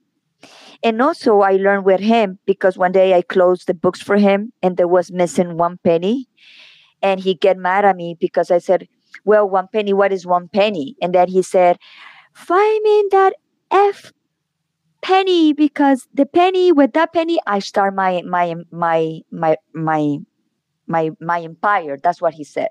and 0.83 1.01
also 1.01 1.41
I 1.41 1.53
learned 1.53 1.85
with 1.85 2.01
him 2.01 2.39
because 2.45 2.77
one 2.77 2.91
day 2.91 3.13
I 3.15 3.21
closed 3.21 3.67
the 3.67 3.73
books 3.73 4.01
for 4.01 4.17
him 4.17 4.53
and 4.61 4.77
there 4.77 4.87
was 4.87 5.11
missing 5.11 5.57
one 5.57 5.77
penny. 5.83 6.27
And 7.01 7.19
he 7.19 7.35
get 7.35 7.57
mad 7.57 7.85
at 7.85 7.95
me 7.97 8.15
because 8.19 8.51
I 8.51 8.59
said, 8.59 8.87
Well, 9.25 9.49
one 9.49 9.67
penny, 9.71 9.93
what 9.93 10.13
is 10.13 10.25
one 10.25 10.49
penny? 10.49 10.95
And 11.01 11.13
then 11.15 11.27
he 11.29 11.41
said, 11.43 11.77
Find 12.33 12.83
me 12.83 13.05
that 13.11 13.33
F 13.71 14.13
penny 15.01 15.53
because 15.53 16.07
the 16.13 16.25
penny 16.25 16.71
with 16.71 16.93
that 16.93 17.13
penny 17.13 17.39
I 17.47 17.59
start 17.59 17.95
my 17.95 18.21
my 18.23 18.55
my 18.71 19.21
my 19.31 19.57
my 19.73 20.17
my 20.87 21.11
my 21.21 21.41
empire. 21.41 21.97
That's 22.01 22.21
what 22.21 22.35
he 22.35 22.43
said. 22.43 22.69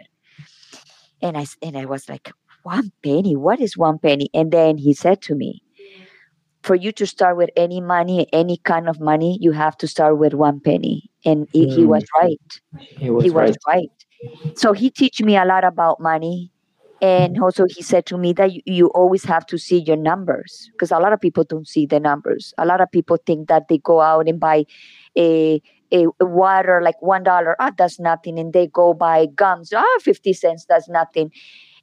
And 1.21 1.37
I 1.39 1.47
and 1.63 1.77
I 1.77 1.85
was 1.87 2.09
like, 2.09 2.33
one 2.63 2.93
penny, 3.03 3.37
what 3.37 3.61
is 3.61 3.77
one 3.77 3.99
penny? 3.99 4.29
And 4.35 4.53
then 4.53 4.79
he 4.79 4.93
said 4.95 5.21
to 5.23 5.35
me, 5.35 5.63
for 6.63 6.75
you 6.75 6.93
to 6.93 7.07
start 7.07 7.37
with 7.37 7.51
any 7.57 7.81
money, 7.81 8.27
any 8.33 8.59
kind 8.59 8.89
of 8.89 9.01
money, 9.01 9.39
you 9.41 9.53
have 9.53 9.77
to 9.79 9.89
start 9.89 10.19
with 10.19 10.35
one 10.35 10.61
penny. 10.61 11.11
And 11.25 11.49
he, 11.53 11.67
mm. 11.67 11.75
he 11.75 11.85
was 11.85 12.05
right. 12.21 12.61
He 12.79 13.11
was, 13.11 13.25
he 13.25 13.31
was 13.31 13.57
right. 13.67 13.91
right. 14.25 14.59
So 14.59 14.73
he 14.73 14.91
teach 14.91 15.21
me 15.21 15.37
a 15.37 15.45
lot 15.45 15.65
about 15.65 16.01
money. 16.01 16.51
And 17.01 17.43
also 17.43 17.67
he 17.69 17.83
said 17.83 18.07
to 18.07 18.17
me 18.17 18.33
that 18.35 18.53
you, 18.53 18.63
you 18.65 18.87
always 18.91 19.25
have 19.25 19.45
to 19.47 19.59
see 19.59 19.79
your 19.81 19.97
numbers 19.97 20.71
because 20.73 20.93
a 20.93 20.99
lot 20.99 21.13
of 21.13 21.21
people 21.21 21.43
don't 21.43 21.67
see 21.67 21.85
the 21.85 21.99
numbers. 21.99 22.55
A 22.59 22.65
lot 22.65 22.81
of 22.81 22.93
people 22.93 23.19
think 23.27 23.49
that 23.49 23.67
they 23.69 23.79
go 23.79 24.01
out 24.01 24.29
and 24.29 24.39
buy 24.39 24.65
a, 25.19 25.61
a, 25.91 26.07
water 26.21 26.81
like 26.81 27.01
one 27.03 27.25
dollar, 27.25 27.57
ah, 27.59 27.73
that's 27.77 27.99
nothing. 27.99 28.39
And 28.39 28.53
they 28.53 28.69
go 28.69 28.95
buy 28.95 29.27
gums, 29.27 29.73
ah, 29.73 29.99
50 30.01 30.33
cents, 30.33 30.65
that's 30.69 30.89
nothing 30.89 31.33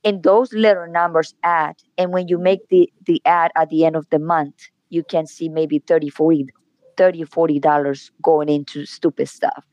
and 0.04 0.24
those 0.24 0.54
little 0.54 0.88
numbers 0.88 1.34
add 1.44 1.76
and 1.98 2.12
when 2.14 2.28
you 2.28 2.38
make 2.38 2.68
the 2.70 2.92
the 3.06 3.22
ad 3.26 3.52
at 3.56 3.70
the 3.70 3.86
end 3.86 3.96
of 3.96 4.10
the 4.10 4.20
month 4.20 4.68
you 4.90 5.04
can 5.04 5.28
see 5.28 5.50
maybe 5.50 5.80
30 5.80 6.10
40 6.10 6.48
30 6.98 7.24
40 7.24 7.60
dollars 7.60 8.12
going 8.22 8.50
into 8.50 8.86
stupid 8.86 9.28
stuff. 9.30 9.64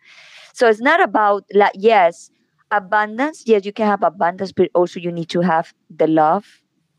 So 0.55 0.69
it's 0.69 0.81
not 0.81 1.03
about 1.03 1.45
like 1.53 1.73
yes 1.75 2.31
abundance. 2.71 3.43
Yes 3.47 3.65
you 3.65 3.73
can 3.73 3.87
have 3.87 4.03
abundance 4.03 4.53
but 4.53 4.71
also 4.75 5.01
you 5.01 5.13
need 5.13 5.29
to 5.31 5.41
have 5.41 5.73
the 5.91 6.07
love 6.07 6.47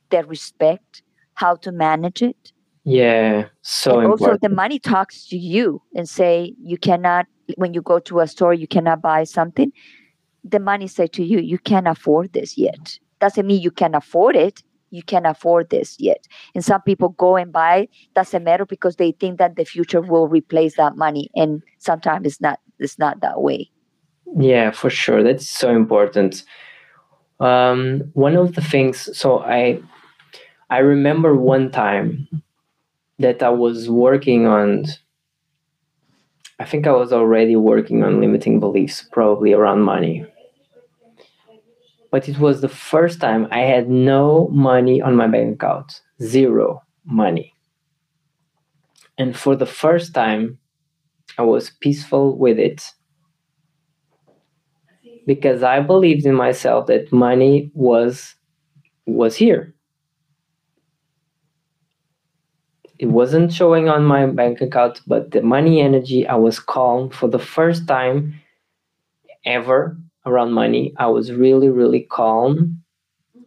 the 0.10 0.24
respect 0.24 1.04
how 1.36 1.56
to 1.56 1.72
manage 1.72 2.22
it. 2.22 2.52
Yeah 2.84 3.46
so 3.62 4.00
and 4.00 4.04
important. 4.04 4.32
also 4.32 4.38
the 4.42 4.54
money 4.54 4.80
talks 4.80 5.28
to 5.28 5.38
you 5.38 5.82
and 5.96 6.08
say 6.08 6.54
you 6.62 6.78
cannot 6.78 7.26
when 7.56 7.74
you 7.74 7.82
go 7.82 8.00
to 8.00 8.20
a 8.20 8.28
store 8.28 8.54
you 8.54 8.68
cannot 8.68 9.02
buy 9.02 9.24
something. 9.24 9.72
The 10.44 10.60
money 10.60 10.88
say 10.88 11.08
to 11.08 11.24
you 11.24 11.40
you 11.40 11.58
can't 11.58 11.88
afford 11.88 12.32
this 12.34 12.58
yet 12.58 13.00
doesn't 13.20 13.46
mean 13.46 13.62
you 13.62 13.72
can 13.72 13.96
afford 13.96 14.36
it. 14.36 14.64
You 14.90 15.04
can 15.04 15.26
afford 15.26 15.70
this 15.70 15.98
yet. 16.00 16.28
And 16.56 16.64
some 16.64 16.82
people 16.82 17.10
go 17.10 17.36
and 17.36 17.52
buy 17.52 17.90
doesn't 18.16 18.44
matter 18.44 18.66
because 18.66 18.96
they 18.96 19.12
think 19.12 19.38
that 19.38 19.56
the 19.56 19.66
future 19.66 20.02
will 20.02 20.28
replace 20.28 20.78
that 20.78 20.96
money. 20.96 21.30
And 21.36 21.62
sometimes 21.78 22.26
it's 22.26 22.42
not 22.42 22.60
it's 22.80 22.98
not 22.98 23.20
that 23.22 23.42
way. 23.42 23.70
Yeah 24.38 24.72
for 24.72 24.90
sure. 24.90 25.24
That's 25.24 25.50
so 25.50 25.76
important. 25.76 26.44
Um, 27.40 28.10
one 28.14 28.36
of 28.36 28.56
the 28.56 28.62
things 28.62 29.16
so 29.16 29.42
i 29.42 29.80
i 30.72 30.80
remember 30.80 31.36
one 31.36 31.70
time 31.70 32.28
that 33.20 33.44
i 33.44 33.50
was 33.50 33.92
working 33.92 34.48
on 34.48 34.86
i 36.58 36.66
think 36.66 36.88
i 36.88 36.92
was 36.92 37.14
already 37.14 37.56
working 37.56 38.04
on 38.04 38.20
limiting 38.20 38.60
beliefs 38.60 39.08
probably 39.12 39.54
around 39.54 39.82
money 39.82 40.26
but 42.12 42.28
it 42.30 42.40
was 42.40 42.62
the 42.62 42.70
first 42.70 43.20
time 43.22 43.48
i 43.52 43.60
had 43.60 43.90
no 43.90 44.48
money 44.50 45.02
on 45.02 45.16
my 45.16 45.28
bank 45.28 45.56
account. 45.56 46.02
Zero 46.22 46.82
money. 47.06 47.54
And 49.18 49.36
for 49.38 49.56
the 49.56 49.66
first 49.66 50.14
time 50.14 50.60
i 51.38 51.42
was 51.44 51.72
peaceful 51.82 52.38
with 52.38 52.60
it. 52.60 52.84
Because 55.26 55.62
I 55.62 55.82
believed 55.82 56.26
in 56.26 56.36
myself 56.36 56.88
that 56.88 57.12
money 57.12 57.72
was 57.74 58.36
was 59.06 59.36
here. 59.36 59.74
It 63.00 63.08
wasn't 63.08 63.54
showing 63.54 63.90
on 63.90 64.06
my 64.06 64.26
bank 64.26 64.60
account, 64.62 65.02
but 65.06 65.32
the 65.32 65.42
money 65.42 65.82
energy, 65.82 66.28
I 66.28 66.36
was 66.36 66.60
calm 66.60 67.10
for 67.10 67.28
the 67.28 67.40
first 67.40 67.88
time 67.88 68.34
ever 69.46 69.98
around 70.28 70.54
money. 70.54 70.94
I 70.98 71.08
was 71.08 71.32
really, 71.32 71.70
really 71.70 72.02
calm 72.12 72.84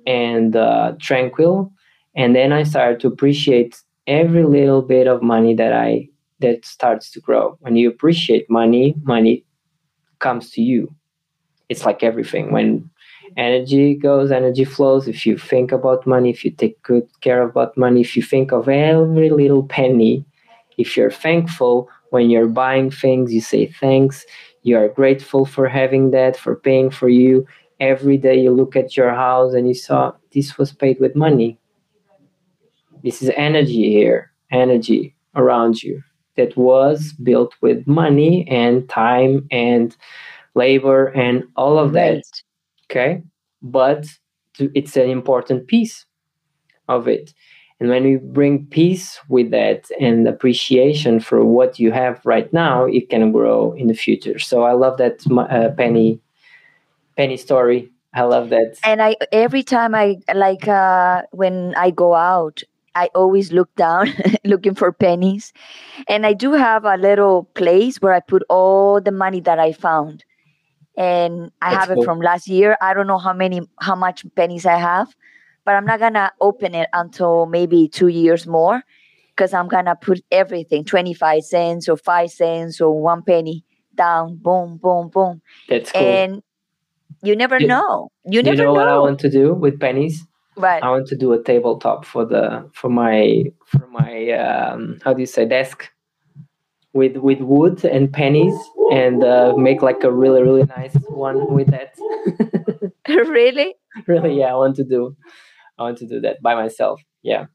and 0.07 0.57
uh, 0.57 0.95
tranquil. 1.01 1.73
And 2.17 2.37
then 2.37 2.53
I 2.53 2.65
started 2.65 3.01
to 3.01 3.09
appreciate 3.09 3.81
every 4.07 4.45
little 4.45 4.83
bit 4.83 5.09
of 5.09 5.23
money 5.23 5.55
that 5.57 5.73
I 5.73 6.09
that 6.41 6.65
starts 6.65 7.11
to 7.13 7.21
grow. 7.21 7.59
When 7.61 7.77
you 7.77 7.89
appreciate 7.91 8.51
money, 8.51 8.95
money 9.05 9.45
comes 10.21 10.51
to 10.53 10.63
you 10.63 10.95
it's 11.71 11.87
like 11.87 12.03
everything 12.03 12.53
when 12.53 12.91
energy 13.37 13.95
goes 13.95 14.31
energy 14.31 14.65
flows 14.65 15.09
if 15.09 15.25
you 15.25 15.39
think 15.39 15.73
about 15.73 16.07
money 16.07 16.31
if 16.31 16.45
you 16.45 16.51
take 16.51 16.83
good 16.83 17.07
care 17.21 17.43
about 17.43 17.77
money 17.79 18.01
if 18.01 18.17
you 18.17 18.23
think 18.23 18.53
of 18.53 18.69
every 18.69 19.31
little 19.31 19.65
penny 19.65 20.25
if 20.79 20.97
you're 20.97 21.11
thankful 21.11 21.89
when 22.11 22.29
you're 22.29 22.49
buying 22.49 22.91
things 22.91 23.33
you 23.33 23.41
say 23.41 23.67
thanks 23.81 24.27
you 24.63 24.77
are 24.77 24.89
grateful 24.89 25.47
for 25.47 25.69
having 25.69 26.11
that 26.11 26.37
for 26.37 26.57
paying 26.57 26.91
for 26.91 27.09
you. 27.09 27.47
Every 27.81 28.19
day 28.19 28.39
you 28.39 28.51
look 28.51 28.77
at 28.77 28.97
your 28.97 29.15
house 29.15 29.55
and 29.55 29.67
you 29.67 29.75
saw 29.75 30.13
this 30.33 30.59
was 30.59 30.73
paid 30.73 31.01
with 31.01 31.17
money. 31.17 31.59
This 33.03 33.23
is 33.23 33.31
energy 33.37 33.91
here 33.91 34.31
energy 34.53 35.15
around 35.37 35.83
you 35.83 36.03
that 36.37 36.57
was 36.57 37.13
built 37.23 37.55
with 37.61 37.87
money 37.87 38.47
and 38.49 38.89
time 38.89 39.47
and 39.51 39.97
labor 40.55 41.07
and 41.09 41.45
all 41.57 41.79
of 41.79 41.93
that 41.93 42.23
okay? 42.91 43.23
But 43.63 44.07
to, 44.55 44.71
it's 44.75 44.97
an 44.97 45.09
important 45.09 45.67
piece 45.67 46.07
of 46.89 47.07
it 47.07 47.33
and 47.81 47.89
when 47.89 48.05
we 48.05 48.17
bring 48.17 48.67
peace 48.67 49.19
with 49.29 49.51
that 49.51 49.91
and 49.99 50.29
appreciation 50.29 51.19
for 51.19 51.45
what 51.45 51.79
you 51.79 51.91
have 51.93 52.21
right 52.25 52.53
now 52.53 52.85
it 52.85 53.09
can 53.09 53.33
grow 53.33 53.73
in 53.73 53.89
the 53.89 53.95
future. 53.95 54.39
So 54.39 54.63
i 54.63 54.73
love 54.73 54.99
that 54.99 55.21
uh, 55.31 55.71
penny 55.77 56.21
penny 57.17 57.37
story. 57.37 57.91
I 58.15 58.23
love 58.23 58.51
that. 58.51 58.77
And 58.85 59.03
i 59.03 59.17
every 59.33 59.63
time 59.63 59.95
i 59.95 60.17
like 60.35 60.67
uh 60.69 61.23
when 61.33 61.75
i 61.77 61.91
go 61.91 62.15
out 62.15 62.63
i 62.95 63.09
always 63.15 63.53
look 63.53 63.75
down 63.77 64.09
looking 64.45 64.75
for 64.75 64.93
pennies. 64.93 65.53
And 66.09 66.27
i 66.27 66.33
do 66.33 66.53
have 66.53 66.85
a 66.85 66.97
little 66.97 67.45
place 67.55 67.97
where 67.99 68.13
i 68.15 68.21
put 68.21 68.43
all 68.49 69.01
the 69.01 69.13
money 69.13 69.41
that 69.41 69.59
i 69.59 69.73
found. 69.73 70.25
And 70.97 71.51
i 71.63 71.71
That's 71.71 71.81
have 71.81 71.91
it 71.91 72.03
from 72.03 72.21
last 72.21 72.49
year. 72.49 72.77
I 72.81 72.95
don't 72.95 73.07
know 73.07 73.19
how 73.19 73.33
many 73.33 73.63
how 73.81 73.95
much 73.95 74.25
pennies 74.37 74.67
i 74.67 74.77
have 74.77 75.15
but 75.71 75.77
i'm 75.77 75.85
not 75.87 76.01
gonna 76.01 76.33
open 76.41 76.75
it 76.75 76.89
until 76.93 77.47
maybe 77.47 77.89
two 77.89 78.09
years 78.09 78.45
more 78.47 78.83
because 79.29 79.55
i'm 79.55 79.69
gonna 79.69 79.95
put 79.95 80.21
everything 80.33 80.85
25 80.85 81.43
cents 81.45 81.89
or 81.89 81.97
5 81.97 82.31
cents 82.31 82.81
or 82.81 83.01
one 83.01 83.23
penny 83.23 83.65
down 83.95 84.37
boom 84.37 84.79
boom 84.83 85.09
boom. 85.11 85.41
That's 85.69 85.93
cool. 85.93 86.03
And 86.03 86.43
you 87.23 87.37
never 87.37 87.59
You- 87.61 87.69
know. 87.69 88.11
You 88.25 88.39
you 88.39 88.43
never 88.43 88.57
know, 88.57 88.65
know, 88.65 88.73
what 88.81 88.89
i 88.89 88.99
want 88.99 89.19
to 89.21 89.31
do 89.31 89.55
with 89.55 89.79
pennies? 89.79 90.27
Right. 90.57 90.83
I 90.83 90.91
want 90.91 91.07
to 91.09 91.17
do 91.17 91.33
a 91.33 91.43
tabletop 91.43 92.05
for 92.05 92.25
the 92.25 92.69
for 92.73 92.89
my 92.89 93.45
for 93.67 93.87
my 93.99 94.31
um, 94.33 94.99
how 95.05 95.13
do 95.15 95.21
you 95.21 95.27
say 95.27 95.45
desk 95.45 95.91
with 96.93 97.17
with 97.17 97.41
wood 97.41 97.85
and 97.85 98.13
pennies 98.13 98.57
and 98.93 99.23
uh, 99.23 99.55
make 99.57 99.81
like 99.83 100.03
a 100.03 100.13
really 100.23 100.43
really 100.43 100.65
nice 100.79 100.95
one 101.09 101.39
with 101.57 101.69
that. 101.77 101.91
really? 103.09 103.75
Really, 104.07 104.39
yeah, 104.41 104.51
I 104.53 104.57
want 104.63 104.77
to 104.77 104.85
do 104.85 105.17
I 105.81 105.85
want 105.85 105.99
to 105.99 106.07
do 106.07 106.21
that 106.21 106.43
by 106.43 106.55
myself. 106.55 107.01
Yeah, 107.23 107.47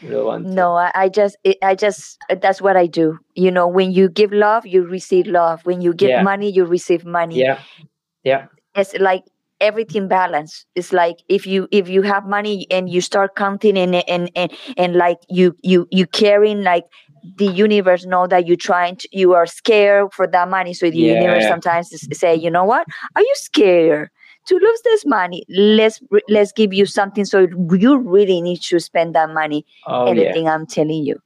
really. 0.00 0.44
No 0.44 0.76
I, 0.76 0.92
I 0.94 1.08
just 1.08 1.36
it, 1.44 1.58
i 1.62 1.74
just 1.74 2.18
that's 2.40 2.62
what 2.62 2.76
i 2.76 2.86
do. 2.86 3.18
You 3.34 3.50
know 3.50 3.66
when 3.66 3.92
you 3.92 4.08
give 4.08 4.32
love 4.32 4.66
you 4.66 4.84
receive 4.86 5.26
love. 5.26 5.60
When 5.64 5.80
you 5.80 5.92
give 5.92 6.10
Yeah. 6.10 6.22
money 6.22 6.50
you 6.50 6.64
receive 6.64 7.04
money. 7.04 7.40
Yeah, 7.40 7.60
yeah, 8.24 8.46
it's 8.74 8.94
like 8.98 9.24
everything 9.60 10.06
balance 10.06 10.66
it's 10.74 10.92
like 10.92 11.16
if 11.30 11.46
you 11.46 11.66
if 11.72 11.88
you 11.88 12.02
have 12.02 12.26
money 12.26 12.66
and 12.70 12.90
you 12.90 13.00
start 13.00 13.34
counting 13.34 13.78
and 13.78 13.94
and 13.94 14.30
and, 14.36 14.52
and 14.76 14.96
like 14.96 15.16
you 15.30 15.56
you 15.62 15.88
you 15.90 16.06
caring 16.06 16.62
like 16.62 16.84
the 17.38 17.46
universe 17.46 18.04
know 18.06 18.26
that 18.26 18.46
you're 18.46 18.56
trying 18.56 18.96
to 18.96 19.08
you 19.12 19.32
are 19.34 19.46
scared 19.46 20.12
for 20.12 20.26
that 20.28 20.48
money. 20.48 20.74
So 20.74 20.90
the 20.90 20.98
universe 20.98 21.46
sometimes 21.46 21.90
say 22.12 22.34
you 22.36 22.50
know 22.50 22.64
what? 22.64 22.86
Are 23.16 23.22
you 23.22 23.32
scared 23.34 24.10
to 24.46 24.54
lose 24.54 24.80
this 24.84 25.04
money 25.04 25.44
let's 25.48 26.00
let's 26.28 26.52
give 26.52 26.72
you 26.72 26.86
something 26.86 27.24
so 27.24 27.46
you 27.72 27.98
really 27.98 28.40
need 28.40 28.60
to 28.60 28.78
spend 28.78 29.14
that 29.14 29.30
money 29.30 29.64
oh 29.86 30.04
yeah. 30.04 30.22
anything 30.22 30.48
i'm 30.48 30.66
telling 30.66 31.04
you 31.04 31.20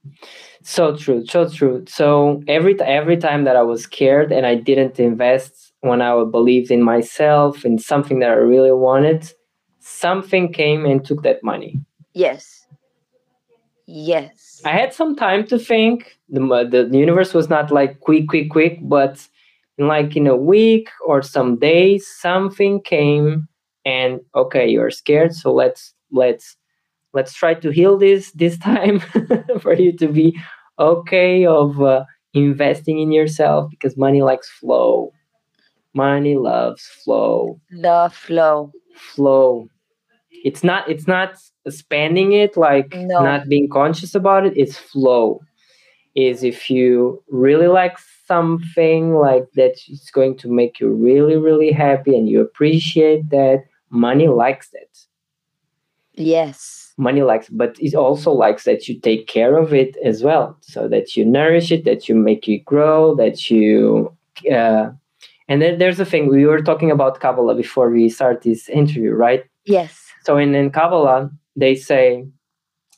So 0.62 0.94
true, 0.94 1.24
so 1.26 1.48
true. 1.48 1.84
So 1.88 2.42
every 2.46 2.78
every 2.82 3.16
time 3.16 3.44
that 3.44 3.56
I 3.56 3.62
was 3.62 3.84
scared 3.84 4.30
and 4.30 4.44
I 4.44 4.54
didn't 4.56 5.00
invest 5.00 5.72
when 5.80 6.02
I 6.02 6.12
believed 6.24 6.70
in 6.70 6.82
myself 6.82 7.64
in 7.64 7.78
something 7.78 8.18
that 8.20 8.28
I 8.28 8.34
really 8.34 8.72
wanted, 8.72 9.32
something 9.78 10.52
came 10.52 10.84
and 10.84 11.04
took 11.04 11.22
that 11.22 11.42
money. 11.42 11.80
yes 12.12 12.66
yes 13.86 14.60
I 14.64 14.70
had 14.70 14.92
some 14.92 15.16
time 15.16 15.46
to 15.46 15.58
think. 15.58 16.18
The 16.28 16.88
the 16.90 16.98
universe 16.98 17.32
was 17.34 17.48
not 17.48 17.70
like 17.70 18.00
quick, 18.00 18.28
quick, 18.28 18.50
quick, 18.50 18.78
but 18.82 19.26
like 19.88 20.16
in 20.16 20.26
a 20.26 20.36
week 20.36 20.88
or 21.06 21.22
some 21.22 21.58
days, 21.58 22.06
something 22.20 22.80
came 22.82 23.48
and 23.84 24.20
okay, 24.34 24.68
you're 24.68 24.90
scared, 24.90 25.34
so 25.34 25.52
let's 25.52 25.94
let's 26.12 26.56
let's 27.14 27.32
try 27.34 27.54
to 27.54 27.70
heal 27.70 27.98
this 27.98 28.32
this 28.36 28.58
time 28.58 29.00
for 29.60 29.74
you 29.74 29.92
to 29.98 30.08
be 30.08 30.38
okay 30.78 31.46
of 31.46 31.80
uh, 31.82 32.04
investing 32.34 32.98
in 33.00 33.12
yourself 33.12 33.70
because 33.70 33.96
money 33.96 34.22
likes 34.22 34.48
flow. 34.50 35.12
Money 35.94 36.36
loves 36.36 36.82
flow 37.04 37.60
the 37.70 38.10
flow 38.14 38.70
flow 38.94 39.66
it's 40.30 40.62
not 40.62 40.88
it's 40.88 41.06
not 41.06 41.34
spending 41.68 42.32
it 42.32 42.56
like 42.56 42.94
No. 42.94 43.20
not 43.22 43.48
being 43.48 43.68
conscious 43.68 44.14
about 44.14 44.46
it 44.46 44.52
it's 44.56 44.76
flow 44.76 45.40
is 46.14 46.42
if 46.44 46.70
you 46.70 47.22
really 47.30 47.66
like 47.68 47.98
something 48.30 49.14
like 49.14 49.46
that 49.58 49.74
it's 49.88 50.10
going 50.10 50.36
to 50.36 50.48
make 50.60 50.78
you 50.80 50.88
really 50.88 51.36
really 51.36 51.72
happy 51.72 52.16
and 52.16 52.28
you 52.28 52.40
appreciate 52.40 53.22
that 53.30 53.64
money 53.90 54.28
likes 54.28 54.68
that 54.70 54.92
yes 56.14 56.92
money 56.96 57.22
likes 57.22 57.48
but 57.48 57.72
it 57.80 57.94
also 57.94 58.30
likes 58.30 58.64
that 58.64 58.86
you 58.86 58.94
take 59.00 59.26
care 59.26 59.54
of 59.58 59.72
it 59.82 59.96
as 60.04 60.22
well 60.22 60.56
so 60.60 60.88
that 60.88 61.16
you 61.16 61.24
nourish 61.24 61.72
it 61.72 61.84
that 61.84 62.08
you 62.08 62.14
make 62.14 62.48
it 62.48 62.64
grow 62.64 63.14
that 63.14 63.50
you 63.50 64.12
uh, 64.58 64.86
and 65.48 65.60
then 65.62 65.78
there's 65.78 66.00
a 66.00 66.10
thing 66.12 66.28
we 66.28 66.46
were 66.46 66.62
talking 66.62 66.90
about 66.90 67.20
kabbalah 67.20 67.54
before 67.54 67.90
we 67.90 68.08
start 68.08 68.42
this 68.42 68.68
interview 68.68 69.12
right 69.12 69.44
yes 69.64 70.10
so 70.22 70.36
in, 70.36 70.54
in 70.54 70.70
Kabbalah, 70.70 71.30
they 71.56 71.74
say 71.74 72.26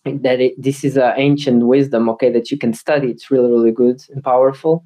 that 0.05 0.41
it, 0.41 0.61
this 0.61 0.85
is 0.85 0.97
an 0.97 1.15
ancient 1.17 1.67
wisdom, 1.67 2.09
okay, 2.11 2.31
that 2.33 2.51
you 2.51 2.59
can 2.59 2.75
study. 2.75 3.09
It's 3.09 3.31
really, 3.31 3.51
really 3.51 3.71
good 3.71 4.03
and 4.11 4.23
powerful. 4.23 4.85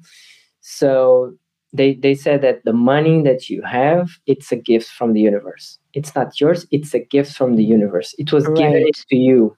So 0.61 1.37
they 1.73 1.95
they 1.95 2.15
said 2.15 2.41
that 2.41 2.63
the 2.63 2.73
money 2.73 3.21
that 3.23 3.49
you 3.49 3.61
have 3.61 4.09
it's 4.25 4.51
a 4.51 4.55
gift 4.55 4.89
from 4.89 5.13
the 5.13 5.21
universe 5.21 5.79
it's 5.93 6.15
not 6.15 6.39
yours 6.39 6.65
it's 6.71 6.93
a 6.93 6.99
gift 6.99 7.33
from 7.35 7.55
the 7.55 7.63
universe 7.63 8.15
it 8.17 8.31
was 8.31 8.47
Right. 8.47 8.57
given 8.57 8.85
to 9.09 9.15
you 9.15 9.55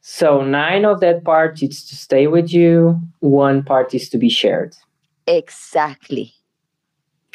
so 0.00 0.42
nine 0.42 0.84
of 0.84 1.00
that 1.00 1.24
part 1.24 1.62
is 1.62 1.84
to 1.88 1.96
stay 1.96 2.26
with 2.26 2.52
you 2.52 3.00
one 3.20 3.62
part 3.62 3.94
is 3.94 4.08
to 4.10 4.18
be 4.18 4.28
shared 4.28 4.74
Exactly. 5.28 6.32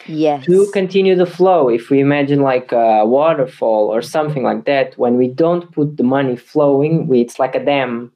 Yes. 0.07 0.45
to 0.45 0.65
continue 0.71 1.13
the 1.15 1.25
flow 1.25 1.67
if 1.69 1.89
we 1.89 1.99
imagine 1.99 2.41
like 2.41 2.71
a 2.71 3.05
waterfall 3.05 3.93
or 3.93 4.01
something 4.01 4.43
like 4.43 4.65
that 4.65 4.97
when 4.97 5.17
we 5.17 5.27
don't 5.27 5.71
put 5.73 5.97
the 5.97 6.03
money 6.03 6.35
flowing 6.35 7.07
we, 7.07 7.19
it's 7.21 7.37
like 7.37 7.53
a 7.53 7.63
dam 7.63 8.11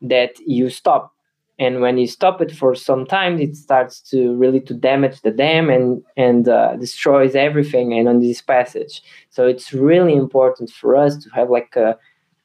that 0.00 0.38
you 0.46 0.70
stop 0.70 1.12
and 1.58 1.80
when 1.80 1.98
you 1.98 2.06
stop 2.06 2.40
it 2.40 2.52
for 2.52 2.74
some 2.74 3.04
time 3.04 3.40
it 3.40 3.56
starts 3.56 4.00
to 4.00 4.34
really 4.36 4.60
to 4.60 4.74
damage 4.74 5.20
the 5.22 5.30
dam 5.30 5.68
and 5.70 6.02
and 6.16 6.48
uh, 6.48 6.76
destroys 6.76 7.34
everything 7.34 7.92
and 7.92 8.08
on 8.08 8.20
this 8.20 8.40
passage. 8.40 9.02
So 9.30 9.46
it's 9.46 9.72
really 9.72 10.14
important 10.14 10.70
for 10.70 10.96
us 10.96 11.16
to 11.24 11.30
have 11.30 11.50
like 11.50 11.74
a 11.76 11.96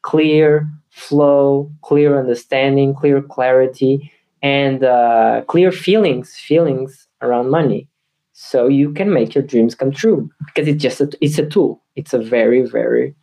clear 0.02 0.68
flow 0.90 1.72
clear 1.82 2.20
understanding 2.20 2.94
clear 2.94 3.22
clarity 3.22 4.12
and 4.42 4.84
uh, 4.84 5.42
clear 5.48 5.72
feelings 5.72 6.36
feelings 6.36 7.08
around 7.22 7.50
money. 7.50 7.88
So 8.34 8.68
you 8.68 8.92
can 8.94 9.14
make 9.14 9.36
your 9.36 9.44
dreams 9.44 9.76
come 9.76 9.92
true 9.92 10.30
because 10.46 10.68
it's 10.68 10.82
just 10.82 11.00
a, 11.00 11.10
it's 11.22 11.38
a 11.38 11.46
tool. 11.46 11.82
It's 11.96 12.14
a 12.14 12.20
very 12.20 12.62
very 12.62 13.16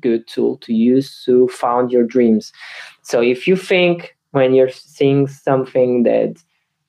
good 0.00 0.28
tool 0.28 0.56
to 0.58 0.72
use 0.72 1.24
to 1.24 1.48
found 1.48 1.90
your 1.90 2.04
dreams. 2.04 2.52
So 3.02 3.20
if 3.20 3.48
you 3.48 3.56
think 3.56 4.16
when 4.38 4.54
you're 4.56 4.70
seeing 4.96 5.26
something 5.26 6.04
that 6.04 6.32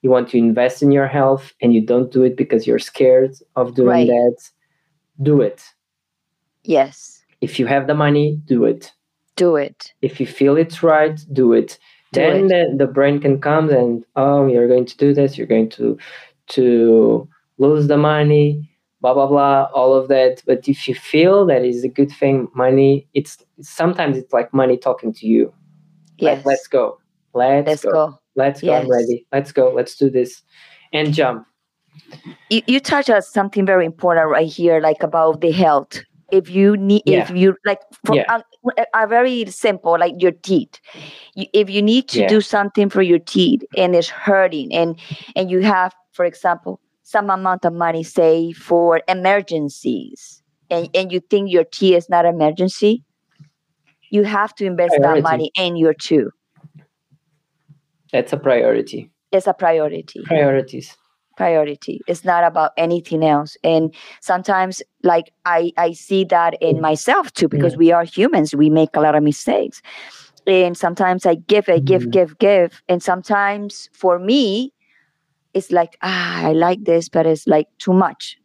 you 0.04 0.10
want 0.16 0.30
to 0.30 0.38
invest 0.38 0.82
in 0.86 0.92
your 0.98 1.08
health 1.08 1.46
and 1.62 1.74
you 1.76 1.82
don't 1.92 2.12
do 2.18 2.22
it 2.24 2.36
because 2.42 2.62
you're 2.68 2.86
scared 2.94 3.34
of 3.56 3.66
doing 3.76 3.88
Right. 3.90 4.08
that 4.16 4.38
do 5.30 5.36
it 5.50 5.60
yes. 6.76 7.22
if 7.42 7.60
you 7.60 7.66
have 7.68 7.88
the 7.88 7.96
money 8.06 8.28
do 8.46 8.60
it 8.72 8.84
Do 9.36 9.56
it. 9.56 9.94
if 10.02 10.20
you 10.20 10.28
feel 10.40 10.56
it's 10.64 10.80
right 10.84 11.18
do 11.34 11.46
it 11.54 11.70
Do 12.14 12.22
then 12.22 12.46
it. 12.46 12.50
The, 12.54 12.86
the 12.86 12.92
brain 12.98 13.20
can 13.26 13.36
come 13.50 13.70
and 13.70 14.06
oh 14.16 14.48
you're 14.52 14.68
going 14.74 14.86
to 14.92 14.98
do 14.98 15.10
this 15.14 15.38
you're 15.38 15.54
going 15.56 15.70
to 15.78 15.98
to 16.56 17.28
lose 17.58 17.88
the 17.88 17.98
money 17.98 18.48
blah 19.02 19.14
blah 19.14 19.28
blah 19.34 19.64
all 19.80 19.94
of 20.00 20.08
that 20.08 20.42
but 20.50 20.68
if 20.74 20.88
you 20.88 20.96
feel 20.96 21.46
that 21.52 21.64
is 21.64 21.84
a 21.84 21.90
good 22.00 22.12
thing 22.22 22.48
money 22.66 23.08
it's 23.14 23.34
sometimes 23.62 24.18
it's 24.18 24.34
like 24.34 24.54
money 24.54 24.78
talking 24.78 25.14
to 25.20 25.26
you 25.28 25.44
Yes. 26.22 26.38
like, 26.38 26.46
let's 26.46 26.68
go 26.68 26.86
let's, 27.34 27.68
Let's 27.68 27.84
go. 27.84 27.92
go. 27.92 28.20
let's 28.36 28.62
go 28.62 28.74
i'm 28.76 28.90
ready 28.90 29.26
let's 29.32 29.52
go 29.52 29.72
let's 29.74 29.96
do 29.96 30.10
this 30.10 30.42
and 30.94 31.14
jump 31.14 31.46
You, 32.50 32.62
you 32.68 32.80
touch 32.80 33.10
on 33.10 33.22
something 33.22 33.66
very 33.66 33.86
important 33.86 34.28
right 34.30 34.48
here, 34.48 34.80
like 34.82 35.04
about 35.04 35.42
the 35.42 35.52
health. 35.52 36.02
If 36.32 36.50
you 36.50 36.76
need, 36.78 37.04
if 37.06 37.30
you 37.30 37.56
like, 37.66 37.80
for 38.06 38.16
Yeah. 38.16 38.42
a, 38.78 38.86
a 38.96 39.08
very 39.08 39.46
simple, 39.46 39.98
like 40.00 40.16
your 40.18 40.32
teeth. 40.32 40.80
You, 41.36 41.46
if 41.54 41.70
you 41.70 41.82
need 41.82 42.08
to 42.10 42.22
Yeah. 42.22 42.28
do 42.28 42.42
something 42.42 42.90
for 42.90 43.02
your 43.04 43.20
teeth 43.20 43.62
and 43.78 43.96
it's 43.96 44.10
hurting, 44.10 44.74
and 44.74 45.00
and 45.36 45.50
you 45.52 45.62
have, 45.62 45.94
for 46.14 46.26
example, 46.26 46.80
some 47.04 47.30
amount 47.30 47.66
of 47.66 47.74
money, 47.74 48.04
say 48.04 48.52
for 48.54 49.02
emergencies, 49.08 50.42
and 50.70 50.90
and 50.96 51.12
you 51.12 51.20
think 51.20 51.52
your 51.52 51.66
teeth 51.66 51.96
is 51.98 52.10
not 52.10 52.26
emergency, 52.26 53.04
you 54.10 54.24
have 54.24 54.54
to 54.56 54.66
invest 54.66 54.96
Priority. 54.98 55.22
that 55.22 55.30
money 55.32 55.52
in 55.56 55.76
your 55.76 55.94
tooth. 55.94 56.34
That's 58.12 58.34
a 58.34 58.38
priority. 58.38 59.10
It's 59.32 59.48
a 59.48 59.54
priority. 59.54 60.22
priorities. 60.26 60.96
Priority. 61.38 62.02
It's 62.08 62.26
not 62.26 62.44
about 62.44 62.72
anything 62.78 63.24
else. 63.24 63.56
And 63.64 63.94
sometimes 64.22 64.82
like 65.04 65.32
i 65.46 65.72
i 65.78 65.94
see 65.94 66.26
that 66.26 66.56
in 66.62 66.82
myself 66.82 67.32
too 67.32 67.48
because 67.48 67.78
we 67.78 67.92
are 67.92 68.04
humans. 68.04 68.54
We 68.56 68.70
make 68.70 68.90
a 68.96 69.00
lot 69.02 69.16
of 69.16 69.24
mistakes. 69.24 69.82
And 70.48 70.76
sometimes 70.78 71.26
i 71.26 71.36
give 71.36 71.70
i 71.70 71.80
give 71.80 72.04
Mhm. 72.04 72.12
give 72.12 72.38
give. 72.40 72.82
And 72.90 73.02
sometimes 73.02 73.90
for 73.94 74.20
me 74.20 74.74
it's 75.54 75.72
like 75.72 75.96
ah 76.02 76.48
i 76.48 76.52
like 76.54 76.84
this 76.84 77.08
but 77.10 77.26
it's 77.26 77.48
like 77.48 77.68
too 77.78 77.94
much. 77.94 78.36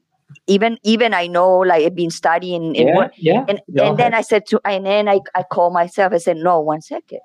Even 0.47 0.79
even 0.85 1.15
i 1.15 1.27
know 1.27 1.59
like 1.59 1.85
i've 1.85 1.95
been 1.97 2.11
studying 2.11 2.75
in 2.77 2.89
yeah 2.89 2.97
work 2.97 3.13
yeah. 3.17 3.45
and 3.49 3.61
and 3.83 3.99
then. 3.99 4.15
I 4.15 4.21
said 4.21 4.47
to 4.49 4.61
and 4.65 4.87
then 4.87 5.09
I, 5.09 5.21
I 5.35 5.43
call 5.43 5.71
myself, 5.71 6.13
I 6.13 6.19
said, 6.19 6.37
No, 6.37 6.61
one 6.61 6.83
second. 6.83 7.21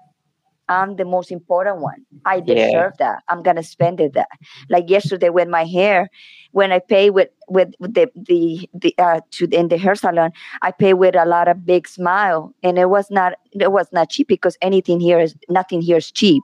I'm 0.69 0.95
the 0.97 1.05
most 1.05 1.31
important 1.31 1.79
one. 1.81 2.05
I 2.25 2.41
Yeah. 2.45 2.53
deserve 2.53 2.93
that. 2.99 3.23
I'm 3.29 3.43
gonna 3.43 3.63
spend 3.63 3.99
it 4.01 4.13
that. 4.13 4.29
Like 4.69 4.89
yesterday 4.89 5.29
with 5.29 5.49
my 5.49 5.65
hair, 5.65 6.09
when 6.51 6.71
I 6.71 6.79
pay 6.79 7.09
with 7.09 7.29
with, 7.49 7.69
with 7.79 7.95
the 7.95 8.09
the 8.15 8.69
the 8.73 8.95
uh 8.99 9.21
to 9.31 9.47
in 9.51 9.69
the 9.69 9.77
hair 9.77 9.95
salon, 9.95 10.31
I 10.61 10.71
pay 10.71 10.93
with 10.93 11.15
a 11.15 11.25
lot 11.25 11.47
of 11.47 11.65
big 11.65 11.87
smile. 11.87 12.53
And 12.63 12.77
it 12.79 12.89
was 12.89 13.09
not 13.11 13.33
it 13.53 13.71
was 13.71 13.87
not 13.93 14.09
cheap 14.09 14.27
because 14.27 14.57
anything 14.61 14.99
here 14.99 15.19
is 15.19 15.35
nothing 15.49 15.81
here 15.81 15.97
is 15.97 16.11
cheap. 16.11 16.43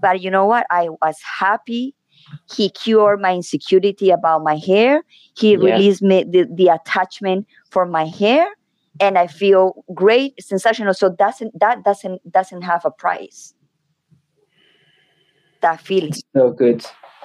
But 0.00 0.20
you 0.22 0.30
know 0.30 0.46
what? 0.46 0.66
I 0.70 0.88
was 1.02 1.16
happy. 1.38 1.94
He 2.54 2.70
cured 2.70 3.20
my 3.20 3.34
insecurity 3.34 4.10
about 4.10 4.42
my 4.42 4.56
hair. 4.56 5.02
He 5.36 5.56
Yeah. 5.56 5.82
released 5.82 6.02
me 6.02 6.24
the, 6.24 6.46
the 6.52 6.68
attachment 6.68 7.46
for 7.70 7.86
my 7.86 8.06
hair 8.06 8.46
and 9.00 9.18
I 9.18 9.26
feel 9.28 9.84
great, 9.94 10.34
sensational. 10.42 10.94
So 10.94 11.10
doesn't 11.10 11.58
that 11.60 11.84
doesn't 11.84 12.20
doesn't 12.30 12.62
have 12.62 12.84
a 12.84 12.90
price. 12.90 13.54
That 15.60 15.80
feeling. 15.80 16.12
so 16.34 16.50
good. 16.50 16.84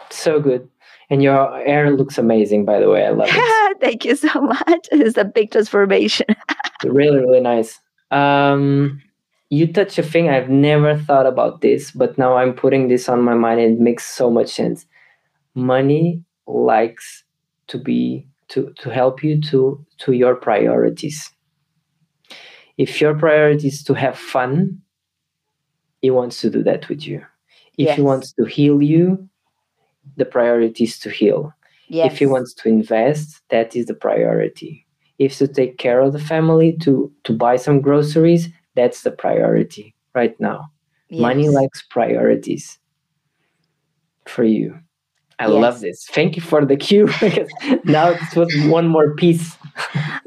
So 0.09 0.39
good. 0.39 0.69
And 1.09 1.21
your 1.21 1.57
hair 1.65 1.91
looks 1.91 2.17
amazing 2.17 2.65
by 2.65 2.79
the 2.79 2.89
way. 2.89 3.05
I 3.05 3.09
love 3.09 3.29
it. 3.31 3.77
Thank 3.81 4.05
you 4.05 4.15
so 4.15 4.41
much. 4.41 4.87
It's 4.91 5.17
a 5.17 5.25
big 5.25 5.51
transformation. 5.51 6.27
really 6.83 7.19
really 7.19 7.41
nice. 7.41 7.79
Um 8.11 9.01
you 9.49 9.71
touch 9.71 9.99
a 9.99 10.03
thing 10.03 10.29
i've 10.29 10.49
never 10.49 10.97
thought 10.97 11.27
about 11.27 11.61
this 11.61 11.91
but 11.91 12.17
now 12.17 12.35
i'm 12.35 12.53
putting 12.53 12.87
this 12.87 13.07
on 13.07 13.21
my 13.21 13.35
mind. 13.35 13.59
And 13.59 13.77
it 13.77 13.79
makes 13.79 14.05
so 14.05 14.29
much 14.29 14.49
sense. 14.49 14.85
Money 15.53 16.23
likes 16.47 17.23
to 17.67 17.77
be 17.77 18.27
to 18.49 18.73
to 18.79 18.89
help 18.89 19.23
you 19.23 19.39
to 19.41 19.85
to 19.99 20.13
your 20.13 20.35
priorities. 20.35 21.29
If 22.77 22.99
your 22.99 23.13
priority 23.13 23.67
is 23.67 23.83
to 23.83 23.93
have 23.93 24.17
fun 24.17 24.81
he 26.01 26.11
wants 26.11 26.41
to 26.41 26.49
do 26.49 26.61
that 26.63 26.89
with 26.89 27.07
you 27.07 27.25
if 27.77 27.87
Yes. 27.87 27.95
he 27.95 28.01
wants 28.01 28.33
to 28.33 28.45
heal 28.45 28.81
you 28.81 29.27
the 30.17 30.25
priority 30.25 30.83
is 30.83 30.99
to 30.99 31.09
heal 31.09 31.53
Yes. 31.87 32.13
if 32.13 32.19
he 32.19 32.25
wants 32.25 32.53
to 32.53 32.69
invest 32.69 33.41
that 33.49 33.75
is 33.75 33.85
the 33.87 33.93
priority 33.93 34.85
if 35.19 35.37
to 35.37 35.47
take 35.47 35.77
care 35.77 35.99
of 36.01 36.13
the 36.13 36.19
family 36.19 36.75
to 36.81 37.11
to 37.23 37.33
buy 37.33 37.55
some 37.55 37.81
groceries 37.81 38.49
that's 38.75 39.01
the 39.03 39.11
priority 39.11 39.95
right 40.13 40.39
now 40.39 40.69
money 41.11 41.47
likes 41.49 41.83
priorities 41.89 42.79
for 44.25 44.43
you 44.43 44.77
i 45.39 45.45
love 45.45 45.79
this 45.81 46.05
thank 46.11 46.35
you 46.35 46.41
for 46.41 46.65
the 46.65 46.75
cue 46.77 47.05
because 47.21 47.49
now 47.83 48.13
this 48.13 48.35
was 48.35 48.49
one 48.67 48.87
more 48.87 49.15
piece 49.15 49.57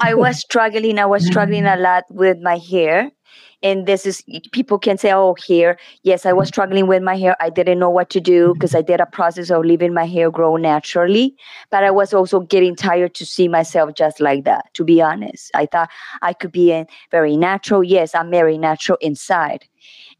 I 0.01 0.14
was 0.14 0.38
struggling. 0.47 0.99
I 0.99 1.07
was 1.07 1.24
struggling 1.26 1.66
a 1.66 1.76
lot 1.76 2.05
with 2.11 2.38
my 2.40 2.59
hair. 2.59 3.11
And 3.62 3.86
this 3.86 4.04
is, 4.04 4.22
people 4.52 4.78
can 4.78 4.98
say, 4.98 5.12
oh, 5.12 5.34
hair. 5.48 5.78
Yes, 6.02 6.26
I 6.26 6.32
was 6.32 6.48
struggling 6.48 6.86
with 6.86 7.02
my 7.02 7.16
hair. 7.16 7.36
I 7.40 7.48
didn't 7.48 7.78
know 7.78 7.90
what 7.90 8.11
to 8.11 8.20
do 8.20 8.48
mm-hmm. 8.48 8.52
because 8.52 8.74
I 8.74 8.82
did 8.82 9.00
a 9.00 9.07
process 9.07 9.50
of 9.50 9.64
leaving 9.64 9.94
my 9.94 10.07
hair 10.07 10.30
grow 10.30 10.57
naturally. 10.57 11.34
But 11.70 11.82
I 11.82 11.90
was 11.90 12.12
also 12.12 12.40
getting 12.40 12.76
tired 12.76 13.14
to 13.14 13.26
see 13.26 13.48
myself 13.48 13.94
just 13.94 14.20
like 14.20 14.44
that, 14.44 14.66
to 14.74 14.84
be 14.84 15.00
honest. 15.00 15.50
I 15.54 15.66
thought 15.66 15.88
I 16.22 16.34
could 16.34 16.52
be 16.52 16.70
a 16.72 16.86
very 17.11 17.36
natural. 17.36 17.82
Yes, 17.82 18.14
I'm 18.14 18.30
very 18.30 18.59
natural 18.59 18.98
inside. 19.00 19.64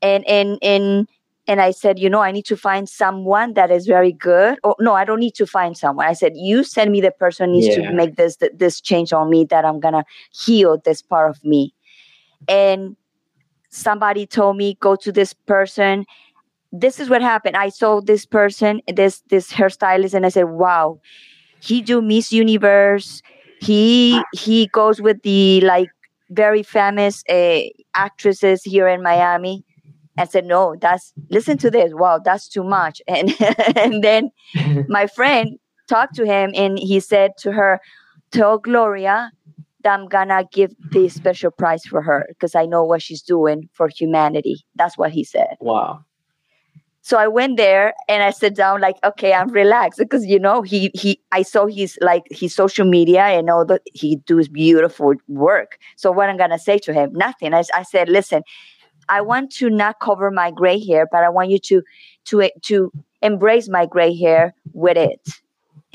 And, 0.01 0.27
and, 0.27 0.59
and, 0.63 1.07
and 1.47 1.61
I 1.61 1.71
said, 1.71 1.99
you 1.99 2.11
know, 2.11 2.21
I 2.21 2.33
need 2.33 2.47
to 2.47 2.57
find 2.57 2.89
someone 2.89 3.55
that 3.55 3.71
is 3.71 3.87
very 3.87 4.13
good. 4.13 4.59
Or 4.65 4.75
no, 4.81 4.95
I 4.95 5.05
don't 5.05 5.21
need 5.21 5.35
to 5.37 5.47
find 5.47 5.77
someone. 5.77 6.07
I 6.07 6.15
said, 6.15 6.33
you 6.35 6.65
send 6.65 6.91
me 6.91 7.01
the 7.01 7.13
person 7.13 7.51
who 7.51 7.61
needs 7.61 7.77
Yeah. 7.77 7.91
to 7.91 7.93
make 7.95 8.17
this 8.17 8.37
this 8.55 8.81
change 8.81 9.13
on 9.13 9.31
me 9.31 9.45
that 9.45 9.65
I'm 9.65 9.79
gonna 9.79 10.05
heal 10.33 10.79
this 10.85 11.03
part 11.03 11.31
of 11.31 11.45
me. 11.45 11.73
And 12.49 12.97
somebody 13.71 14.27
told 14.27 14.57
me, 14.57 14.77
go 14.81 14.97
to 14.97 15.13
this 15.13 15.33
person. 15.33 16.05
This 16.73 17.01
is 17.01 17.09
what 17.09 17.23
happened. 17.23 17.57
I 17.57 17.69
saw 17.69 18.01
this 18.01 18.27
person, 18.27 18.81
this 18.87 19.23
this 19.31 19.53
hairstylist, 19.53 20.15
and 20.15 20.27
I 20.27 20.31
said, 20.31 20.45
wow, 20.45 21.01
he 21.61 21.81
do 21.83 22.03
Miss 22.03 22.33
Universe. 22.33 23.23
He 23.61 24.23
he 24.35 24.67
goes 24.69 25.01
with 25.01 25.23
the 25.23 25.61
like 25.63 25.89
very 26.31 26.63
famous 26.63 27.23
uh, 27.29 27.61
actresses 27.95 28.63
here 28.63 28.89
in 28.89 29.03
Miami 29.03 29.65
and 30.19 30.29
said, 30.29 30.45
no, 30.45 30.77
that's 30.81 31.13
listen 31.31 31.59
to 31.59 31.71
this. 31.71 31.93
Wow, 31.95 32.21
that's 32.25 32.49
too 32.49 32.65
much. 32.65 33.01
And 33.09 33.35
and 33.77 34.03
then 34.03 34.31
my 34.89 35.07
friend 35.07 35.59
talked 35.89 36.15
to 36.17 36.27
him 36.27 36.51
and 36.55 36.79
he 36.79 37.01
said 37.01 37.33
to 37.39 37.53
her, 37.53 37.81
tell 38.33 38.59
Gloria 38.59 39.31
I'm 39.87 40.09
gonna 40.09 40.45
give 40.53 40.75
the 40.91 41.09
special 41.09 41.51
prize 41.51 41.85
for 41.85 42.03
her 42.03 42.27
because 42.29 42.55
I 42.55 42.67
know 42.67 42.85
what 42.85 43.03
she's 43.03 43.23
doing 43.23 43.69
for 43.73 43.89
humanity. 43.89 44.65
That's 44.75 44.99
what 44.99 45.11
he 45.11 45.25
said. 45.25 45.57
wow 45.61 46.05
So 47.03 47.19
I 47.19 47.29
went 47.29 47.57
there 47.57 47.95
and 48.09 48.23
I 48.23 48.31
sat 48.31 48.57
down 48.57 48.81
like, 48.81 48.97
okay, 49.05 49.33
I'm 49.33 49.49
relaxed 49.51 49.99
because 49.99 50.27
you 50.27 50.41
know 50.41 50.63
he 50.63 50.91
he 50.95 51.21
I 51.31 51.43
saw 51.43 51.67
his 51.67 51.99
like 52.01 52.25
his 52.31 52.55
social 52.55 52.85
media 52.85 53.23
and 53.23 53.49
all 53.49 53.65
that 53.67 53.83
he 53.95 54.17
does 54.27 54.49
beautiful 54.49 55.15
work. 55.29 55.79
So 55.97 56.11
what 56.11 56.29
I'm 56.29 56.37
gonna 56.37 56.59
say 56.59 56.79
to 56.79 56.93
him? 56.93 57.13
Nothing. 57.13 57.55
I, 57.55 57.63
I 57.75 57.85
said, 57.85 58.09
listen, 58.09 58.43
I 59.09 59.21
want 59.21 59.53
to 59.53 59.71
not 59.71 60.01
cover 60.01 60.31
my 60.31 60.51
gray 60.51 60.85
hair, 60.85 61.07
but 61.11 61.23
I 61.23 61.29
want 61.29 61.51
you 61.51 61.59
to 61.61 61.83
to 62.27 62.51
to 62.63 62.91
embrace 63.23 63.69
my 63.69 63.87
gray 63.87 64.17
hair 64.17 64.55
with 64.73 64.97
it. 64.97 65.21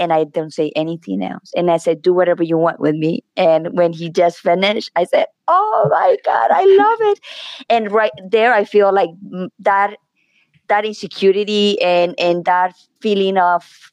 And 0.01 0.11
I 0.11 0.23
don't 0.23 0.51
say 0.51 0.71
anything 0.75 1.23
else. 1.23 1.51
And 1.55 1.69
I 1.69 1.77
said, 1.77 2.01
do 2.01 2.11
whatever 2.13 2.41
you 2.43 2.57
want 2.57 2.79
with 2.79 2.95
me. 2.95 3.23
And 3.37 3.77
when 3.77 3.93
he 3.93 4.09
just 4.09 4.39
finished, 4.39 4.89
I 4.95 5.03
said, 5.03 5.27
oh 5.47 5.87
my 5.91 6.17
God, 6.25 6.49
I 6.51 6.65
love 6.65 7.11
it. 7.11 7.19
And 7.69 7.91
right 7.91 8.11
there, 8.27 8.53
I 8.53 8.65
feel 8.65 8.91
like 8.93 9.11
that 9.59 9.95
that 10.71 10.85
insecurity 10.85 11.79
and 11.81 12.15
and 12.17 12.45
that 12.45 12.73
feeling 13.01 13.37
of 13.37 13.91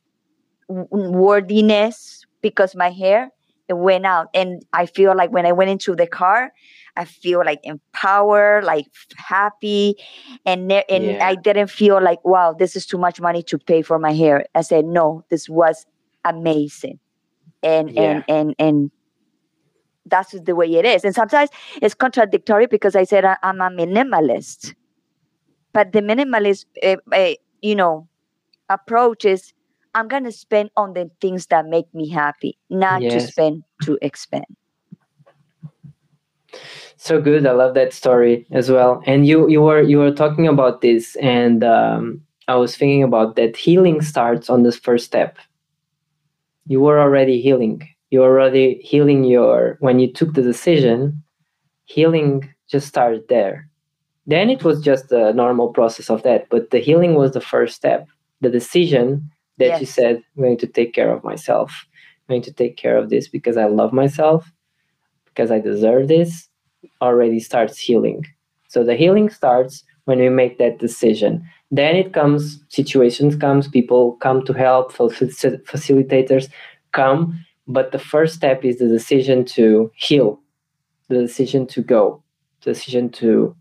worthiness 0.69 2.25
because 2.41 2.77
my 2.77 2.91
hair 2.91 3.31
it 3.69 3.75
went 3.75 4.07
out 4.07 4.29
and 4.33 4.63
i 4.73 4.87
feel 4.87 5.17
like 5.17 5.33
when 5.33 5.45
i 5.45 5.51
went 5.51 5.71
into 5.71 5.97
the 5.97 6.07
car 6.07 6.53
i 6.97 7.05
feel 7.05 7.43
like 7.45 7.59
empowered 7.65 8.65
like 8.65 8.87
happy 9.17 9.95
and 10.47 10.69
ne- 10.69 10.85
and 10.89 11.05
yeah. 11.05 11.27
i 11.27 11.35
didn't 11.35 11.69
feel 11.69 12.01
like 12.01 12.25
wow 12.25 12.55
this 12.57 12.77
is 12.77 12.87
too 12.87 12.99
much 12.99 13.21
money 13.21 13.43
to 13.43 13.59
pay 13.59 13.83
for 13.83 13.99
my 13.99 14.13
hair 14.13 14.45
i 14.55 14.61
said 14.61 14.85
no 14.85 15.25
this 15.31 15.49
was 15.49 15.85
amazing 16.25 16.99
and 17.63 17.91
yeah. 17.91 18.01
and 18.01 18.25
and 18.29 18.55
and 18.59 18.91
that's 20.07 20.31
the 20.41 20.55
way 20.55 20.67
it 20.75 20.85
is 20.85 21.05
and 21.05 21.15
sometimes 21.15 21.51
it's 21.83 21.95
contradictory 21.95 22.67
because 22.67 22.97
i 22.97 23.05
said 23.05 23.25
i'm 23.43 23.61
a 23.61 23.69
minimalist 23.69 24.75
but 25.73 25.93
the 25.93 26.01
minimalist, 26.01 26.65
uh, 26.83 26.97
uh, 27.13 27.35
you 27.63 27.75
know, 27.75 28.09
approach 28.69 29.25
is 29.25 29.53
I'm 29.95 30.09
going 30.09 30.25
to 30.25 30.33
spend 30.33 30.71
on 30.77 30.95
the 30.95 31.11
things 31.21 31.47
that 31.47 31.67
make 31.67 31.93
me 31.95 32.09
happy, 32.09 32.59
not 32.71 33.03
yes. 33.03 33.13
to 33.13 33.21
spend 33.21 33.65
to 33.83 33.99
expend. 34.03 34.47
So 36.97 37.21
good. 37.21 37.47
I 37.47 37.53
love 37.53 37.75
that 37.75 37.93
story 37.93 38.47
as 38.51 38.71
well. 38.71 39.03
And 39.07 39.27
you 39.27 39.49
you 39.49 39.63
were 39.63 39.81
you 39.81 39.99
were 39.99 40.11
talking 40.11 40.49
about 40.49 40.81
this, 40.81 41.17
and 41.17 41.63
um, 41.63 42.23
I 42.49 42.57
was 42.57 42.77
thinking 42.77 43.03
about 43.03 43.37
that 43.37 43.57
healing 43.57 44.03
starts 44.03 44.51
on 44.51 44.65
this 44.65 44.77
first 44.77 45.05
step. 45.05 45.39
You 46.69 46.81
were 46.81 47.01
already 47.01 47.41
healing. 47.41 47.89
You 48.11 48.21
were 48.21 48.41
already 48.41 48.81
healing 48.83 49.25
your 49.25 49.77
when 49.81 49.99
you 49.99 50.13
took 50.13 50.35
the 50.35 50.43
decision. 50.43 51.23
Healing 51.87 52.49
just 52.71 52.87
started 52.87 53.27
there 53.29 53.69
then 54.29 54.51
it 54.51 54.63
was 54.63 54.83
just 54.83 55.11
a 55.11 55.33
normal 55.33 55.69
process 55.71 56.11
of 56.11 56.23
that. 56.23 56.49
But 56.51 56.71
the 56.71 56.79
healing 56.79 57.15
was 57.15 57.33
the 57.33 57.41
first 57.41 57.75
step. 57.75 58.07
The 58.43 58.51
decision 58.51 59.29
that 59.57 59.69
yes. 59.69 59.81
you 59.81 59.87
said, 59.87 60.23
I'm 60.37 60.43
going 60.43 60.59
to 60.59 60.67
take 60.67 60.93
care 60.93 61.11
of 61.11 61.25
myself. 61.25 61.87
I'm 62.29 62.35
going 62.35 62.43
to 62.43 62.53
take 62.53 62.77
care 62.77 62.99
of 62.99 63.09
this 63.09 63.27
because 63.27 63.57
I 63.57 63.65
love 63.65 63.93
myself, 63.93 64.53
because 65.25 65.51
I 65.51 65.61
deserve 65.61 66.09
this, 66.09 66.47
already 67.01 67.41
starts 67.41 67.79
healing. 67.79 68.27
So 68.69 68.85
the 68.85 68.95
healing 68.95 69.31
starts 69.31 69.83
when 70.05 70.19
we 70.19 70.29
make 70.29 70.59
that 70.59 70.79
decision. 70.79 71.43
Then 71.71 71.97
it 71.97 72.15
comes, 72.15 72.63
situations 72.69 73.37
comes, 73.37 73.69
people 73.69 74.13
come 74.21 74.45
to 74.47 74.53
help, 74.53 74.93
facilitators 74.93 76.49
come, 76.93 77.45
but 77.67 77.93
the 77.93 77.99
first 77.99 78.35
step 78.35 78.65
is 78.65 78.79
the 78.79 78.89
decision 78.89 79.45
to 79.45 79.91
heal, 79.95 80.41
the 81.09 81.17
decision 81.17 81.67
to 81.67 81.83
go, 81.83 82.23
the 82.63 82.73
decision 82.73 83.11
to 83.11 83.55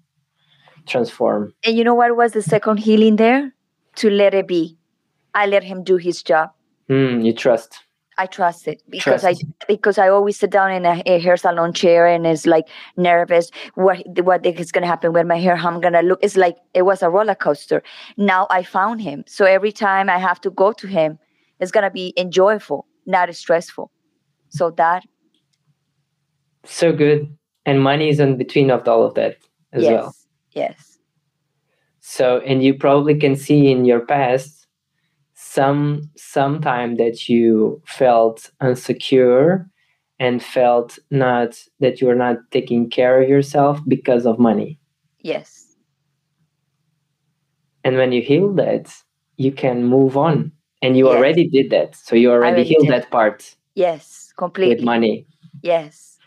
transform. 0.85 1.53
And 1.65 1.77
you 1.77 1.83
know 1.83 1.95
what 1.95 2.15
was 2.15 2.31
the 2.31 2.41
second 2.41 2.77
healing 2.77 3.17
there? 3.17 3.53
To 3.97 4.09
let 4.09 4.33
it 4.33 4.47
be. 4.47 4.77
I 5.33 5.45
let 5.45 5.63
him 5.63 5.83
do 5.83 5.97
his 5.97 6.23
job. 6.23 6.51
Mm, 6.89 7.25
you 7.25 7.33
trust. 7.33 7.79
I 8.18 8.26
trust 8.26 8.68
it 8.68 8.82
because 8.89 9.22
trust. 9.22 9.43
I 9.43 9.65
because 9.68 9.97
I 9.97 10.09
always 10.09 10.38
sit 10.38 10.49
down 10.49 10.72
in 10.72 10.86
a, 10.86 11.01
a, 11.05 11.20
hair 11.20 11.38
salon 11.38 11.72
chair 11.74 12.07
and 12.07 12.26
it's 12.26 12.45
like 12.45 12.65
nervous. 12.95 13.51
What 13.76 14.01
what 14.24 14.45
is 14.45 14.72
going 14.72 14.82
to 14.82 14.88
happen 14.88 15.13
with 15.13 15.28
my 15.28 15.38
hair? 15.38 15.55
How 15.55 15.70
I'm 15.70 15.80
going 15.80 15.93
to 15.93 16.01
look? 16.01 16.20
It's 16.24 16.36
like 16.36 16.57
it 16.74 16.84
was 16.84 17.03
a 17.03 17.09
roller 17.09 17.36
coaster. 17.36 17.84
Now 18.18 18.47
I 18.49 18.63
found 18.63 19.01
him, 19.01 19.24
so 19.28 19.45
every 19.45 19.72
time 19.72 20.09
I 20.09 20.18
have 20.18 20.41
to 20.41 20.49
go 20.49 20.72
to 20.74 20.88
him, 20.88 21.20
it's 21.59 21.72
going 21.72 21.84
to 21.84 21.91
be 21.91 22.13
enjoyable, 22.18 22.88
not 23.05 23.34
stressful. 23.36 23.91
So 24.49 24.72
that. 24.72 25.03
So 26.65 26.91
good, 26.91 27.38
and 27.65 27.82
money 27.82 28.09
is 28.09 28.20
in 28.20 28.38
between 28.38 28.72
of 28.72 28.88
all 28.88 29.03
of 29.03 29.13
that 29.15 29.38
as 29.74 29.84
yes. 29.84 29.91
well. 29.91 30.15
Yes. 30.53 30.97
So, 31.99 32.39
and 32.39 32.63
you 32.63 32.74
probably 32.74 33.15
can 33.15 33.36
see 33.36 33.70
in 33.70 33.86
your 33.86 33.99
past 33.99 34.66
some 35.57 36.07
some 36.15 36.61
time 36.61 36.97
that 36.97 37.27
you 37.27 37.81
felt 37.85 38.51
insecure 38.61 39.67
and 40.19 40.43
felt 40.43 40.99
not 41.09 41.51
that 41.79 41.99
you 41.99 42.05
were 42.05 42.21
not 42.27 42.37
taking 42.51 42.89
care 42.91 43.19
of 43.21 43.27
yourself 43.27 43.79
because 43.87 44.27
of 44.27 44.37
money. 44.37 44.77
Yes. 45.21 45.75
And 47.83 47.97
when 47.97 48.11
you 48.11 48.21
heal 48.21 48.53
that, 48.53 48.93
you 49.37 49.51
can 49.51 49.83
move 49.85 50.15
on. 50.15 50.51
And 50.83 50.95
you 50.95 51.07
yes. 51.07 51.15
already 51.15 51.47
did 51.47 51.71
that. 51.71 51.95
So 51.95 52.15
you 52.15 52.29
already, 52.29 52.57
already 52.57 52.69
healed 52.69 52.87
did. 52.87 52.93
that 52.93 53.09
part. 53.09 53.55
Yes, 53.73 54.31
completely. 54.37 54.75
With 54.75 54.83
money. 54.83 55.25
Yes 55.63 56.17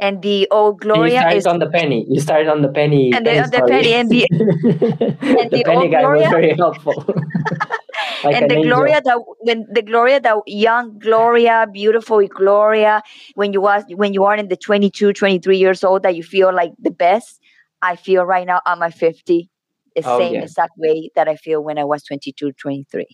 and 0.00 0.22
the 0.22 0.48
old 0.50 0.80
Gloria 0.80 1.30
You 1.30 1.36
is 1.36 1.46
on 1.46 1.58
the 1.58 1.68
penny. 1.68 2.06
You 2.08 2.20
started 2.20 2.48
on 2.48 2.62
the 2.62 2.68
penny. 2.68 3.12
And 3.12 3.26
the, 3.26 3.48
the 3.50 3.64
penny 3.66 3.94
and 3.94 4.10
the 4.10 4.26
and 4.30 5.50
the, 5.50 5.58
the 5.58 5.64
penny 5.64 5.88
guy 5.88 6.00
Gloria, 6.00 6.22
was 6.22 6.30
very 6.30 6.54
helpful. 6.54 7.04
like 8.24 8.34
and 8.34 8.50
the 8.50 8.56
angel. 8.56 8.74
Gloria 8.74 9.00
that 9.04 9.18
when 9.40 9.66
the 9.70 9.82
Gloria 9.82 10.20
that 10.20 10.36
young 10.46 10.98
Gloria, 10.98 11.66
beautiful 11.72 12.26
Gloria, 12.26 13.02
when 13.34 13.52
you 13.52 13.60
was 13.60 13.84
when 13.94 14.14
you 14.14 14.24
are 14.24 14.36
in 14.36 14.48
the 14.48 14.56
22, 14.56 15.12
23 15.12 15.56
years 15.56 15.84
old 15.84 16.02
that 16.02 16.16
you 16.16 16.22
feel 16.22 16.54
like 16.54 16.72
the 16.78 16.90
best. 16.90 17.40
I 17.82 17.96
feel 17.96 18.24
right 18.24 18.46
now 18.46 18.60
I'm 18.66 18.82
at 18.82 18.94
50. 18.94 19.48
The 19.96 20.02
oh, 20.04 20.18
same 20.18 20.34
yeah. 20.34 20.42
exact 20.42 20.72
way 20.76 21.10
that 21.16 21.28
I 21.28 21.36
feel 21.36 21.62
when 21.64 21.78
I 21.78 21.84
was 21.84 22.02
22, 22.04 22.52
23 22.52 23.06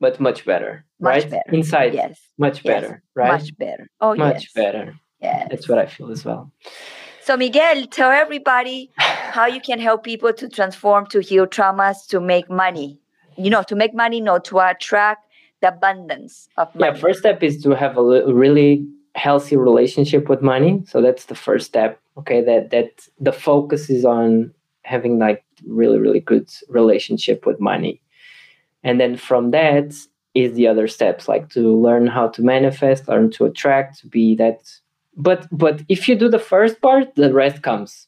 but 0.00 0.20
much 0.20 0.44
better, 0.44 0.84
much 1.00 1.22
right? 1.22 1.30
Better. 1.30 1.52
Inside, 1.52 1.94
yes, 1.94 2.20
much 2.38 2.64
yes. 2.64 2.82
better, 2.82 3.02
right? 3.14 3.32
Much 3.32 3.56
better. 3.56 3.88
Oh, 4.00 4.14
much 4.14 4.42
yes. 4.42 4.52
better. 4.54 4.94
Yeah. 5.20 5.48
That's 5.48 5.68
what 5.68 5.78
I 5.78 5.86
feel 5.86 6.10
as 6.10 6.24
well. 6.24 6.52
So, 7.22 7.36
Miguel, 7.36 7.86
tell 7.86 8.10
everybody 8.10 8.90
how 8.96 9.46
you 9.46 9.60
can 9.60 9.80
help 9.80 10.04
people 10.04 10.32
to 10.34 10.48
transform, 10.48 11.06
to 11.06 11.20
heal 11.20 11.46
traumas, 11.46 12.06
to 12.08 12.20
make 12.20 12.48
money. 12.50 13.00
You 13.36 13.50
know, 13.50 13.62
to 13.64 13.76
make 13.76 13.94
money, 13.94 14.20
no, 14.20 14.38
to 14.38 14.58
attract 14.60 15.28
the 15.60 15.68
abundance 15.68 16.48
of 16.56 16.74
money. 16.74 16.92
Yeah, 16.92 17.00
first 17.00 17.20
step 17.20 17.42
is 17.42 17.62
to 17.62 17.70
have 17.70 17.96
a 17.96 18.32
really 18.32 18.86
healthy 19.14 19.56
relationship 19.56 20.28
with 20.28 20.42
money. 20.42 20.82
So 20.86 21.00
that's 21.00 21.26
the 21.26 21.34
first 21.34 21.66
step. 21.66 22.00
Okay, 22.18 22.42
that 22.42 22.70
that 22.70 23.08
the 23.20 23.32
focus 23.32 23.90
is 23.90 24.04
on 24.04 24.52
having 24.82 25.18
like 25.18 25.44
really 25.66 25.98
really 25.98 26.20
good 26.20 26.48
relationship 26.68 27.46
with 27.46 27.60
money, 27.60 28.00
and 28.82 29.00
then 29.00 29.16
from 29.16 29.50
that 29.50 29.94
is 30.34 30.52
the 30.52 30.66
other 30.66 30.86
steps 30.86 31.28
like 31.28 31.48
to 31.48 31.74
learn 31.80 32.06
how 32.06 32.28
to 32.28 32.42
manifest, 32.42 33.08
learn 33.08 33.30
to 33.30 33.46
attract, 33.46 34.00
to 34.00 34.06
be 34.06 34.34
that 34.36 34.60
but 35.16 35.46
but 35.50 35.82
if 35.88 36.08
you 36.08 36.14
do 36.14 36.28
the 36.28 36.38
first 36.38 36.80
part 36.80 37.14
the 37.14 37.32
rest 37.32 37.62
comes 37.62 38.06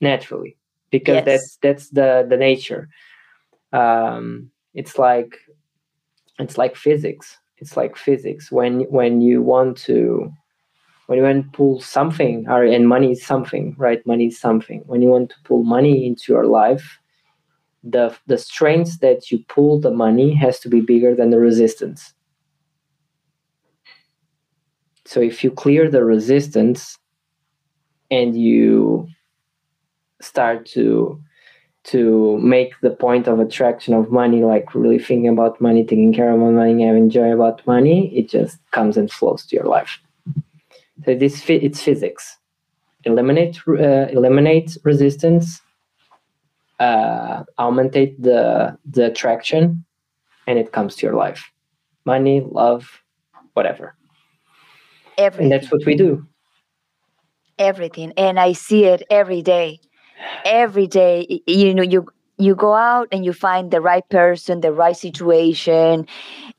naturally 0.00 0.56
because 0.90 1.14
yes. 1.14 1.24
that's 1.24 1.58
that's 1.62 1.88
the 1.90 2.26
the 2.28 2.36
nature 2.36 2.88
um 3.72 4.50
it's 4.74 4.98
like 4.98 5.38
it's 6.38 6.58
like 6.58 6.76
physics. 6.76 7.38
It's 7.58 7.76
like 7.76 7.96
physics. 7.96 8.50
When 8.50 8.82
when 8.90 9.20
you 9.20 9.42
want 9.42 9.76
to 9.88 10.32
when 11.06 11.18
you 11.18 11.24
want 11.24 11.44
to 11.44 11.56
pull 11.56 11.80
something 11.80 12.46
or 12.48 12.64
and 12.64 12.88
money 12.88 13.12
is 13.12 13.24
something 13.24 13.74
right? 13.78 14.04
Money 14.06 14.26
is 14.26 14.38
something. 14.38 14.82
When 14.86 15.02
you 15.02 15.08
want 15.08 15.30
to 15.30 15.36
pull 15.44 15.62
money 15.62 16.06
into 16.06 16.32
your 16.32 16.46
life 16.46 16.98
the 17.84 18.16
the 18.26 18.38
strength 18.38 19.00
that 19.00 19.30
you 19.30 19.44
pull 19.48 19.78
the 19.78 19.90
money 19.90 20.34
has 20.34 20.58
to 20.60 20.68
be 20.68 20.80
bigger 20.80 21.14
than 21.14 21.30
the 21.30 21.38
resistance. 21.38 22.14
So 25.04 25.20
if 25.20 25.44
you 25.44 25.50
clear 25.50 25.90
the 25.90 26.02
resistance 26.02 26.98
and 28.10 28.34
you 28.40 29.06
start 30.22 30.64
to 30.66 31.20
to 31.84 32.38
make 32.38 32.72
the 32.80 32.90
point 32.90 33.28
of 33.28 33.38
attraction 33.38 33.92
of 33.92 34.10
money, 34.10 34.42
like 34.42 34.74
really 34.74 34.98
thinking 34.98 35.28
about 35.28 35.60
money, 35.60 35.84
taking 35.84 36.14
care 36.14 36.32
of 36.32 36.38
money, 36.38 36.82
having 36.82 37.10
joy 37.10 37.32
about 37.32 37.66
money, 37.66 38.16
it 38.16 38.28
just 38.28 38.58
comes 38.70 38.96
and 38.96 39.10
flows 39.10 39.44
to 39.46 39.56
your 39.56 39.66
life. 39.66 40.00
So 41.04 41.14
this 41.14 41.48
it's 41.48 41.82
physics. 41.82 42.38
Eliminate 43.04 43.60
uh, 43.68 44.06
eliminate 44.10 44.78
resistance, 44.82 45.60
uh, 46.80 47.44
augmentate 47.58 48.14
the 48.18 48.78
the 48.90 49.06
attraction, 49.06 49.84
and 50.46 50.58
it 50.58 50.72
comes 50.72 50.96
to 50.96 51.06
your 51.06 51.14
life. 51.14 51.50
Money, 52.06 52.40
love, 52.40 53.02
whatever. 53.52 53.94
Everything. 55.18 55.52
And 55.52 55.52
that's 55.52 55.70
what 55.70 55.84
we 55.84 55.96
do. 55.96 56.26
Everything. 57.58 58.12
And 58.16 58.40
I 58.40 58.52
see 58.52 58.84
it 58.86 59.02
every 59.10 59.42
day. 59.42 59.80
Every 60.44 60.86
day, 60.86 61.42
you 61.46 61.74
know, 61.74 61.82
you 61.82 62.06
you 62.36 62.54
go 62.54 62.74
out 62.74 63.08
and 63.12 63.24
you 63.24 63.32
find 63.32 63.70
the 63.70 63.80
right 63.80 64.08
person 64.08 64.60
the 64.60 64.72
right 64.72 64.96
situation 64.96 66.06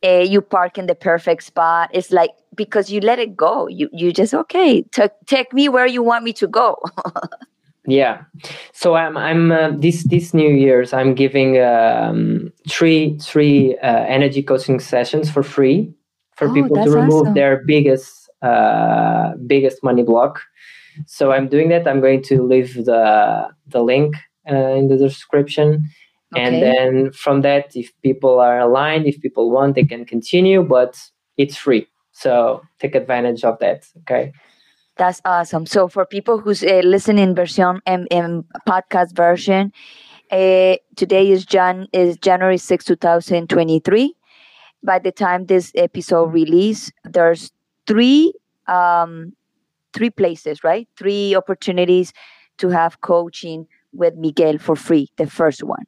uh, 0.04 0.20
you 0.20 0.42
park 0.42 0.78
in 0.78 0.86
the 0.86 0.96
perfect 0.96 1.44
spot. 1.44 1.90
It's 1.94 2.12
like 2.12 2.32
because 2.56 2.90
you 2.90 3.02
let 3.02 3.20
it 3.20 3.36
go. 3.36 3.68
You 3.68 3.90
you 3.92 4.12
just 4.14 4.34
okay 4.34 4.84
t- 4.84 5.10
take 5.26 5.54
me 5.54 5.70
where 5.70 5.88
you 5.88 6.04
want 6.04 6.24
me 6.24 6.34
to 6.34 6.48
go. 6.48 6.78
Yeah. 7.88 8.24
So 8.74 8.96
i'm 8.96 9.16
i'm 9.18 9.52
uh, 9.52 9.72
this 9.78 10.04
this 10.06 10.34
new 10.34 10.50
year's 10.50 10.94
i'm 10.94 11.14
giving 11.14 11.62
um, 11.62 12.52
three 12.68 13.18
three 13.20 13.78
uh, 13.78 14.06
energy 14.08 14.42
coaching 14.42 14.80
sessions 14.80 15.30
for 15.30 15.44
free 15.44 15.94
for 16.36 16.50
oh, 16.50 16.54
people 16.54 16.84
to 16.84 16.90
remove 16.90 17.22
awesome. 17.22 17.34
their 17.36 17.64
biggest 17.66 18.30
uh, 18.42 19.34
biggest 19.46 19.84
money 19.84 20.04
block 20.04 20.42
so 21.06 21.32
i'm 21.32 21.48
doing 21.48 21.70
that 21.70 21.88
i'm 21.88 22.02
going 22.02 22.22
to 22.22 22.44
leave 22.44 22.74
the 22.86 23.48
the 23.68 23.82
link 23.82 24.16
uh, 24.50 24.56
in 24.56 24.88
the 24.88 24.98
description 24.98 25.88
okay. 26.34 26.44
and 26.44 26.62
then 26.62 27.12
from 27.12 27.42
that 27.42 27.76
if 27.76 27.92
people 28.02 28.40
are 28.40 28.60
aligned 28.60 29.06
if 29.06 29.20
people 29.22 29.52
want 29.52 29.76
they 29.76 29.84
can 29.84 30.06
continue 30.06 30.62
but 30.64 30.98
it's 31.38 31.58
free 31.58 31.88
so 32.12 32.62
take 32.80 32.96
advantage 32.96 33.44
of 33.44 33.58
that 33.60 33.88
okay 34.00 34.32
that's 34.98 35.22
awesome. 35.26 35.66
So 35.66 35.88
for 35.88 36.06
people 36.06 36.40
who's 36.40 36.64
uh, 36.64 36.82
listening 36.84 37.36
version 37.36 37.82
and, 37.86 38.08
and 38.12 38.46
podcast 38.68 39.14
version, 39.14 39.74
uh, 40.32 40.78
today 40.96 41.32
is 41.32 41.46
Jan 41.46 41.88
is 41.92 42.18
January 42.18 42.58
6, 42.58 42.86
2023. 42.86 44.16
By 44.84 45.00
the 45.00 45.12
time 45.12 45.46
this 45.46 45.72
episode 45.76 46.34
release, 46.34 46.92
there's 47.04 47.52
three 47.88 48.34
um, 48.68 49.34
three 49.96 50.12
places, 50.12 50.64
right? 50.64 50.88
Three 50.98 51.36
opportunities 51.36 52.14
to 52.60 52.70
have 52.70 53.02
coaching 53.02 53.66
with 53.94 54.16
Miguel 54.16 54.60
for 54.60 54.76
free. 54.76 55.10
The 55.18 55.28
first 55.28 55.64
one 55.64 55.86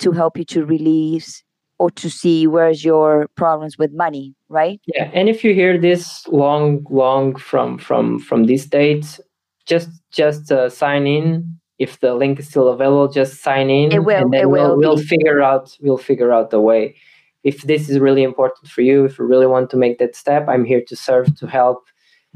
to 0.00 0.12
help 0.12 0.36
you 0.36 0.44
to 0.44 0.64
release 0.64 1.42
or 1.78 1.90
to 1.90 2.08
see 2.08 2.46
where's 2.46 2.84
your 2.84 3.28
problems 3.36 3.76
with 3.78 3.92
money 3.92 4.34
right 4.48 4.80
yeah 4.86 5.10
and 5.12 5.28
if 5.28 5.42
you 5.44 5.54
hear 5.54 5.78
this 5.78 6.26
long 6.28 6.84
long 6.90 7.34
from 7.36 7.78
from 7.78 8.18
from 8.18 8.44
this 8.44 8.66
date 8.66 9.20
just 9.66 9.90
just 10.12 10.52
uh, 10.52 10.68
sign 10.68 11.06
in 11.06 11.58
if 11.78 12.00
the 12.00 12.14
link 12.14 12.38
is 12.38 12.48
still 12.48 12.68
available 12.68 13.08
just 13.08 13.42
sign 13.42 13.70
in 13.70 13.92
it 13.92 14.04
will, 14.04 14.16
and 14.16 14.32
then 14.32 14.42
it 14.42 14.50
we'll, 14.50 14.76
will 14.76 14.78
we'll 14.78 14.98
figure 14.98 15.42
out 15.42 15.76
we'll 15.80 15.98
figure 15.98 16.32
out 16.32 16.50
the 16.50 16.60
way 16.60 16.94
if 17.42 17.62
this 17.62 17.88
is 17.90 17.98
really 17.98 18.22
important 18.22 18.70
for 18.70 18.82
you 18.82 19.04
if 19.04 19.18
you 19.18 19.24
really 19.24 19.46
want 19.46 19.68
to 19.70 19.76
make 19.76 19.98
that 19.98 20.14
step 20.14 20.46
i'm 20.48 20.64
here 20.64 20.82
to 20.86 20.94
serve 20.94 21.34
to 21.36 21.46
help 21.46 21.84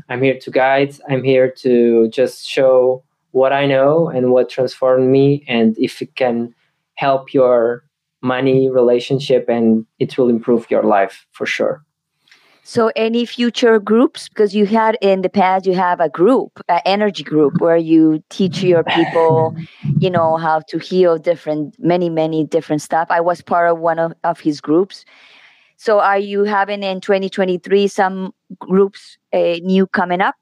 i'm 0.09 0.23
here 0.23 0.39
to 0.39 0.51
guide. 0.51 0.95
I'm 1.09 1.23
here 1.23 1.51
to 1.63 2.09
just 2.09 2.49
show 2.49 3.03
what 3.33 3.53
i 3.53 3.67
know 3.67 4.09
and 4.09 4.33
what 4.33 4.49
transformed 4.49 5.11
me 5.11 5.45
and 5.49 5.77
if 5.79 6.01
it 6.03 6.15
can 6.17 6.55
help 6.95 7.33
your 7.33 7.85
money 8.23 8.69
relationship 8.69 9.49
and 9.49 9.87
it 9.99 10.19
will 10.19 10.29
improve 10.29 10.71
your 10.71 10.83
life 10.83 11.27
for 11.33 11.47
sure. 11.47 11.85
So 12.65 12.91
any 12.97 13.25
future 13.25 13.79
groups? 13.79 14.29
Because 14.29 14.55
you 14.55 14.67
had 14.67 14.99
in 15.01 15.23
the 15.23 15.31
past 15.31 15.65
you 15.65 15.75
have 15.75 16.01
a 16.01 16.11
group 16.11 16.61
an 16.69 16.81
energy 16.85 17.23
group 17.23 17.61
where 17.61 17.79
you 17.79 18.23
teach 18.29 18.63
your 18.63 18.85
people 18.85 19.57
you 20.01 20.11
know 20.11 20.37
how 20.37 20.61
to 20.69 20.79
heal 20.79 21.17
different 21.17 21.75
many 21.79 22.11
many 22.11 22.45
different 22.45 22.83
stuff. 22.83 23.09
I 23.11 23.21
was 23.21 23.41
part 23.41 23.71
of 23.71 23.79
one 23.79 23.99
of, 23.99 24.13
of 24.23 24.41
his 24.41 24.61
groups 24.61 25.07
so 25.79 26.01
are 26.01 26.19
you 26.19 26.43
having 26.43 26.83
in 26.83 27.01
2023 27.01 27.87
some 27.87 28.35
groups 28.59 29.17
uh, 29.33 29.57
new 29.63 29.87
coming 29.87 30.21
up? 30.21 30.35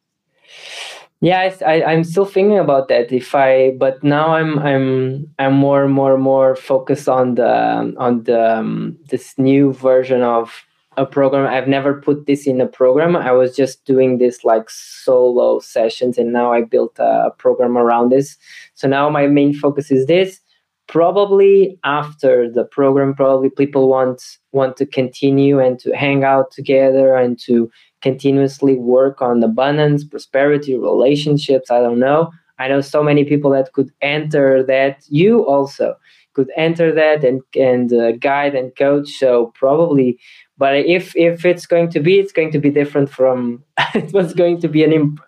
Yeah 1.21 1.55
I, 1.65 1.93
am 1.93 2.05
still 2.05 2.25
thinking 2.25 2.59
about 2.59 2.89
that. 2.89 3.13
If 3.13 3.35
i 3.35 3.73
but 3.79 4.03
now 4.03 4.35
i'm 4.35 4.59
i'm 4.59 5.29
i'm 5.39 5.55
more 5.55 5.85
and 5.85 5.93
more 5.93 6.15
and 6.15 6.23
more 6.23 6.57
focused 6.57 7.09
on 7.09 7.35
the 7.35 7.95
on 7.99 8.25
the 8.25 8.59
um, 8.59 8.99
this 9.11 9.35
new 9.39 9.73
version 9.75 10.23
of 10.23 10.65
a 10.97 11.05
program. 11.05 11.47
I've 11.47 11.69
never 11.69 12.01
put 12.01 12.27
this 12.27 12.47
in 12.47 12.59
a 12.59 12.67
program. 12.67 13.15
I 13.15 13.33
was 13.33 13.55
just 13.55 13.85
doing 13.85 14.17
this 14.17 14.43
like 14.43 14.71
solo 14.71 15.61
sessions 15.61 16.17
and 16.17 16.33
now 16.33 16.55
i 16.55 16.63
built 16.63 16.99
a 16.99 17.31
program 17.37 17.77
around 17.77 18.09
this. 18.11 18.39
So 18.75 18.89
now 18.89 19.11
my 19.11 19.27
main 19.27 19.53
focus 19.53 19.91
is 19.91 20.07
this 20.07 20.41
probably 20.89 21.79
after 21.85 22.51
the 22.51 22.65
program 22.65 23.15
probably 23.15 23.51
people 23.51 23.89
want 23.89 24.39
want 24.53 24.77
to 24.77 24.87
continue 24.87 25.59
and 25.59 25.79
to 25.81 25.95
hang 25.97 26.25
out 26.25 26.51
together 26.51 27.17
and 27.17 27.39
to 27.41 27.71
continuously 28.03 28.77
work 28.77 29.21
on 29.21 29.43
abundance, 29.43 30.05
prosperity, 30.05 30.77
relationships. 30.77 31.71
I 31.71 31.81
don't 31.81 31.99
know. 31.99 32.31
I 32.59 32.69
know 32.69 32.81
so 32.81 33.03
many 33.03 33.25
people 33.25 33.51
that 33.51 33.73
could 33.73 33.91
enter 34.01 34.63
that. 34.65 35.05
You 35.09 35.45
also 35.47 35.97
could 36.35 36.51
enter 36.57 36.93
that 36.93 37.25
and 37.25 37.43
and 37.55 37.93
uh, 37.93 38.13
guide 38.13 38.55
and 38.55 38.75
coach. 38.77 39.09
So 39.19 39.53
probably, 39.55 40.19
but 40.57 40.77
if 40.77 41.17
if 41.17 41.45
it's 41.45 41.67
going 41.67 41.91
to 41.91 42.01
be, 42.01 42.19
it's 42.19 42.33
going 42.33 42.53
to 42.53 42.59
be 42.59 42.71
different 42.71 43.11
from. 43.11 43.63
it 43.95 44.13
was 44.13 44.35
going 44.35 44.61
to 44.61 44.69
be 44.69 44.85
an 44.85 44.93
imp- 44.93 45.21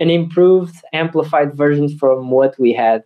an 0.00 0.10
improved, 0.10 0.76
amplified 0.92 1.56
version 1.56 1.88
from 1.98 2.30
what 2.30 2.58
we 2.58 2.72
had 2.72 3.04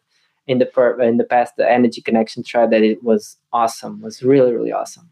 in 0.49 0.59
the 0.59 0.67
per- 0.67 1.01
in 1.01 1.19
the 1.19 1.25
past. 1.25 1.55
The 1.57 1.71
energy 1.71 2.01
connection 2.01 2.43
tribe 2.43 2.71
that 2.73 2.83
it 2.83 3.03
was 3.05 3.37
awesome. 3.53 4.01
Was 4.01 4.23
really 4.23 4.53
really 4.53 4.73
awesome. 4.73 5.09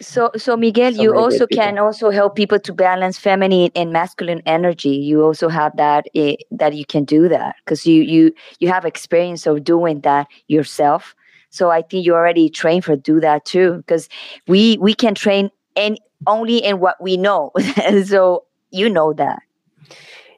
So, 0.00 0.30
so 0.36 0.58
Miguel, 0.58 0.92
so 0.92 1.02
you 1.02 1.14
also 1.14 1.46
can 1.46 1.78
also 1.78 2.10
help 2.10 2.36
people 2.36 2.58
to 2.60 2.74
balance 2.74 3.18
feminine 3.18 3.70
and 3.74 3.92
masculine 3.92 4.42
energy. 4.44 4.90
You 4.90 5.24
also 5.24 5.48
have 5.48 5.74
that 5.78 6.06
uh, 6.14 6.34
that 6.50 6.74
you 6.74 6.84
can 6.84 7.04
do 7.04 7.28
that 7.28 7.56
because 7.64 7.86
you 7.86 8.02
you 8.02 8.32
you 8.60 8.68
have 8.68 8.84
experience 8.84 9.46
of 9.46 9.64
doing 9.64 10.00
that 10.02 10.26
yourself. 10.48 11.14
So 11.48 11.70
I 11.70 11.80
think 11.80 12.04
you 12.04 12.14
already 12.14 12.50
trained 12.50 12.84
for 12.84 12.94
do 12.94 13.20
that 13.20 13.46
too 13.46 13.76
because 13.78 14.08
we 14.46 14.76
we 14.78 14.92
can 14.92 15.14
train 15.14 15.50
and 15.76 15.98
only 16.26 16.58
in 16.58 16.78
what 16.78 17.02
we 17.02 17.16
know. 17.16 17.52
so 18.04 18.44
you 18.70 18.90
know 18.90 19.14
that. 19.14 19.40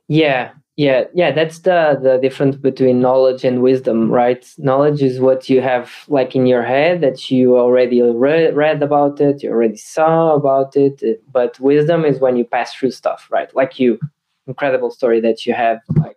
Yeah, 0.07 0.53
yeah 0.79 1.03
yeah 1.13 1.33
that's 1.33 1.59
the 1.59 1.99
the 2.01 2.19
difference 2.19 2.55
between 2.55 3.01
knowledge 3.01 3.45
and 3.45 3.63
wisdom 3.63 4.11
right? 4.13 4.49
Knowledge 4.59 5.03
is 5.03 5.19
what 5.19 5.51
you 5.51 5.61
have 5.61 5.91
like 6.07 6.37
in 6.37 6.47
your 6.47 6.63
head 6.63 7.01
that 7.01 7.31
you 7.33 7.59
already 7.59 8.01
read, 8.01 8.55
read 8.55 8.81
about 8.81 9.21
it 9.21 9.43
you 9.43 9.51
already 9.51 9.77
saw 9.77 10.35
about 10.35 10.77
it 10.77 11.03
but 11.33 11.59
wisdom 11.59 12.05
is 12.05 12.21
when 12.21 12.37
you 12.37 12.45
pass 12.45 12.73
through 12.73 12.93
stuff 12.93 13.27
right? 13.29 13.53
Like 13.57 13.81
you 13.81 13.99
incredible 14.47 14.93
story 14.93 15.21
that 15.21 15.45
you 15.45 15.53
have 15.53 15.81
like 15.97 16.17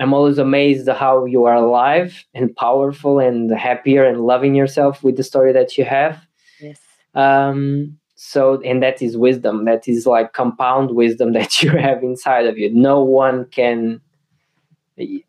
i'm 0.00 0.12
always 0.12 0.38
amazed 0.38 0.88
how 0.88 1.24
you 1.24 1.44
are 1.44 1.54
alive 1.54 2.24
and 2.34 2.54
powerful 2.56 3.20
and 3.20 3.52
happier 3.52 4.04
and 4.04 4.26
loving 4.26 4.56
yourself 4.56 5.04
with 5.04 5.16
the 5.16 5.22
story 5.22 5.52
that 5.52 5.78
you 5.78 5.84
have. 5.84 6.26
Yes. 6.60 6.80
Um 7.14 7.99
so 8.22 8.60
and 8.66 8.82
that 8.82 9.00
is 9.00 9.16
wisdom. 9.16 9.64
That 9.64 9.88
is 9.88 10.06
like 10.06 10.34
compound 10.34 10.90
wisdom 10.90 11.32
that 11.38 11.62
you 11.62 11.70
have 11.70 12.02
inside 12.02 12.46
of 12.46 12.58
you. 12.58 12.68
No 12.70 13.02
one 13.02 13.46
can 13.46 13.98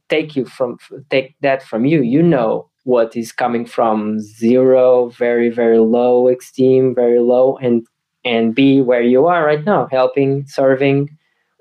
take 0.10 0.36
you 0.36 0.44
from 0.46 0.78
take 1.10 1.34
that 1.40 1.64
from 1.64 1.86
you. 1.86 2.02
You 2.02 2.22
know 2.22 2.70
what 2.84 3.16
is 3.16 3.32
coming 3.32 3.66
from 3.66 4.20
zero 4.20 5.08
very 5.10 5.48
very 5.50 5.78
low 5.78 6.28
esteem 6.28 6.94
very 6.94 7.20
low 7.20 7.56
and 7.58 7.88
and 8.26 8.54
be 8.56 8.82
where 8.82 9.04
you 9.04 9.26
are 9.28 9.46
right 9.46 9.64
now 9.64 9.88
helping 9.92 10.46
serving 10.48 11.08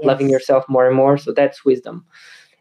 yes. 0.00 0.06
loving 0.06 0.28
yourself 0.28 0.64
more 0.68 0.88
and 0.88 0.96
more. 0.96 1.16
So 1.16 1.32
that's 1.32 1.64
wisdom. 1.64 2.04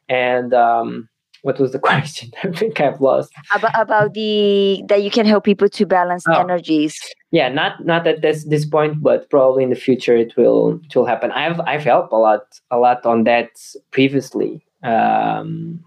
And 0.09 0.53
um 0.53 1.08
what 1.41 1.59
was 1.59 1.71
the 1.71 1.79
question? 1.89 2.31
I 2.43 2.49
think 2.51 2.79
I've 2.79 3.01
lost. 3.01 3.31
About, 3.53 3.79
about 3.79 4.13
the 4.13 4.83
that 4.87 5.03
you 5.03 5.11
can 5.11 5.25
help 5.25 5.43
people 5.43 5.69
to 5.69 5.85
balance 5.85 6.25
oh. 6.27 6.39
energies. 6.39 6.99
Yeah, 7.31 7.49
not 7.49 7.85
not 7.85 8.07
at 8.07 8.21
this 8.21 8.45
this 8.45 8.65
point, 8.65 9.01
but 9.01 9.29
probably 9.29 9.63
in 9.63 9.69
the 9.69 9.75
future 9.75 10.15
it 10.15 10.35
will 10.35 10.79
it 10.83 10.95
will 10.95 11.05
happen. 11.05 11.31
I've 11.31 11.59
I've 11.61 11.83
helped 11.83 12.11
a 12.11 12.17
lot 12.17 12.43
a 12.71 12.77
lot 12.77 13.05
on 13.05 13.23
that 13.25 13.49
previously. 13.91 14.65
Um, 14.83 15.83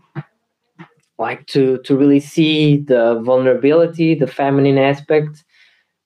like 1.18 1.46
to 1.48 1.78
to 1.78 1.96
really 1.96 2.20
see 2.20 2.78
the 2.78 3.20
vulnerability, 3.24 4.14
the 4.14 4.26
feminine 4.26 4.78
aspect, 4.78 5.44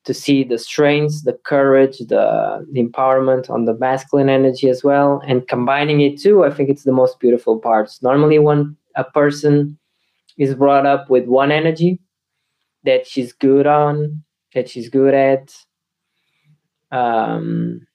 to 0.07 0.14
see 0.14 0.44
the 0.44 0.59
strengths, 0.59 1.22
the 1.22 1.34
courage, 1.44 1.99
the, 1.99 2.66
the 2.72 2.82
empowerment 2.82 3.51
on 3.51 3.64
the 3.64 3.74
masculine 3.74 4.28
energy 4.28 4.68
as 4.70 4.82
well, 4.82 5.20
and 5.26 5.47
combining 5.49 6.01
it 6.01 6.18
too. 6.18 6.44
I 6.44 6.51
think 6.51 6.70
it's 6.70 6.84
the 6.84 6.92
most 6.92 7.18
beautiful 7.20 7.59
parts. 7.59 8.03
Normally, 8.03 8.38
one 8.38 8.76
a 8.97 9.05
person 9.05 9.78
is 10.38 10.55
brought 10.55 10.86
up 10.86 11.09
with 11.09 11.26
one 11.26 11.53
energy 11.53 12.01
that 12.84 13.07
she's 13.07 13.32
good 13.32 13.66
on, 13.66 14.22
that 14.55 14.68
she's 14.68 14.88
good 14.88 15.14
at. 15.14 15.55
Um, 16.90 17.86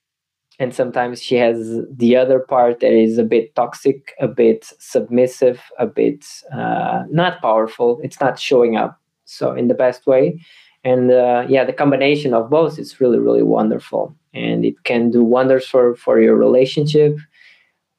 and 0.59 0.75
sometimes 0.75 1.21
she 1.21 1.35
has 1.35 1.79
the 1.91 2.15
other 2.15 2.39
part 2.39 2.81
that 2.81 2.93
is 2.93 3.17
a 3.17 3.23
bit 3.23 3.55
toxic, 3.55 4.13
a 4.19 4.27
bit 4.27 4.71
submissive, 4.79 5.59
a 5.79 5.87
bit 5.87 6.23
uh, 6.53 7.03
not 7.09 7.41
powerful. 7.41 7.99
It's 8.03 8.19
not 8.19 8.39
showing 8.39 8.75
up 8.75 9.01
so 9.25 9.53
in 9.53 9.69
the 9.69 9.73
best 9.73 10.05
way. 10.05 10.39
And 10.83 11.11
uh, 11.11 11.45
yeah, 11.47 11.63
the 11.63 11.73
combination 11.73 12.33
of 12.33 12.49
both 12.49 12.77
is 12.77 12.99
really, 12.99 13.19
really 13.19 13.43
wonderful, 13.43 14.15
and 14.33 14.65
it 14.65 14.83
can 14.83 15.11
do 15.11 15.23
wonders 15.23 15.67
for 15.67 15.95
for 15.95 16.19
your 16.19 16.35
relationship 16.35 17.17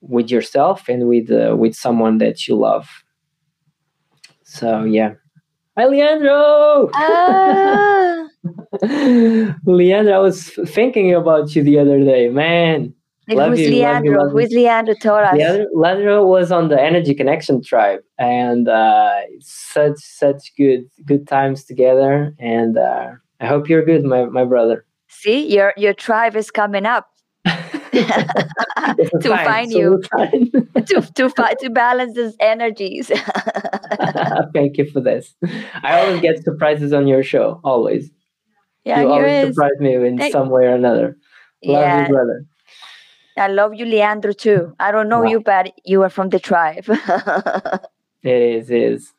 with 0.03 0.30
yourself 0.30 0.88
and 0.88 1.09
with 1.09 1.30
uh, 1.30 1.57
with 1.57 1.74
someone 1.74 2.18
that 2.18 2.46
you 2.46 2.55
love 2.55 2.86
so 4.44 4.84
yeah 4.84 5.14
Hi, 5.78 5.86
Leandro. 5.86 6.90
Ah. 6.92 8.28
Leandro, 9.64 10.12
I 10.12 10.18
was 10.18 10.50
thinking 10.66 11.14
about 11.14 11.57
you 11.57 11.62
the 11.62 11.78
other 11.78 11.98
day, 12.05 12.28
man. 12.28 12.92
Love 13.30 13.53
who's 13.53 13.61
you, 13.61 13.70
Leandro? 13.70 14.18
Love 14.18 14.32
you, 14.34 14.40
who's 14.40 14.50
Leandro 14.50 14.94
Torres? 14.94 15.32
Leandro, 15.32 15.66
Leandro 15.74 16.26
was 16.26 16.53
on 16.53 16.68
the 16.68 16.78
Energy 16.78 17.14
Connection 17.14 17.62
tribe, 17.62 18.00
and 18.18 18.68
uh, 18.68 19.20
such 19.40 19.96
such 19.96 20.53
good 20.59 20.84
good 21.07 21.26
times 21.26 21.64
together. 21.64 22.34
And 22.38 22.76
uh, 22.76 23.12
I 23.40 23.46
hope 23.46 23.70
you're 23.70 23.84
good, 23.84 24.05
my 24.05 24.26
my 24.26 24.44
brother. 24.44 24.84
See, 25.09 25.46
your 25.55 25.72
your 25.78 25.94
tribe 25.94 26.36
is 26.36 26.50
coming 26.50 26.84
up. 26.84 27.09
to 29.20 29.28
find 29.45 29.70
you 29.70 30.03
to 30.86 31.03
to 31.14 31.57
to 31.61 31.70
balance 31.70 32.14
these 32.16 32.34
energies. 32.40 33.09
Thank 34.55 34.78
you 34.78 34.90
for 34.90 35.01
this. 35.01 35.34
I 35.82 36.01
always 36.01 36.20
get 36.20 36.43
surprises 36.43 36.93
on 36.93 37.07
your 37.07 37.22
show. 37.22 37.61
Always. 37.64 38.11
Yeah, 38.84 39.03
you 39.03 39.09
always 39.09 39.49
is. 39.49 39.55
surprise 39.55 39.78
me 39.78 39.95
in 39.95 40.30
some 40.30 40.49
way 40.49 40.64
or 40.64 40.74
another. 40.74 41.16
Love 41.64 41.82
yeah. 41.82 42.03
you, 42.03 42.14
brother. 42.14 42.47
I 43.36 43.49
love 43.49 43.74
you, 43.74 43.86
Leandro, 43.86 44.32
too. 44.32 44.74
I 44.80 44.90
don't 44.90 45.09
know 45.09 45.22
wow. 45.22 45.30
you, 45.30 45.40
but 45.40 45.72
you 45.84 46.03
are 46.03 46.11
from 46.11 46.30
the 46.30 46.40
tribe. 46.40 46.84
it 48.22 48.43
is, 48.43 48.70
it 48.70 48.82
is. 48.82 49.12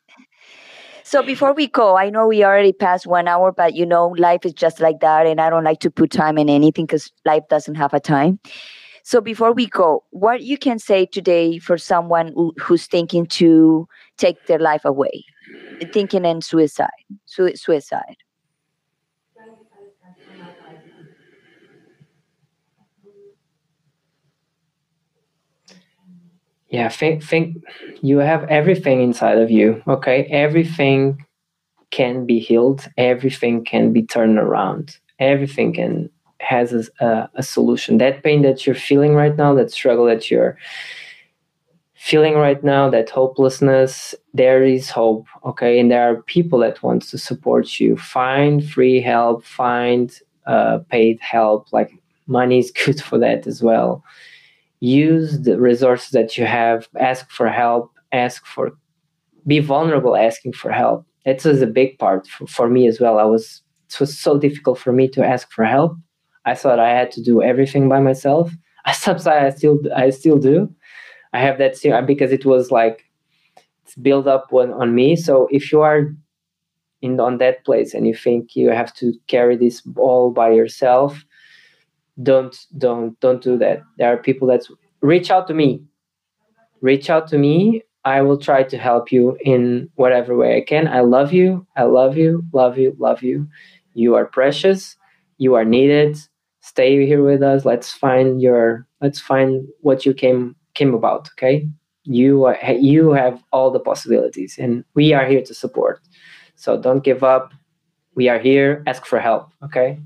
So 1.14 1.22
before 1.22 1.53
we 1.53 1.68
go, 1.68 1.95
I 1.95 2.09
know 2.09 2.26
we 2.28 2.43
already 2.43 2.74
passed 2.74 3.05
one 3.05 3.28
hour, 3.28 3.51
but 3.51 3.76
you 3.76 3.86
know, 3.86 4.07
life 4.18 4.47
is 4.47 4.53
just 4.53 4.80
like 4.80 4.99
that. 5.01 5.28
And 5.28 5.39
I 5.39 5.51
don't 5.51 5.64
like 5.64 5.80
to 5.82 5.91
put 5.91 6.09
time 6.09 6.39
in 6.39 6.49
anything 6.49 6.88
because 6.88 7.11
life 7.24 7.43
doesn't 7.51 7.76
have 7.76 7.93
a 7.93 7.99
time. 7.99 8.39
So 9.03 9.22
before 9.22 9.53
we 9.53 9.68
go, 9.68 10.03
what 10.09 10.41
you 10.41 10.57
can 10.57 10.80
say 10.80 11.05
today 11.05 11.59
for 11.59 11.78
someone 11.78 12.32
who, 12.34 12.51
who's 12.59 12.88
thinking 12.88 13.28
to 13.28 13.88
take 14.18 14.43
their 14.47 14.57
life 14.57 14.86
away, 14.86 15.24
thinking 15.91 16.26
in 16.26 16.41
suicide, 16.41 16.89
su- 17.26 17.55
suicide? 17.55 18.18
Yeah 26.74 26.89
think 26.89 27.24
think 27.24 27.63
you 28.01 28.17
have 28.17 28.43
everything 28.49 29.01
inside 29.01 29.38
of 29.38 29.49
you 29.49 29.82
okay? 29.88 30.26
Everything 30.26 31.24
can 31.93 32.26
be 32.26 32.39
healed. 32.39 32.89
Everything 32.97 33.63
can 33.63 33.93
be 33.93 34.01
turned 34.01 34.39
around. 34.39 34.97
Everything 35.19 35.74
can 35.74 36.09
has 36.39 36.74
a, 36.74 37.30
a, 37.36 37.43
solution. 37.43 37.99
That 37.99 38.24
pain 38.24 38.41
that 38.41 38.65
you're 38.65 38.76
feeling 38.89 39.13
right 39.13 39.38
now 39.38 39.53
that 39.53 39.71
struggle 39.71 40.05
that 40.07 40.30
you're 40.30 40.57
feeling 41.93 42.34
right 42.34 42.61
now 42.63 42.89
that 42.89 43.09
hopelessness 43.09 44.13
there 44.34 44.63
is 44.63 44.89
hope 44.89 45.28
okay? 45.45 45.80
And 45.80 45.89
there 45.91 46.09
are 46.09 46.24
people 46.24 46.59
that 46.59 46.82
wants 46.82 47.11
to 47.11 47.17
support 47.17 47.80
you. 47.80 47.95
Find 47.95 48.67
free 48.67 48.99
help 48.99 49.45
find 49.45 50.11
uh, 50.47 50.80
paid 50.89 51.19
help 51.21 51.71
like 51.71 51.91
money 52.26 52.57
is 52.57 52.71
good 52.86 52.99
for 53.01 53.19
that 53.19 53.45
as 53.45 53.61
well 53.61 54.03
use 54.84 55.39
the 55.43 55.57
resources 55.57 56.09
that 56.09 56.38
you 56.38 56.45
have 56.45 56.89
ask 56.99 57.29
for 57.31 57.47
help 57.47 57.89
ask 58.11 58.45
for 58.45 58.71
be 59.47 59.59
vulnerable 59.59 60.15
asking 60.15 60.53
for 60.53 60.71
help. 60.71 61.05
That 61.25 61.43
was 61.45 61.61
a 61.61 61.67
big 61.67 61.97
part 61.99 62.27
for, 62.27 62.47
for 62.47 62.69
me 62.69 62.88
as 62.88 62.99
well. 62.99 63.17
I 63.17 63.23
was 63.23 63.61
it 63.89 63.99
was 63.99 64.17
so 64.17 64.38
difficult 64.38 64.77
for 64.77 64.91
me 64.91 65.07
to 65.09 65.25
ask 65.25 65.51
for 65.51 65.63
help. 65.63 65.95
I 66.45 66.55
thought 66.55 66.79
i 66.79 66.89
had 66.89 67.11
to 67.11 67.21
do 67.21 67.41
everything 67.41 67.88
by 67.88 68.01
myself. 68.01 68.51
I 68.86 68.91
sometimes 68.91 69.27
i 69.27 69.49
still 69.51 69.79
i 69.95 70.09
still 70.09 70.38
do. 70.38 70.69
I 71.31 71.39
have 71.39 71.57
that 71.59 72.03
because 72.05 72.34
it 72.34 72.45
was 72.45 72.69
like 72.69 73.05
it's 73.84 73.95
built 73.95 74.27
up 74.27 74.51
on, 74.51 74.73
on 74.73 74.93
me. 74.93 75.15
So 75.15 75.47
if 75.49 75.71
you 75.71 75.81
are 75.81 76.13
in 77.01 77.19
on 77.21 77.38
that 77.38 77.63
place 77.63 77.93
and 77.93 78.05
you 78.05 78.15
think 78.15 78.55
you 78.55 78.69
have 78.69 78.93
to 78.95 79.13
carry 79.27 79.55
this 79.55 79.81
all 79.95 80.31
by 80.31 80.51
yourself 80.51 81.23
don't 82.22 82.55
don't 82.78 83.20
don't 83.20 83.41
do 83.41 83.57
that. 83.57 83.82
There 83.97 84.11
are 84.11 84.18
people 84.18 84.47
that 84.49 84.64
reach 85.01 85.32
out 85.32 85.47
to 85.47 85.53
me. 85.53 85.84
Reach 86.82 87.09
out 87.09 87.28
to 87.30 87.38
me. 87.38 87.82
I 88.05 88.22
will 88.22 88.38
try 88.38 88.64
to 88.64 88.78
help 88.78 89.11
you 89.11 89.38
in 89.41 89.89
whatever 89.95 90.36
way 90.36 90.57
i 90.57 90.61
can. 90.61 90.88
I 90.88 90.99
love 90.99 91.32
you. 91.32 91.66
I 91.78 91.84
love 91.84 92.18
you. 92.18 92.43
Love 92.51 92.78
you. 92.78 92.95
Love 92.99 93.24
you. 93.24 93.47
You 93.93 94.16
are 94.16 94.26
precious. 94.26 94.97
You 95.38 95.55
are 95.55 95.64
needed. 95.64 96.18
Stay 96.59 97.05
here 97.05 97.24
with 97.24 97.41
us. 97.41 97.66
Let's 97.66 97.91
find 97.91 98.41
your 98.41 98.86
let's 99.01 99.20
find 99.20 99.68
what 99.80 100.05
you 100.05 100.14
came 100.14 100.55
came 100.74 100.93
about 100.93 101.30
okay? 101.34 101.68
You 102.03 102.43
are, 102.45 102.57
you 102.74 103.11
have 103.14 103.41
all 103.53 103.72
the 103.72 103.80
possibilities 103.80 104.57
and 104.59 104.84
we 104.93 105.14
are 105.14 105.26
here 105.26 105.41
to 105.41 105.53
support. 105.53 106.01
So 106.55 106.78
don't 106.78 107.03
give 107.03 107.24
up. 107.24 107.53
We 108.16 108.28
are 108.28 108.39
here. 108.39 108.84
Ask 108.86 109.05
for 109.05 109.20
help 109.20 109.53
okay? 109.64 109.99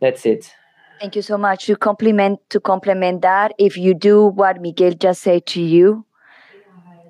That's 0.00 0.26
it 0.26 0.52
Thank 1.00 1.16
you 1.16 1.22
so 1.22 1.38
much. 1.38 1.66
To 1.66 1.76
complement 1.76 2.40
to 2.50 2.60
complement 2.60 3.22
that, 3.22 3.54
if 3.58 3.76
you 3.76 3.94
do 3.94 4.26
what 4.26 4.60
Miguel 4.60 4.92
just 4.92 5.22
said 5.22 5.46
to 5.46 5.62
you, 5.62 6.04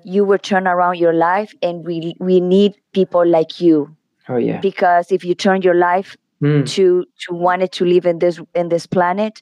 you 0.05 0.23
will 0.23 0.37
turn 0.37 0.65
around 0.65 0.97
your 0.97 1.13
life, 1.13 1.53
and 1.61 1.85
we 1.85 2.15
we 2.19 2.39
need 2.39 2.75
people 2.93 3.27
like 3.27 3.59
you. 3.59 3.95
Oh 4.29 4.37
yeah. 4.37 4.59
Because 4.59 5.11
if 5.11 5.25
you 5.25 5.35
turn 5.35 5.61
your 5.61 5.75
life 5.75 6.15
mm. 6.41 6.65
to 6.69 7.05
to 7.19 7.33
wanted 7.33 7.73
to 7.73 7.85
live 7.85 8.05
in 8.05 8.19
this 8.19 8.39
in 8.55 8.69
this 8.69 8.87
planet, 8.87 9.41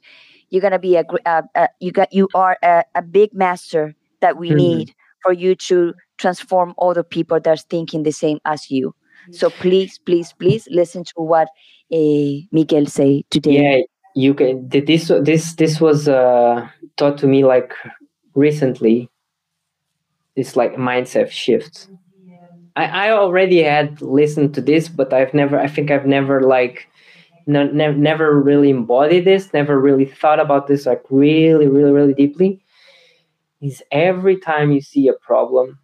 you're 0.49 0.61
gonna 0.61 0.79
be 0.79 0.95
a, 0.95 1.05
a, 1.25 1.43
a 1.53 1.69
you 1.79 1.91
got 1.91 2.11
you 2.11 2.27
are 2.33 2.57
a, 2.63 2.83
a 2.95 3.03
big 3.03 3.33
master 3.33 3.95
that 4.21 4.37
we 4.37 4.49
mm. 4.49 4.55
need 4.55 4.95
for 5.21 5.31
you 5.31 5.53
to 5.53 5.93
transform 6.17 6.73
other 6.81 7.03
people 7.03 7.39
that's 7.39 7.63
thinking 7.63 8.01
the 8.01 8.11
same 8.11 8.39
as 8.45 8.71
you. 8.71 8.95
So 9.31 9.49
please, 9.49 9.99
please, 9.99 10.33
please 10.33 10.67
listen 10.71 11.03
to 11.03 11.13
what 11.17 11.49
uh, 11.93 12.41
Miguel 12.51 12.85
say 12.87 13.23
today. 13.29 13.77
Yeah, 13.77 13.83
you 14.21 14.33
can 14.33 14.67
this 14.69 15.07
this 15.21 15.53
this 15.55 15.81
was 15.81 16.07
uh, 16.07 16.67
taught 16.97 17.17
to 17.19 17.27
me 17.27 17.43
like 17.45 17.73
recently. 18.35 19.09
This 20.35 20.55
like 20.55 20.75
mindset 20.75 21.29
shift. 21.31 21.87
I, 22.75 23.09
I 23.09 23.11
already 23.11 23.63
had 23.63 24.01
listened 24.01 24.53
to 24.55 24.61
this 24.61 24.89
but 24.89 25.13
i've 25.13 25.33
never 25.33 25.59
i 25.59 25.67
think 25.67 25.91
i've 25.91 26.05
never 26.05 26.41
like 26.41 26.87
no, 27.47 27.65
ne- 27.65 27.95
never 27.95 28.39
really 28.39 28.69
embodied 28.71 29.25
this 29.25 29.53
never 29.53 29.79
really 29.79 30.05
thought 30.05 30.39
about 30.39 30.67
this 30.67 30.85
like 30.85 31.03
really 31.09 31.67
really 31.67 31.91
really 31.91 32.13
deeply. 32.13 32.61
Is 33.61 33.83
every 33.91 34.37
time 34.37 34.71
you 34.71 34.81
see 34.81 35.07
a 35.07 35.13
problem 35.13 35.79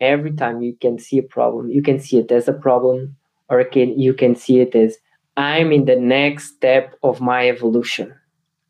every 0.00 0.32
time 0.32 0.62
you 0.62 0.74
can 0.80 0.98
see 0.98 1.18
a 1.18 1.22
problem 1.22 1.68
you 1.70 1.82
can 1.82 1.98
see 1.98 2.18
it 2.18 2.30
as 2.30 2.48
a 2.48 2.52
problem 2.52 3.16
or 3.48 3.62
can 3.64 3.98
you 3.98 4.12
can 4.14 4.34
see 4.34 4.60
it 4.60 4.74
as 4.74 4.96
I'm 5.38 5.72
in 5.72 5.86
the 5.86 5.96
next 5.96 6.56
step 6.56 6.96
of 7.04 7.22
my 7.22 7.48
evolution. 7.48 8.14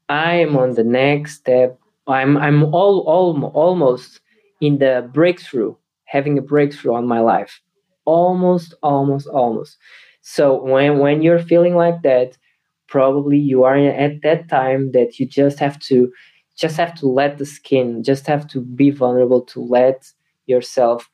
I 0.09 0.35
am 0.37 0.57
on 0.57 0.75
the 0.75 0.85
next 0.85 1.37
step. 1.37 1.79
I'm 2.07 2.37
I'm 2.39 2.65
all, 2.75 3.01
all 3.09 3.45
almost 3.55 4.21
in 4.61 4.79
the 4.79 5.09
breakthrough, 5.13 5.75
having 6.07 6.39
a 6.39 6.43
breakthrough 6.43 6.95
on 6.95 7.07
my 7.09 7.21
life. 7.21 7.61
Almost, 8.07 8.75
almost, 8.83 9.29
almost. 9.29 9.79
So 10.23 10.63
when 10.63 10.99
when 11.01 11.23
you're 11.23 11.41
feeling 11.41 11.77
like 11.77 12.03
that, 12.03 12.39
probably 12.89 13.39
you 13.39 13.65
are 13.65 13.77
at 13.79 14.23
that 14.23 14.49
time 14.49 14.93
that 14.93 15.19
you 15.21 15.27
just 15.27 15.59
have 15.61 15.79
to 15.81 16.13
just 16.57 16.77
have 16.77 16.95
to 16.97 17.09
let 17.09 17.39
the 17.39 17.47
skin, 17.47 18.03
just 18.05 18.27
have 18.27 18.47
to 18.49 18.61
be 18.63 18.91
vulnerable 18.91 19.43
to 19.43 19.61
let 19.63 20.13
yourself 20.47 21.11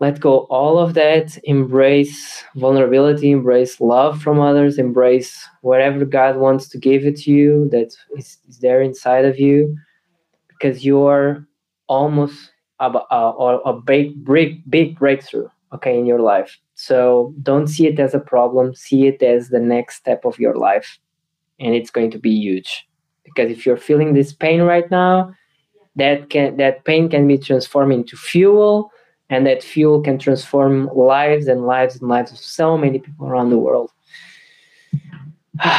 let 0.00 0.20
go 0.20 0.40
all 0.50 0.78
of 0.78 0.94
that 0.94 1.36
embrace 1.44 2.44
vulnerability 2.54 3.30
embrace 3.30 3.80
love 3.80 4.20
from 4.22 4.40
others 4.40 4.78
embrace 4.78 5.44
whatever 5.62 6.04
god 6.04 6.36
wants 6.36 6.68
to 6.68 6.78
give 6.78 7.04
it 7.04 7.16
to 7.16 7.30
you 7.30 7.68
that 7.70 7.94
is, 8.16 8.38
is 8.48 8.58
there 8.60 8.80
inside 8.80 9.24
of 9.24 9.38
you 9.38 9.76
because 10.48 10.84
you're 10.84 11.46
almost 11.88 12.52
a, 12.80 12.86
a, 13.10 13.58
a 13.64 13.80
big, 13.80 14.24
big 14.24 14.62
big 14.70 14.98
breakthrough 14.98 15.48
okay 15.74 15.98
in 15.98 16.06
your 16.06 16.20
life. 16.20 16.56
So 16.74 17.34
don't 17.42 17.66
see 17.66 17.86
it 17.86 17.98
as 17.98 18.14
a 18.14 18.20
problem 18.20 18.74
see 18.74 19.06
it 19.06 19.22
as 19.22 19.48
the 19.48 19.60
next 19.60 19.96
step 19.96 20.24
of 20.24 20.38
your 20.38 20.54
life 20.54 20.98
and 21.58 21.74
it's 21.74 21.90
going 21.90 22.10
to 22.12 22.18
be 22.18 22.30
huge. 22.30 22.86
Because 23.24 23.50
if 23.50 23.66
you're 23.66 23.76
feeling 23.76 24.14
this 24.14 24.32
pain 24.32 24.62
right 24.62 24.88
now 24.90 25.34
that 25.96 26.30
can 26.30 26.56
that 26.58 26.84
pain 26.84 27.08
can 27.08 27.26
be 27.26 27.38
transformed 27.38 27.92
into 27.92 28.16
fuel 28.16 28.90
and 29.30 29.46
that 29.46 29.62
fuel 29.62 30.00
can 30.00 30.18
transform 30.18 30.88
lives 30.94 31.46
and 31.46 31.66
lives 31.66 31.96
and 31.96 32.08
lives 32.08 32.32
of 32.32 32.38
so 32.38 32.78
many 32.78 32.98
people 32.98 33.26
around 33.26 33.50
the 33.50 33.58
world. 33.58 33.92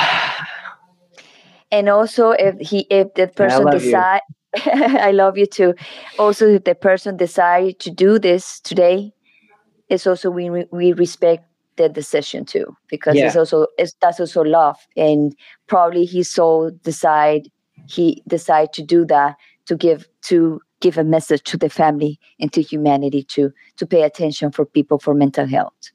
And 1.71 1.87
also 1.87 2.31
if 2.31 2.57
he 2.59 2.87
if 2.89 3.13
the 3.13 3.27
person 3.27 3.69
decide 3.69 4.21
i 4.65 5.11
love 5.11 5.37
you 5.37 5.45
too. 5.45 5.75
Also 6.17 6.47
if 6.47 6.63
the 6.63 6.73
person 6.73 7.15
decide 7.15 7.77
to 7.77 7.91
do 7.91 8.17
this 8.17 8.59
today 8.61 9.13
it's 9.89 10.07
also 10.07 10.29
we 10.29 10.49
we 10.71 10.93
respect 10.93 11.45
the 11.75 11.89
decision 11.89 12.45
too 12.45 12.75
because 12.87 13.15
yeah. 13.15 13.27
it's 13.27 13.35
also 13.35 13.67
it's 13.77 13.95
that's 14.01 14.19
also 14.19 14.43
love. 14.43 14.77
And 14.95 15.35
probably 15.67 16.05
he 16.05 16.23
so 16.23 16.71
decide 16.83 17.49
he 17.87 18.23
decide 18.27 18.71
to 18.73 18.83
do 18.83 19.05
that 19.05 19.35
to 19.65 19.75
give 19.75 20.07
to 20.23 20.61
give 20.79 20.97
a 20.97 21.03
message 21.03 21.43
to 21.43 21.57
the 21.57 21.69
family 21.69 22.19
and 22.39 22.51
to 22.53 22.61
humanity 22.61 23.23
to 23.23 23.51
to 23.77 23.85
pay 23.85 24.03
attention 24.03 24.51
for 24.51 24.65
people 24.65 24.99
for 24.99 25.13
mental 25.13 25.45
health. 25.45 25.91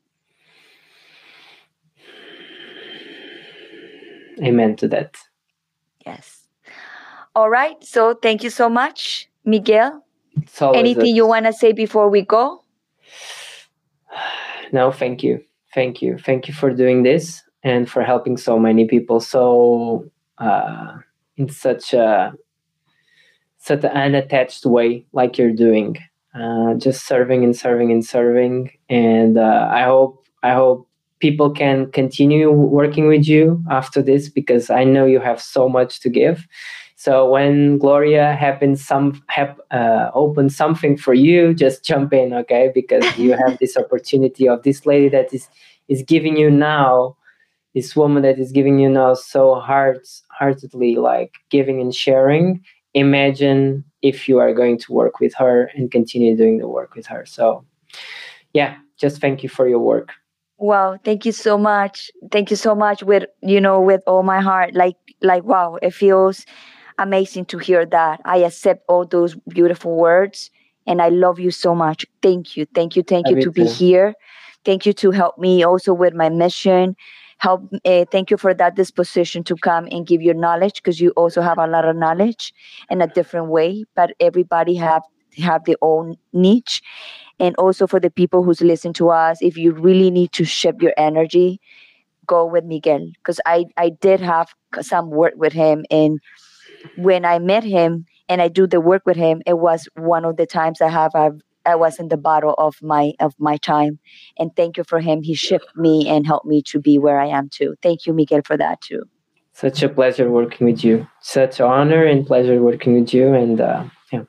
Amen 4.42 4.76
to 4.76 4.88
that. 4.88 5.16
Yes. 6.04 6.46
All 7.34 7.50
right. 7.50 7.82
So 7.82 8.14
thank 8.14 8.42
you 8.42 8.50
so 8.50 8.68
much 8.68 9.28
miguel. 9.44 10.04
So 10.46 10.72
anything 10.72 11.14
you 11.14 11.26
want 11.26 11.46
to 11.46 11.52
say 11.52 11.72
before 11.72 12.08
we 12.08 12.22
go? 12.22 12.64
No 14.72 14.90
thank 14.90 15.22
you. 15.22 15.44
Thank 15.72 16.02
you. 16.02 16.18
Thank 16.18 16.48
you 16.48 16.54
for 16.54 16.70
doing 16.70 17.04
this 17.04 17.42
and 17.62 17.88
for 17.88 18.02
helping 18.02 18.36
so 18.36 18.58
many 18.58 18.88
people. 18.88 19.20
So 19.20 20.10
uh, 20.38 20.96
in 21.36 21.48
such 21.48 21.94
a 21.94 22.32
such 23.64 23.82
an 23.82 23.90
unattached 23.90 24.66
way 24.66 25.06
like 25.12 25.38
you're 25.38 25.52
doing 25.52 25.96
uh, 26.34 26.74
just 26.74 27.06
serving 27.06 27.44
and 27.44 27.56
serving 27.56 27.92
and 27.92 28.04
serving. 28.04 28.70
And 28.88 29.38
uh, 29.38 29.68
i 29.72 29.82
hope 29.82 30.24
i 30.42 30.52
hope 30.52 30.88
people 31.20 31.50
can 31.50 31.90
continue 31.92 32.50
working 32.50 33.06
with 33.06 33.26
you 33.26 33.62
after 33.70 34.02
this 34.02 34.28
because 34.28 34.68
i 34.68 34.84
know 34.84 35.06
you 35.06 35.20
have 35.20 35.40
so 35.40 35.68
much 35.68 36.00
to 36.00 36.08
give. 36.10 36.46
So 36.96 37.28
when 37.28 37.78
gloria 37.78 38.34
happens 38.34 38.84
some 38.84 39.22
have 39.28 39.60
uh, 39.70 40.10
open 40.14 40.48
something 40.48 40.96
for 40.96 41.14
you 41.14 41.54
just 41.54 41.84
jump 41.84 42.12
in 42.12 42.32
okay? 42.34 42.70
Because 42.74 43.04
you 43.18 43.32
have 43.46 43.58
this 43.58 43.76
opportunity 43.76 44.48
of 44.48 44.62
this 44.62 44.86
lady 44.86 45.08
that 45.10 45.32
is 45.32 45.48
is 45.88 46.02
giving 46.02 46.36
you 46.36 46.50
now 46.50 47.16
this 47.74 47.94
woman 47.96 48.22
that 48.22 48.38
is 48.38 48.52
giving 48.52 48.78
you 48.78 48.88
now 48.88 49.14
so 49.14 49.56
heart 49.56 50.06
heartedly 50.30 50.96
like 50.96 51.32
giving 51.50 51.80
and 51.80 51.94
sharing 51.94 52.62
imagine 52.94 53.84
if 54.02 54.28
you 54.28 54.38
are 54.38 54.52
going 54.52 54.78
to 54.78 54.92
work 54.92 55.20
with 55.20 55.34
her 55.34 55.70
and 55.74 55.90
continue 55.90 56.36
doing 56.36 56.58
the 56.58 56.68
work 56.68 56.94
with 56.94 57.06
her. 57.06 57.26
So 57.26 57.64
yeah 58.52 58.76
just 58.96 59.20
thank 59.20 59.42
you 59.42 59.48
for 59.48 59.68
your 59.68 59.80
work. 59.80 60.12
Wow 60.58 60.98
thank 61.04 61.26
you 61.26 61.32
so 61.32 61.58
much. 61.58 62.10
Thank 62.30 62.50
you 62.50 62.56
so 62.56 62.74
much 62.74 63.02
with 63.02 63.24
you 63.42 63.60
know 63.60 63.80
with 63.80 64.02
all 64.06 64.22
my 64.22 64.40
heart. 64.40 64.74
Like 64.74 64.96
like 65.20 65.44
wow 65.44 65.78
it 65.82 65.90
feels 65.90 66.46
amazing 66.98 67.46
to 67.46 67.58
hear 67.58 67.84
that. 67.86 68.20
I 68.24 68.38
accept 68.38 68.84
all 68.88 69.04
those 69.04 69.34
beautiful 69.48 69.96
words 69.96 70.50
and 70.86 71.00
i 71.00 71.08
love 71.08 71.40
you 71.40 71.50
so 71.50 71.74
much. 71.74 72.06
Thank 72.22 72.56
you 72.56 72.66
thank 72.74 72.96
you 72.96 73.02
thank 73.02 73.28
you 73.28 73.42
to 73.42 73.50
be 73.50 73.66
here. 73.66 74.14
Thank 74.64 74.86
you 74.86 74.92
to 74.94 75.10
help 75.10 75.36
me 75.36 75.62
also 75.62 75.92
with 75.92 76.14
my 76.14 76.30
mission 76.30 76.96
help 77.38 77.62
uh, 77.84 78.04
thank 78.10 78.30
you 78.30 78.36
for 78.36 78.54
that 78.54 78.76
disposition 78.76 79.44
to 79.44 79.56
come 79.56 79.88
and 79.90 80.06
give 80.06 80.22
your 80.22 80.34
knowledge 80.34 80.76
because 80.76 81.00
you 81.00 81.10
also 81.10 81.42
have 81.42 81.58
a 81.58 81.66
lot 81.66 81.84
of 81.84 81.96
knowledge 81.96 82.52
in 82.90 83.00
a 83.02 83.06
different 83.06 83.48
way 83.48 83.84
but 83.94 84.12
everybody 84.20 84.74
have 84.74 85.02
have 85.38 85.64
their 85.64 85.76
own 85.82 86.14
niche. 86.32 86.80
And 87.40 87.56
also 87.56 87.88
for 87.88 87.98
the 87.98 88.10
people 88.10 88.44
who's 88.44 88.60
listen 88.60 88.92
to 88.94 89.10
us 89.10 89.38
if 89.40 89.56
you 89.56 89.72
really 89.72 90.10
need 90.10 90.32
to 90.32 90.44
shift 90.44 90.80
your 90.80 90.94
energy 90.96 91.60
go 92.26 92.46
with 92.46 92.64
miguel 92.64 93.06
because 93.18 93.40
i 93.46 93.64
i 93.76 93.90
did 93.90 94.20
have 94.20 94.48
some 94.80 95.10
work 95.10 95.34
with 95.36 95.52
him 95.52 95.84
and 95.90 96.20
when 96.94 97.24
i 97.24 97.38
met 97.38 97.64
him 97.64 98.06
and 98.28 98.40
i 98.42 98.48
do 98.48 98.66
the 98.66 98.80
work 98.80 99.02
with 99.06 99.16
him 99.16 99.42
it 99.46 99.58
was 99.58 99.88
one 99.96 100.24
of 100.24 100.36
the 100.36 100.46
times 100.46 100.80
i 100.80 100.88
have 100.88 101.14
I've, 101.14 101.40
I 101.66 101.74
was 101.74 101.98
in 101.98 102.08
the 102.08 102.16
bottle 102.16 102.54
of 102.58 102.76
my 102.82 103.12
of 103.20 103.34
my 103.38 103.56
time. 103.56 103.98
And 104.38 104.54
thank 104.56 104.76
you 104.76 104.84
for 104.84 105.00
him. 105.00 105.22
He 105.22 105.34
shifted 105.34 105.76
me 105.76 106.08
and 106.08 106.26
helped 106.26 106.46
me 106.46 106.62
to 106.62 106.80
be 106.80 106.98
where 106.98 107.20
I 107.20 107.26
am 107.26 107.48
too. 107.48 107.74
Thank 107.82 108.06
you, 108.06 108.12
Miguel, 108.12 108.42
for 108.44 108.56
that 108.56 108.80
too. 108.80 109.04
Such 109.52 109.82
a 109.82 109.88
pleasure 109.88 110.30
working 110.30 110.66
with 110.66 110.84
you. 110.84 111.06
Such 111.20 111.60
honor 111.60 112.04
and 112.04 112.26
pleasure 112.26 112.60
working 112.60 113.00
with 113.00 113.14
you. 113.14 113.32
And 113.32 113.60
uh, 113.60 113.84
yeah, 114.12 114.24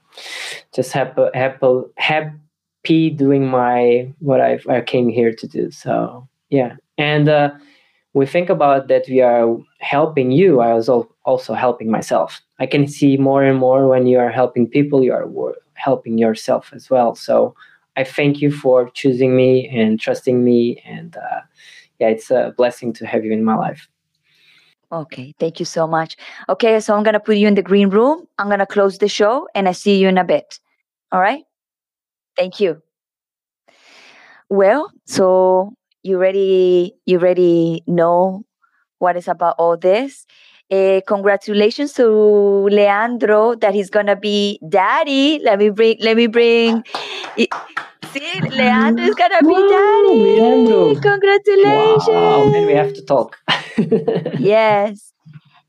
just 0.73 0.91
happy, 0.91 1.23
happy, 1.33 1.81
happy 1.97 3.09
doing 3.09 3.47
my 3.47 4.13
what 4.19 4.41
I 4.41 4.59
I 4.69 4.81
came 4.81 5.09
here 5.09 5.33
to 5.33 5.47
do. 5.47 5.71
So 5.71 6.27
yeah, 6.49 6.75
and 6.97 7.27
uh, 7.27 7.51
we 8.13 8.25
think 8.25 8.49
about 8.49 8.87
that 8.87 9.03
we 9.09 9.21
are 9.21 9.57
helping 9.79 10.31
you. 10.31 10.61
I 10.61 10.73
was 10.73 10.89
also 10.89 11.53
helping 11.53 11.91
myself. 11.91 12.41
I 12.59 12.65
can 12.65 12.87
see 12.87 13.17
more 13.17 13.43
and 13.43 13.59
more 13.59 13.87
when 13.87 14.07
you 14.07 14.19
are 14.19 14.31
helping 14.31 14.67
people, 14.67 15.03
you 15.03 15.11
are 15.11 15.27
helping 15.75 16.17
yourself 16.17 16.71
as 16.73 16.89
well. 16.89 17.15
So 17.15 17.55
I 17.95 18.03
thank 18.03 18.41
you 18.41 18.51
for 18.51 18.89
choosing 18.89 19.35
me 19.35 19.67
and 19.69 19.99
trusting 19.99 20.43
me. 20.43 20.81
And 20.85 21.15
uh, 21.15 21.41
yeah, 21.99 22.09
it's 22.09 22.31
a 22.31 22.53
blessing 22.57 22.93
to 22.93 23.05
have 23.05 23.23
you 23.23 23.31
in 23.31 23.43
my 23.43 23.55
life. 23.55 23.87
Okay, 24.91 25.33
thank 25.39 25.59
you 25.59 25.65
so 25.65 25.87
much. 25.87 26.15
Okay, 26.47 26.79
so 26.79 26.95
I'm 26.95 27.03
going 27.03 27.13
to 27.13 27.19
put 27.19 27.37
you 27.37 27.47
in 27.47 27.55
the 27.55 27.61
green 27.61 27.89
room. 27.89 28.27
I'm 28.37 28.47
going 28.47 28.59
to 28.59 28.65
close 28.65 28.97
the 28.97 29.07
show 29.07 29.47
and 29.55 29.67
I 29.67 29.71
see 29.71 29.99
you 29.99 30.07
in 30.07 30.17
a 30.17 30.23
bit. 30.23 30.59
All 31.11 31.19
right? 31.19 31.43
Thank 32.37 32.59
you. 32.59 32.81
Well, 34.49 34.91
so 35.05 35.73
you 36.03 36.17
already 36.17 36.93
you 37.05 37.17
already 37.17 37.83
know 37.87 38.45
what 38.99 39.17
is 39.17 39.27
about 39.27 39.55
all 39.57 39.75
this 39.75 40.25
uh, 40.71 41.01
congratulations 41.07 41.93
to 41.93 42.05
Leandro 42.69 43.55
that 43.55 43.73
he's 43.73 43.89
gonna 43.89 44.15
be 44.15 44.59
daddy. 44.67 45.39
Let 45.43 45.59
me 45.59 45.69
bring. 45.69 45.97
Let 46.01 46.17
me 46.17 46.27
bring. 46.27 46.83
See, 47.37 48.41
Leandro 48.49 49.05
is 49.05 49.15
gonna 49.15 49.41
be 49.41 49.55
daddy. 49.55 50.39
Leandro. 50.39 50.95
Congratulations! 51.01 52.07
Wow, 52.07 52.49
then 52.51 52.65
we 52.65 52.73
have 52.73 52.93
to 52.93 53.01
talk. 53.03 53.37
yes, 54.39 55.13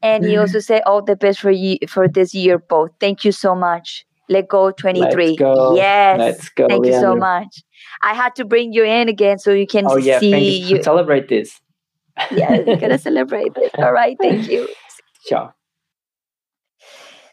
and 0.02 0.24
he 0.24 0.36
also 0.36 0.60
said 0.60 0.82
all 0.86 1.02
the 1.02 1.16
best 1.16 1.40
for 1.40 1.51
you 1.51 1.77
for 1.89 2.09
this 2.09 2.35
year, 2.35 2.59
both. 2.59 2.90
Thank 3.01 3.24
you 3.24 3.32
so 3.32 3.55
much. 3.55 4.06
Let 4.28 4.48
go 4.48 4.70
23. 4.73 5.27
Let's 5.27 5.39
go. 5.39 5.77
Yes. 5.77 6.18
Let's 6.18 6.48
go. 6.51 6.68
Thank 6.68 6.85
Leandro. 6.85 7.10
you 7.10 7.14
so 7.14 7.16
much. 7.16 7.62
I 8.02 8.14
had 8.14 8.35
to 8.36 8.44
bring 8.44 8.73
you 8.73 8.85
in 8.85 9.09
again 9.09 9.39
so 9.39 9.52
you 9.52 9.66
can 9.66 9.86
oh, 9.86 9.97
yeah, 9.97 10.18
see 10.18 10.59
you. 10.59 10.82
Celebrate 10.82 11.28
this. 11.28 11.60
yeah, 12.31 12.60
we're 12.60 12.77
gonna 12.77 12.98
celebrate 13.10 13.52
it. 13.56 13.73
All 13.78 13.93
right, 13.93 14.16
thank 14.20 14.48
you. 14.48 14.68
Ciao. 15.27 15.55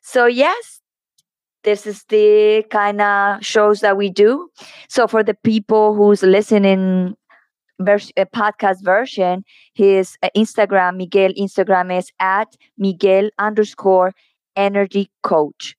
So, 0.02 0.26
yes, 0.26 0.82
this 1.64 1.88
is 1.88 2.03
the 2.10 2.65
kind 2.72 3.02
of 3.02 3.45
shows 3.45 3.82
that 3.82 3.98
we 3.98 4.10
do. 4.10 4.49
So, 4.90 5.07
for 5.07 5.24
the 5.24 5.36
people 5.44 5.95
who's 5.95 6.24
listening, 6.24 7.15
vers- 7.80 8.11
uh, 8.18 8.26
podcast 8.36 8.84
version, 8.84 9.44
his 9.74 10.18
uh, 10.24 10.30
Instagram, 10.38 10.98
Miguel 10.98 11.32
Instagram 11.40 11.98
is 11.98 12.11
at 12.20 12.56
Miguel 12.78 13.30
underscore 13.40 14.14
energy 14.56 15.10
coach. 15.24 15.76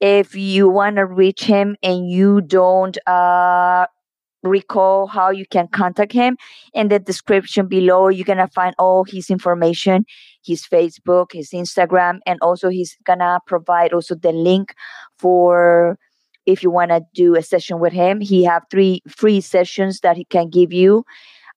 If 0.00 0.34
you 0.36 0.68
want 0.68 0.96
to 0.96 1.06
reach 1.06 1.44
him 1.44 1.76
and 1.82 2.10
you 2.10 2.40
don't 2.42 2.98
uh, 3.08 3.86
recall 4.44 5.06
how 5.06 5.30
you 5.30 5.46
can 5.46 5.66
contact 5.68 6.12
him. 6.12 6.36
In 6.74 6.88
the 6.88 6.98
description 6.98 7.66
below 7.66 8.08
you're 8.08 8.24
gonna 8.24 8.48
find 8.48 8.74
all 8.78 9.04
his 9.04 9.30
information 9.30 10.04
his 10.44 10.66
facebook 10.66 11.32
his 11.32 11.50
instagram 11.50 12.18
and 12.26 12.38
also 12.42 12.68
he's 12.68 12.96
gonna 13.04 13.40
provide 13.46 13.92
also 13.92 14.14
the 14.14 14.32
link 14.32 14.74
for 15.18 15.98
if 16.46 16.62
you 16.62 16.70
want 16.70 16.90
to 16.90 17.02
do 17.14 17.36
a 17.36 17.42
session 17.42 17.78
with 17.78 17.92
him. 17.92 18.20
He 18.20 18.44
have 18.44 18.64
three 18.70 19.02
free 19.08 19.40
sessions 19.40 20.00
that 20.00 20.16
he 20.16 20.24
can 20.24 20.50
give 20.50 20.72
you 20.72 21.04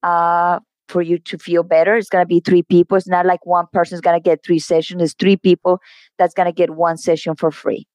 uh, 0.03 0.59
for 0.87 1.01
you 1.01 1.17
to 1.19 1.37
feel 1.37 1.63
better. 1.63 1.95
It's 1.95 2.09
gonna 2.09 2.25
be 2.25 2.39
three 2.39 2.63
people. 2.63 2.97
It's 2.97 3.07
not 3.07 3.25
like 3.25 3.45
one 3.45 3.65
person's 3.73 4.01
gonna 4.01 4.19
get 4.19 4.43
three 4.45 4.59
sessions. 4.59 5.01
It's 5.01 5.13
three 5.13 5.37
people 5.37 5.79
that's 6.17 6.33
gonna 6.33 6.53
get 6.53 6.71
one 6.71 6.97
session 6.97 7.35
for 7.35 7.51
free 7.51 7.87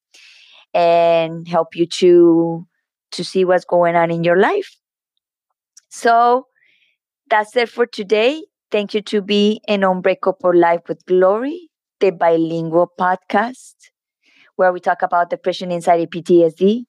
and 0.74 1.46
help 1.48 1.74
you 1.74 1.86
to 1.86 2.66
to 3.12 3.24
see 3.24 3.44
what's 3.44 3.64
going 3.64 3.94
on 3.94 4.10
in 4.10 4.24
your 4.24 4.38
life 4.38 4.74
so 5.92 6.46
that's 7.30 7.56
it 7.56 7.68
for 7.68 7.86
today. 7.86 8.44
Thank 8.70 8.94
you 8.94 9.02
to 9.02 9.20
be 9.22 9.60
in 9.68 9.84
Unbreakable 9.84 10.56
Life 10.56 10.82
with 10.88 11.04
Glory, 11.06 11.70
the 12.00 12.10
bilingual 12.10 12.90
podcast, 12.98 13.74
where 14.56 14.72
we 14.72 14.80
talk 14.80 15.02
about 15.02 15.30
depression, 15.30 15.72
anxiety, 15.72 16.06
PTSD 16.06 16.84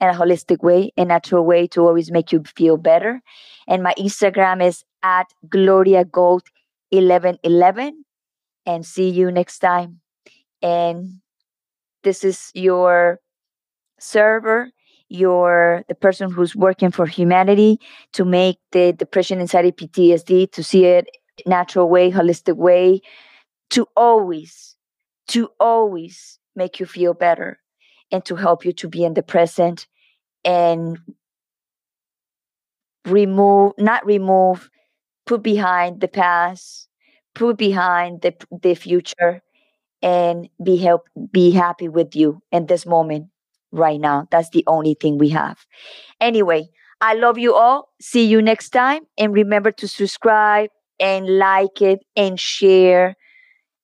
in 0.00 0.08
a 0.08 0.12
holistic 0.14 0.62
way, 0.62 0.92
a 0.96 1.04
natural 1.04 1.44
way 1.44 1.66
to 1.68 1.82
always 1.82 2.10
make 2.10 2.32
you 2.32 2.42
feel 2.56 2.76
better. 2.76 3.22
And 3.68 3.82
my 3.82 3.94
Instagram 3.98 4.64
is 4.64 4.84
at 5.02 5.26
Gloria 5.48 6.04
Gold 6.04 6.42
1111. 6.90 8.04
And 8.66 8.86
see 8.86 9.10
you 9.10 9.30
next 9.30 9.60
time. 9.60 10.00
And 10.62 11.20
this 12.04 12.24
is 12.24 12.50
your 12.54 13.20
server 14.00 14.70
you're 15.14 15.84
the 15.88 15.94
person 15.94 16.30
who's 16.30 16.56
working 16.56 16.90
for 16.90 17.06
humanity 17.06 17.80
to 18.14 18.24
make 18.24 18.58
the 18.72 18.92
depression, 18.92 19.40
anxiety, 19.40 19.72
PTSD, 19.72 20.50
to 20.52 20.62
see 20.64 20.86
it 20.86 21.08
natural 21.46 21.88
way, 21.88 22.10
holistic 22.10 22.56
way, 22.56 23.00
to 23.70 23.86
always, 23.96 24.76
to 25.28 25.50
always 25.60 26.38
make 26.56 26.80
you 26.80 26.86
feel 26.86 27.14
better 27.14 27.58
and 28.12 28.24
to 28.26 28.36
help 28.36 28.64
you 28.64 28.72
to 28.72 28.88
be 28.88 29.04
in 29.04 29.14
the 29.14 29.22
present 29.22 29.86
and 30.44 30.98
remove, 33.06 33.72
not 33.78 34.04
remove, 34.06 34.70
put 35.26 35.42
behind 35.42 36.00
the 36.00 36.08
past, 36.08 36.88
put 37.34 37.56
behind 37.56 38.22
the, 38.22 38.34
the 38.62 38.74
future 38.74 39.42
and 40.02 40.48
be 40.62 40.76
help 40.76 41.08
be 41.32 41.50
happy 41.50 41.88
with 41.88 42.14
you 42.16 42.42
in 42.52 42.66
this 42.66 42.86
moment 42.86 43.28
right 43.74 44.00
now. 44.00 44.26
That's 44.30 44.50
the 44.50 44.64
only 44.66 44.94
thing 44.94 45.18
we 45.18 45.28
have. 45.30 45.66
Anyway, 46.20 46.68
I 47.00 47.14
love 47.14 47.38
you 47.38 47.54
all. 47.54 47.92
See 48.00 48.24
you 48.24 48.40
next 48.40 48.70
time. 48.70 49.02
And 49.18 49.34
remember 49.34 49.72
to 49.72 49.88
subscribe 49.88 50.70
and 51.00 51.38
like 51.38 51.82
it 51.82 52.00
and 52.16 52.38
share 52.38 53.16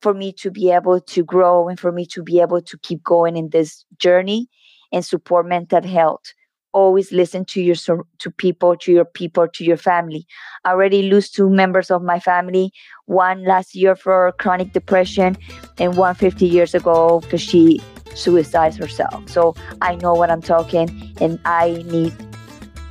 for 0.01 0.15
me 0.15 0.33
to 0.33 0.51
be 0.51 0.71
able 0.71 1.01
to 1.01 1.25
grow 1.25 1.69
and 1.69 1.79
for 1.79 1.93
me 1.93 2.07
to 2.07 2.23
be 2.23 2.41
able 2.41 2.63
to 2.63 2.79
keep 2.79 3.03
going 3.03 3.37
in 3.37 3.51
this 3.51 3.85
journey 3.99 4.49
and 4.93 5.05
support 5.05 5.47
mental 5.47 5.83
health 5.83 6.33
always 6.73 7.11
listen 7.11 7.45
to 7.45 7.61
your 7.61 7.75
to 8.19 8.31
people 8.31 8.77
to 8.77 8.93
your 8.93 9.05
people 9.05 9.49
to 9.49 9.65
your 9.65 9.77
family 9.77 10.25
i 10.65 10.71
already 10.71 11.03
lose 11.03 11.29
two 11.29 11.51
members 11.51 11.91
of 11.91 12.03
my 12.03 12.21
family 12.21 12.71
one 13.07 13.45
last 13.45 13.75
year 13.75 13.97
for 13.97 14.33
chronic 14.39 14.73
depression 14.73 15.37
and 15.79 15.97
one 15.97 16.15
50 16.15 16.47
years 16.47 16.75
ago 16.75 17.21
because 17.21 17.41
she 17.41 17.81
suicides 18.15 18.77
herself. 18.77 19.29
So 19.29 19.55
i 19.81 19.95
know 19.97 20.15
what 20.15 20.31
i'm 20.31 20.43
talking 20.43 21.15
and 21.21 21.39
i 21.45 21.85
need 21.87 22.15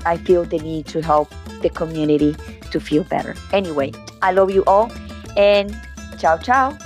i 0.06 0.18
feel 0.18 0.44
the 0.46 0.60
need 0.60 0.86
to 0.88 1.02
help 1.02 1.30
the 1.62 1.70
community 1.70 2.36
to 2.72 2.80
feel 2.80 3.04
better. 3.04 3.36
Anyway 3.54 3.91
i 4.22 4.32
love 4.32 4.52
you 4.52 4.64
all 4.66 4.91
and 5.38 5.76
ciao 6.18 6.38
ciao 6.38 6.78